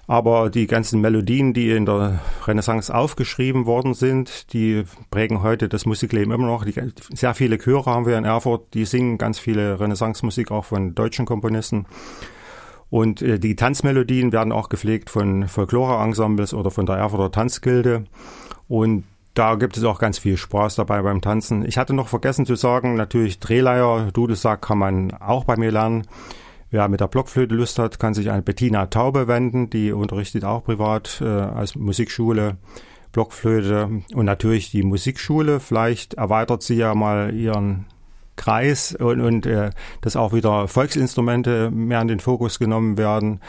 Aber 0.06 0.48
die 0.48 0.66
ganzen 0.66 1.02
Melodien, 1.02 1.52
die 1.52 1.70
in 1.70 1.84
der 1.84 2.20
Renaissance 2.46 2.94
aufgeschrieben 2.94 3.66
worden 3.66 3.92
sind, 3.92 4.54
die 4.54 4.84
prägen 5.10 5.42
heute 5.42 5.68
das 5.68 5.84
Musikleben 5.84 6.32
immer 6.32 6.46
noch. 6.46 6.64
Die, 6.64 6.72
sehr 7.12 7.34
viele 7.34 7.58
Chöre 7.58 7.90
haben 7.90 8.06
wir 8.06 8.16
in 8.16 8.24
Erfurt, 8.24 8.72
die 8.72 8.86
singen 8.86 9.18
ganz 9.18 9.38
viele 9.38 9.78
Renaissance-Musik 9.78 10.50
auch 10.50 10.64
von 10.64 10.94
deutschen 10.94 11.26
Komponisten. 11.26 11.84
Und 12.88 13.20
äh, 13.20 13.38
die 13.38 13.54
Tanzmelodien 13.54 14.32
werden 14.32 14.50
auch 14.50 14.70
gepflegt 14.70 15.10
von 15.10 15.46
Folklore-Ensembles 15.46 16.54
oder 16.54 16.70
von 16.70 16.86
der 16.86 16.96
Erfurter 16.96 17.30
Tanzgilde. 17.30 18.04
Und 18.66 19.04
da 19.38 19.54
gibt 19.54 19.76
es 19.76 19.84
auch 19.84 20.00
ganz 20.00 20.18
viel 20.18 20.36
Spaß 20.36 20.74
dabei 20.74 21.00
beim 21.02 21.20
Tanzen. 21.20 21.64
Ich 21.64 21.78
hatte 21.78 21.94
noch 21.94 22.08
vergessen 22.08 22.44
zu 22.44 22.56
sagen, 22.56 22.96
natürlich 22.96 23.38
Drehleier, 23.38 24.10
Dudelsack 24.12 24.62
kann 24.62 24.78
man 24.78 25.12
auch 25.12 25.44
bei 25.44 25.56
mir 25.56 25.70
lernen. 25.70 26.08
Wer 26.70 26.88
mit 26.88 27.00
der 27.00 27.06
Blockflöte 27.06 27.54
Lust 27.54 27.78
hat, 27.78 28.00
kann 28.00 28.14
sich 28.14 28.30
an 28.30 28.42
Bettina 28.42 28.86
Taube 28.86 29.28
wenden. 29.28 29.70
Die 29.70 29.92
unterrichtet 29.92 30.44
auch 30.44 30.64
privat 30.64 31.20
äh, 31.22 31.24
als 31.24 31.76
Musikschule 31.76 32.56
Blockflöte. 33.12 34.02
Und 34.12 34.24
natürlich 34.24 34.72
die 34.72 34.82
Musikschule. 34.82 35.60
Vielleicht 35.60 36.14
erweitert 36.14 36.62
sie 36.62 36.74
ja 36.74 36.94
mal 36.96 37.32
ihren 37.32 37.86
Kreis 38.34 38.94
und, 38.94 39.20
und 39.20 39.46
äh, 39.46 39.70
dass 40.00 40.16
auch 40.16 40.32
wieder 40.32 40.66
Volksinstrumente 40.66 41.70
mehr 41.70 42.02
in 42.02 42.08
den 42.08 42.20
Fokus 42.20 42.58
genommen 42.58 42.98
werden. 42.98 43.40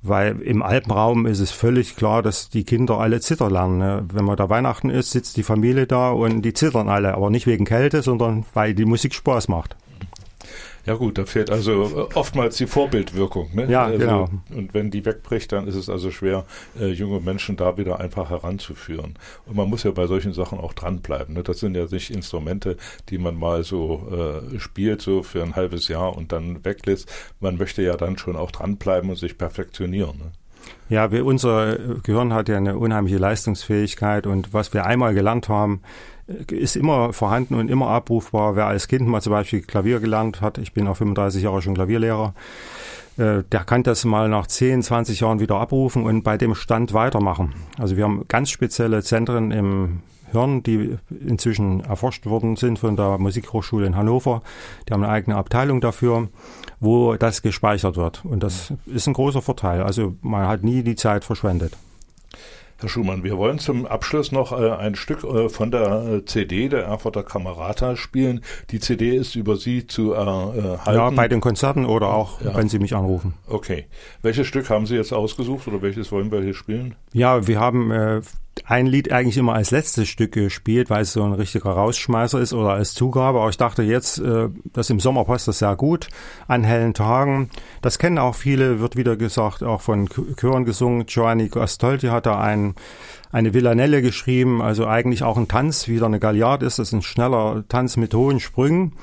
Weil 0.00 0.40
im 0.42 0.62
Alpenraum 0.62 1.26
ist 1.26 1.40
es 1.40 1.50
völlig 1.50 1.96
klar, 1.96 2.22
dass 2.22 2.50
die 2.50 2.64
Kinder 2.64 2.98
alle 2.98 3.20
zittern 3.20 3.52
lernen. 3.52 3.78
Ne? 3.78 4.04
Wenn 4.12 4.24
man 4.24 4.36
da 4.36 4.48
Weihnachten 4.48 4.90
ist, 4.90 5.10
sitzt 5.10 5.36
die 5.36 5.42
Familie 5.42 5.86
da 5.86 6.10
und 6.10 6.42
die 6.42 6.52
zittern 6.52 6.88
alle. 6.88 7.14
Aber 7.14 7.30
nicht 7.30 7.46
wegen 7.46 7.64
Kälte, 7.64 8.02
sondern 8.02 8.44
weil 8.54 8.74
die 8.74 8.84
Musik 8.84 9.14
Spaß 9.14 9.48
macht. 9.48 9.76
Ja 10.88 10.94
gut, 10.94 11.18
da 11.18 11.26
fehlt 11.26 11.50
also 11.50 11.84
äh, 11.84 12.14
oftmals 12.14 12.56
die 12.56 12.66
Vorbildwirkung. 12.66 13.50
Ne? 13.54 13.66
Ja, 13.70 13.84
also, 13.84 13.98
genau. 13.98 14.28
Und 14.48 14.72
wenn 14.72 14.90
die 14.90 15.04
wegbricht, 15.04 15.52
dann 15.52 15.66
ist 15.66 15.74
es 15.74 15.90
also 15.90 16.10
schwer, 16.10 16.46
äh, 16.80 16.86
junge 16.86 17.20
Menschen 17.20 17.58
da 17.58 17.76
wieder 17.76 18.00
einfach 18.00 18.30
heranzuführen. 18.30 19.12
Und 19.44 19.56
man 19.56 19.68
muss 19.68 19.82
ja 19.82 19.90
bei 19.90 20.06
solchen 20.06 20.32
Sachen 20.32 20.58
auch 20.58 20.72
dranbleiben. 20.72 21.34
Ne? 21.34 21.42
Das 21.42 21.58
sind 21.58 21.76
ja 21.76 21.84
nicht 21.84 22.10
Instrumente, 22.10 22.78
die 23.10 23.18
man 23.18 23.36
mal 23.36 23.64
so 23.64 24.40
äh, 24.54 24.58
spielt, 24.58 25.02
so 25.02 25.22
für 25.22 25.42
ein 25.42 25.56
halbes 25.56 25.88
Jahr 25.88 26.16
und 26.16 26.32
dann 26.32 26.64
weglässt. 26.64 27.12
Man 27.38 27.58
möchte 27.58 27.82
ja 27.82 27.98
dann 27.98 28.16
schon 28.16 28.36
auch 28.36 28.50
dranbleiben 28.50 29.10
und 29.10 29.16
sich 29.16 29.36
perfektionieren. 29.36 30.16
Ne? 30.16 30.32
Ja, 30.88 31.12
wir, 31.12 31.26
unser 31.26 31.76
Gehirn 32.02 32.32
hat 32.32 32.48
ja 32.48 32.56
eine 32.56 32.78
unheimliche 32.78 33.18
Leistungsfähigkeit 33.18 34.26
und 34.26 34.54
was 34.54 34.72
wir 34.72 34.86
einmal 34.86 35.12
gelernt 35.12 35.50
haben, 35.50 35.82
ist 36.50 36.76
immer 36.76 37.12
vorhanden 37.12 37.54
und 37.54 37.70
immer 37.70 37.88
abrufbar. 37.88 38.54
Wer 38.54 38.66
als 38.66 38.88
Kind 38.88 39.06
mal 39.08 39.22
zum 39.22 39.32
Beispiel 39.32 39.62
Klavier 39.62 40.00
gelernt 40.00 40.40
hat, 40.40 40.58
ich 40.58 40.72
bin 40.72 40.86
auch 40.86 40.96
35 40.96 41.42
Jahre 41.42 41.62
schon 41.62 41.74
Klavierlehrer, 41.74 42.34
äh, 43.16 43.42
der 43.50 43.64
kann 43.64 43.82
das 43.82 44.04
mal 44.04 44.28
nach 44.28 44.46
10, 44.46 44.82
20 44.82 45.20
Jahren 45.20 45.40
wieder 45.40 45.56
abrufen 45.56 46.04
und 46.04 46.22
bei 46.22 46.36
dem 46.36 46.54
Stand 46.54 46.92
weitermachen. 46.92 47.54
Also 47.78 47.96
wir 47.96 48.04
haben 48.04 48.24
ganz 48.28 48.50
spezielle 48.50 49.02
Zentren 49.02 49.50
im 49.50 50.02
Hirn, 50.30 50.62
die 50.62 50.98
inzwischen 51.26 51.80
erforscht 51.80 52.26
worden 52.26 52.56
sind 52.56 52.78
von 52.78 52.96
der 52.96 53.16
Musikhochschule 53.16 53.86
in 53.86 53.96
Hannover. 53.96 54.42
Die 54.86 54.92
haben 54.92 55.02
eine 55.02 55.12
eigene 55.12 55.36
Abteilung 55.36 55.80
dafür, 55.80 56.28
wo 56.80 57.14
das 57.16 57.40
gespeichert 57.40 57.96
wird. 57.96 58.24
Und 58.26 58.42
das 58.42 58.74
ist 58.86 59.06
ein 59.06 59.14
großer 59.14 59.40
Vorteil. 59.40 59.82
Also 59.82 60.16
man 60.20 60.46
hat 60.46 60.62
nie 60.62 60.82
die 60.82 60.96
Zeit 60.96 61.24
verschwendet. 61.24 61.72
Herr 62.80 62.88
Schumann, 62.88 63.24
wir 63.24 63.36
wollen 63.36 63.58
zum 63.58 63.86
Abschluss 63.86 64.30
noch 64.30 64.52
äh, 64.52 64.70
ein 64.70 64.94
Stück 64.94 65.24
äh, 65.24 65.48
von 65.48 65.72
der 65.72 66.18
äh, 66.18 66.24
CD 66.24 66.68
der 66.68 66.84
Erfurter 66.84 67.24
Kamerata 67.24 67.96
spielen. 67.96 68.40
Die 68.70 68.78
CD 68.78 69.16
ist 69.16 69.34
über 69.34 69.56
Sie 69.56 69.88
zu 69.88 70.12
erhalten. 70.12 70.78
Ja, 70.86 71.10
bei 71.10 71.26
den 71.26 71.40
Konzerten 71.40 71.86
oder 71.86 72.14
auch, 72.14 72.40
ja. 72.40 72.56
wenn 72.56 72.68
Sie 72.68 72.78
mich 72.78 72.94
anrufen. 72.94 73.34
Okay. 73.48 73.86
Welches 74.22 74.46
Stück 74.46 74.70
haben 74.70 74.86
Sie 74.86 74.94
jetzt 74.94 75.12
ausgesucht 75.12 75.66
oder 75.66 75.82
welches 75.82 76.12
wollen 76.12 76.30
wir 76.30 76.40
hier 76.40 76.54
spielen? 76.54 76.94
Ja, 77.12 77.48
wir 77.48 77.58
haben 77.58 78.22
ein 78.66 78.86
Lied 78.86 79.12
eigentlich 79.12 79.36
immer 79.36 79.54
als 79.54 79.70
letztes 79.70 80.08
Stück 80.08 80.32
gespielt, 80.32 80.90
weil 80.90 81.02
es 81.02 81.12
so 81.12 81.22
ein 81.22 81.32
richtiger 81.32 81.70
Rausschmeißer 81.70 82.40
ist 82.40 82.52
oder 82.52 82.70
als 82.70 82.94
Zugabe. 82.94 83.40
Aber 83.40 83.50
ich 83.50 83.56
dachte 83.56 83.82
jetzt, 83.82 84.18
äh, 84.18 84.48
das 84.72 84.90
im 84.90 85.00
Sommer 85.00 85.24
passt 85.24 85.48
das 85.48 85.58
sehr 85.58 85.76
gut 85.76 86.08
an 86.46 86.64
hellen 86.64 86.94
Tagen. 86.94 87.50
Das 87.82 87.98
kennen 87.98 88.18
auch 88.18 88.34
viele, 88.34 88.80
wird 88.80 88.96
wieder 88.96 89.16
gesagt, 89.16 89.62
auch 89.62 89.80
von 89.80 90.08
Chören 90.36 90.64
gesungen. 90.64 91.06
Giovanni 91.06 91.48
Gastolti 91.48 92.08
hat 92.08 92.26
da 92.26 92.40
ein, 92.40 92.74
eine 93.32 93.54
Villanelle 93.54 94.02
geschrieben, 94.02 94.62
also 94.62 94.86
eigentlich 94.86 95.22
auch 95.22 95.36
ein 95.36 95.48
Tanz, 95.48 95.88
wieder 95.88 96.06
eine 96.06 96.20
Galliard 96.20 96.62
ist. 96.62 96.78
Das 96.78 96.88
ist 96.88 96.94
ein 96.94 97.02
schneller 97.02 97.64
Tanz 97.68 97.96
mit 97.96 98.14
hohen 98.14 98.40
Sprüngen. 98.40 98.94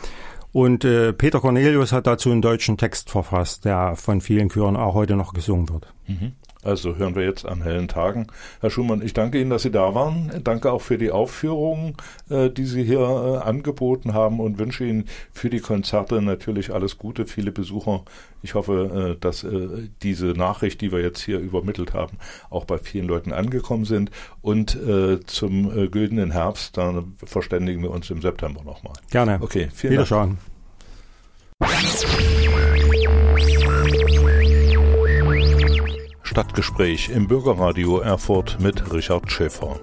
Und 0.51 0.85
äh, 0.85 1.11
Peter 1.11 1.41
Cornelius 1.41 1.91
hat 1.91 2.07
dazu 2.07 2.31
einen 2.31 2.41
deutschen 2.41 2.77
Text 2.77 3.09
verfasst, 3.09 3.65
der 3.65 3.97
von 3.97 4.21
vielen 4.21 4.49
Chören 4.49 4.77
auch 4.77 4.93
heute 4.93 5.17
noch 5.17 5.33
gesungen 5.33 5.67
wird. 5.67 5.93
Mhm. 6.07 6.31
Also 6.65 6.95
hören 6.95 7.15
wir 7.15 7.23
jetzt 7.23 7.45
an 7.45 7.61
hellen 7.61 7.87
Tagen. 7.87 8.27
Herr 8.59 8.71
Schumann, 8.71 9.01
ich 9.01 9.13
danke 9.13 9.39
Ihnen, 9.39 9.51
dass 9.51 9.61
Sie 9.61 9.71
da 9.71 9.93
waren. 9.93 10.31
Danke 10.43 10.71
auch 10.71 10.81
für 10.81 10.97
die 10.97 11.11
Aufführungen, 11.11 11.95
äh, 12.29 12.49
die 12.49 12.65
Sie 12.65 12.83
hier 12.83 12.99
äh, 12.99 13.47
angeboten 13.47 14.13
haben 14.13 14.39
und 14.39 14.57
wünsche 14.57 14.83
Ihnen 14.83 15.05
für 15.31 15.49
die 15.49 15.59
Konzerte 15.59 16.21
natürlich 16.21 16.73
alles 16.73 16.97
Gute, 16.97 17.25
viele 17.27 17.51
Besucher. 17.51 18.03
Ich 18.41 18.55
hoffe, 18.55 19.15
äh, 19.15 19.19
dass 19.19 19.45
diese 20.01 20.27
Nachricht, 20.27 20.81
die 20.81 20.91
wir 20.91 21.01
jetzt 21.01 21.21
hier 21.21 21.39
übermittelt 21.39 21.93
haben, 21.93 22.17
auch 22.49 22.65
bei 22.65 22.77
vielen 22.77 23.07
Leuten 23.07 23.31
angekommen 23.31 23.85
sind. 23.85 24.11
Und 24.41 24.77
zum 25.25 25.91
güldenen 25.91 26.31
Herbst, 26.31 26.77
dann 26.77 27.15
verständigen 27.23 27.81
wir 27.81 27.91
uns 27.91 28.09
im 28.09 28.21
September 28.21 28.63
nochmal. 28.63 28.93
Gerne. 29.09 29.39
Okay, 29.41 29.69
vielen 29.73 29.93
Wiederschauen. 29.93 30.37
Dank. 31.59 32.34
Stadtgespräch 36.35 37.07
im 37.07 37.29
Bürgerradio 37.29 37.99
Erfurt 37.99 38.57
mit 38.59 38.91
Richard 38.91 39.31
Schäfer. 39.31 39.79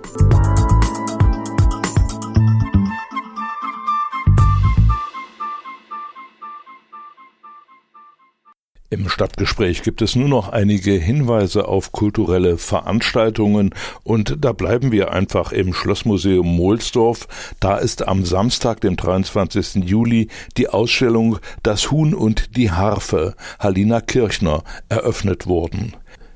Im 8.90 9.08
Stadtgespräch 9.08 9.82
gibt 9.82 10.02
es 10.02 10.14
nur 10.14 10.28
noch 10.28 10.50
einige 10.50 10.92
Hinweise 10.92 11.66
auf 11.66 11.92
kulturelle 11.92 12.58
Veranstaltungen 12.58 13.74
und 14.04 14.36
da 14.38 14.52
bleiben 14.52 14.92
wir 14.92 15.10
einfach 15.10 15.52
im 15.52 15.72
Schlossmuseum 15.72 16.46
Mohlsdorf. 16.46 17.28
Da 17.60 17.78
ist 17.78 18.06
am 18.06 18.26
Samstag, 18.26 18.82
dem 18.82 18.96
23. 18.96 19.76
Juli, 19.88 20.28
die 20.58 20.68
Ausstellung 20.68 21.38
Das 21.62 21.90
Huhn 21.90 22.12
und 22.12 22.58
die 22.58 22.70
Harfe 22.70 23.36
Halina 23.58 24.02
Kirchner 24.02 24.62
eröffnet 24.90 25.46
worden. 25.46 25.94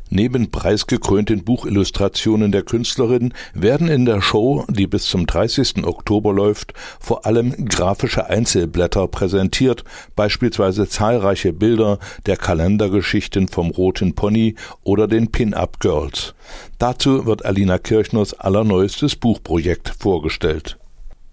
Neben 0.08 0.50
preisgekrönten 0.50 1.42
Buchillustrationen 1.42 2.52
der 2.52 2.62
Künstlerin 2.62 3.34
werden 3.54 3.88
in 3.88 4.04
der 4.04 4.22
Show, 4.22 4.64
die 4.68 4.86
bis 4.86 5.06
zum 5.06 5.26
30. 5.26 5.84
Oktober 5.84 6.32
läuft, 6.32 6.74
vor 7.00 7.26
allem 7.26 7.66
grafische 7.66 8.26
Einzelblätter 8.26 9.08
präsentiert, 9.08 9.84
beispielsweise 10.14 10.88
zahlreiche 10.88 11.52
Bilder 11.52 11.98
der 12.26 12.36
Kalendergeschichten 12.36 13.48
vom 13.48 13.70
Roten 13.70 14.14
Pony 14.14 14.54
oder 14.84 15.08
den 15.08 15.32
Pin-Up 15.32 15.80
Girls. 15.80 16.34
Dazu 16.78 17.26
wird 17.26 17.44
Alina 17.44 17.78
Kirchners 17.78 18.32
allerneuestes 18.34 19.16
Buchprojekt 19.16 19.92
vorgestellt. 19.98 20.78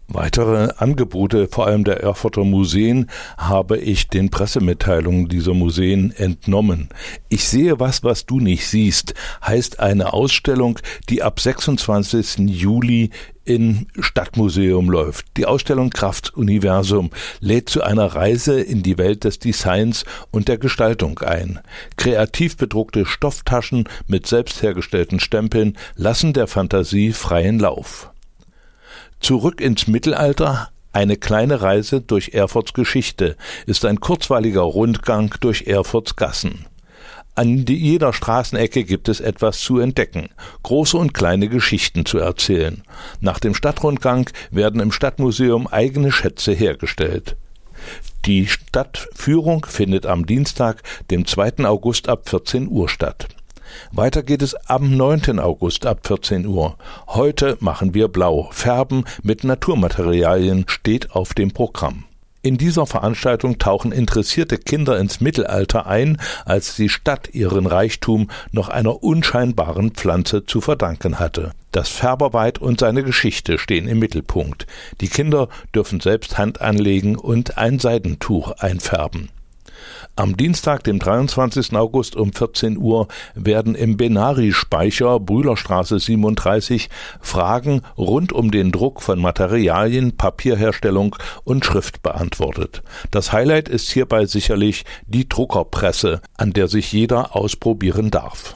Weitere 0.08 0.74
Angebote, 0.78 1.48
vor 1.48 1.66
allem 1.66 1.86
der 1.86 2.02
Erfurter 2.02 2.44
Museen, 2.44 3.10
habe 3.38 3.78
ich 3.78 4.10
den 4.10 4.30
Pressemitteilungen 4.30 5.30
dieser 5.30 5.54
Museen 5.54 6.12
entnommen. 6.12 6.90
Ich 7.30 7.48
sehe 7.48 7.80
was, 7.80 8.04
was 8.04 8.26
du 8.26 8.40
nicht 8.40 8.68
siehst, 8.68 9.14
heißt 9.46 9.80
eine 9.80 10.14
Ausstellung, 10.14 10.78
die 11.10 11.24
ab 11.24 11.40
26. 11.40 12.50
Juli 12.50 13.12
im 13.46 13.88
Stadtmuseum 13.98 14.90
läuft. 14.90 15.26
Die 15.38 15.46
Ausstellung 15.46 15.90
Kraft 15.90 16.36
Universum 16.36 17.10
lädt 17.40 17.70
zu 17.70 17.82
einer 17.82 18.08
Reise 18.08 18.60
in 18.60 18.84
die 18.84 18.98
Welt 18.98 19.24
des 19.24 19.40
Designs 19.40 20.06
und 20.32 20.48
der 20.48 20.58
Gestaltung 20.58 21.20
ein. 21.20 21.60
Kreativ 21.98 22.58
bedruckte 22.58 23.06
Stofftaschen 23.06 23.90
mit 24.08 24.28
selbst 24.28 24.62
hergestellten 24.62 25.20
Stempeln 25.20 25.78
lassen 25.96 26.34
der 26.34 26.48
Fantasie 26.48 27.14
freien 27.14 27.60
Lauf. 27.60 28.13
Zurück 29.24 29.62
ins 29.62 29.88
Mittelalter 29.88 30.68
eine 30.92 31.16
kleine 31.16 31.62
Reise 31.62 32.02
durch 32.02 32.34
Erfurts 32.34 32.74
Geschichte 32.74 33.38
ist 33.66 33.86
ein 33.86 34.02
kurzweiliger 34.02 34.64
Rundgang 34.64 35.34
durch 35.40 35.62
Erfurts 35.62 36.18
Gassen. 36.18 36.66
An 37.34 37.66
jeder 37.66 38.12
Straßenecke 38.12 38.84
gibt 38.84 39.08
es 39.08 39.22
etwas 39.22 39.62
zu 39.62 39.80
entdecken, 39.80 40.28
große 40.64 40.98
und 40.98 41.14
kleine 41.14 41.48
Geschichten 41.48 42.06
zu 42.06 42.18
erzählen. 42.18 42.84
Nach 43.22 43.40
dem 43.40 43.56
Stadtrundgang 43.56 44.30
werden 44.52 44.82
im 44.82 44.92
Stadtmuseum 44.92 45.68
eigene 45.68 46.12
Schätze 46.12 46.52
hergestellt. 46.52 47.38
Die 48.26 48.48
Stadtführung 48.48 49.66
findet 49.66 50.06
am 50.06 50.26
Dienstag, 50.26 50.84
dem 51.12 51.26
2. 51.26 51.64
August 51.64 52.10
ab 52.10 52.28
14 52.28 52.68
Uhr 52.68 52.90
statt. 52.90 53.30
Weiter 53.92 54.24
geht 54.24 54.42
es 54.42 54.56
am 54.68 54.96
9. 54.96 55.40
August 55.40 55.86
ab 55.86 56.00
14 56.08 56.46
Uhr. 56.46 56.76
Heute 57.08 57.58
machen 57.60 57.94
wir 57.94 58.08
blau. 58.08 58.50
Färben 58.52 59.06
mit 59.22 59.44
Naturmaterialien 59.44 60.66
steht 60.68 61.12
auf 61.12 61.34
dem 61.34 61.52
Programm. 61.52 62.06
In 62.46 62.58
dieser 62.58 62.86
Veranstaltung 62.86 63.58
tauchen 63.58 63.94
interessierte 63.94 64.58
Kinder 64.58 65.00
ins 65.00 65.22
Mittelalter 65.22 65.88
ein, 65.88 66.18
als 66.44 66.76
die 66.76 66.90
Stadt 66.90 67.30
ihren 67.34 67.66
Reichtum 67.66 68.30
noch 68.52 68.68
einer 68.68 69.02
unscheinbaren 69.02 69.92
Pflanze 69.92 70.46
zu 70.46 70.60
verdanken 70.60 71.20
hatte. 71.20 71.52
Das 71.72 71.88
Färberweid 71.88 72.60
und 72.60 72.82
seine 72.82 73.04
Geschichte 73.04 73.58
stehen 73.58 73.88
im 73.88 74.00
Mittelpunkt. 74.00 74.68
Die 75.00 75.08
Kinder 75.08 75.48
dürfen 75.74 76.02
selbst 76.02 76.38
Hand 76.38 76.60
anlegen 76.60 77.16
und 77.16 77.58
ein 77.58 77.80
Seidentuch 77.80 78.52
einfärben. 78.60 79.30
Am 80.16 80.38
Dienstag, 80.38 80.84
dem 80.84 81.00
23. 81.00 81.74
August 81.74 82.16
um 82.16 82.34
14 82.34 82.78
Uhr 82.78 83.08
werden 83.36 83.76
im 83.76 83.98
Benari-Speicher 83.98 85.20
Brühlerstraße 85.20 86.00
37 86.00 86.90
Fragen 87.22 87.82
rund 87.98 88.34
um 88.34 88.52
den 88.52 88.72
Druck 88.72 89.02
von 89.02 89.20
Materialien, 89.20 90.16
Papierherstellung 90.16 91.16
und 91.44 91.66
Schrift 91.66 92.04
beantwortet. 92.04 92.84
Das 93.12 93.32
Highlight 93.32 93.70
ist 93.70 93.90
hierbei 93.92 94.26
sicherlich 94.26 94.86
die 95.08 95.28
Druckerpresse, 95.28 96.22
an 96.38 96.54
der 96.54 96.68
sich 96.68 96.92
jeder 96.92 97.36
ausprobieren 97.36 98.12
darf. 98.12 98.56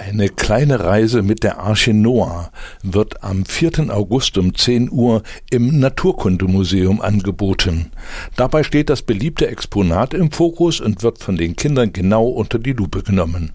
Eine 0.00 0.28
kleine 0.28 0.78
Reise 0.78 1.22
mit 1.22 1.42
der 1.42 1.58
Arche 1.58 1.92
Noah 1.92 2.52
wird 2.84 3.24
am 3.24 3.44
4. 3.44 3.92
August 3.92 4.38
um 4.38 4.54
10 4.54 4.92
Uhr 4.92 5.24
im 5.50 5.80
Naturkundemuseum 5.80 7.00
angeboten. 7.00 7.90
Dabei 8.36 8.62
steht 8.62 8.90
das 8.90 9.02
beliebte 9.02 9.48
Exponat 9.48 10.14
im 10.14 10.30
Fokus 10.30 10.80
und 10.80 11.02
wird 11.02 11.18
von 11.18 11.36
den 11.36 11.56
Kindern 11.56 11.92
genau 11.92 12.28
unter 12.28 12.60
die 12.60 12.74
Lupe 12.74 13.02
genommen. 13.02 13.50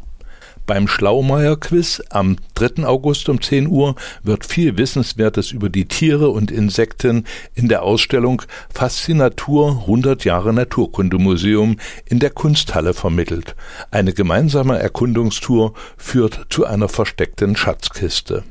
Beim 0.66 0.88
Schlaumeier-Quiz 0.88 2.03
am 2.09 2.38
3. 2.55 2.86
August 2.86 3.28
um 3.28 3.41
10 3.41 3.68
Uhr 3.68 3.95
wird 4.24 4.45
viel 4.45 4.78
Wissenswertes 4.78 5.51
über 5.51 5.70
die 5.70 5.89
Tiere 5.89 6.30
und 6.30 6.51
Insekten 6.51 7.26
in 7.53 7.68
der 7.68 7.84
Ausstellung 7.84 8.43
Faszinatur 8.74 9.82
100 9.82 10.24
Jahre 10.24 10.53
Naturkundemuseum 10.53 11.78
in 12.05 12.20
der 12.20 12.30
Kunsthalle 12.30 12.93
vermittelt. 12.93 13.57
Eine 13.91 14.14
gemeinsame 14.14 14.80
Erkundungstour 14.80 15.74
führt 15.97 16.45
zu 16.49 16.66
einer 16.66 16.88
versteckten 16.88 17.57
Schatzkiste. 17.57 18.43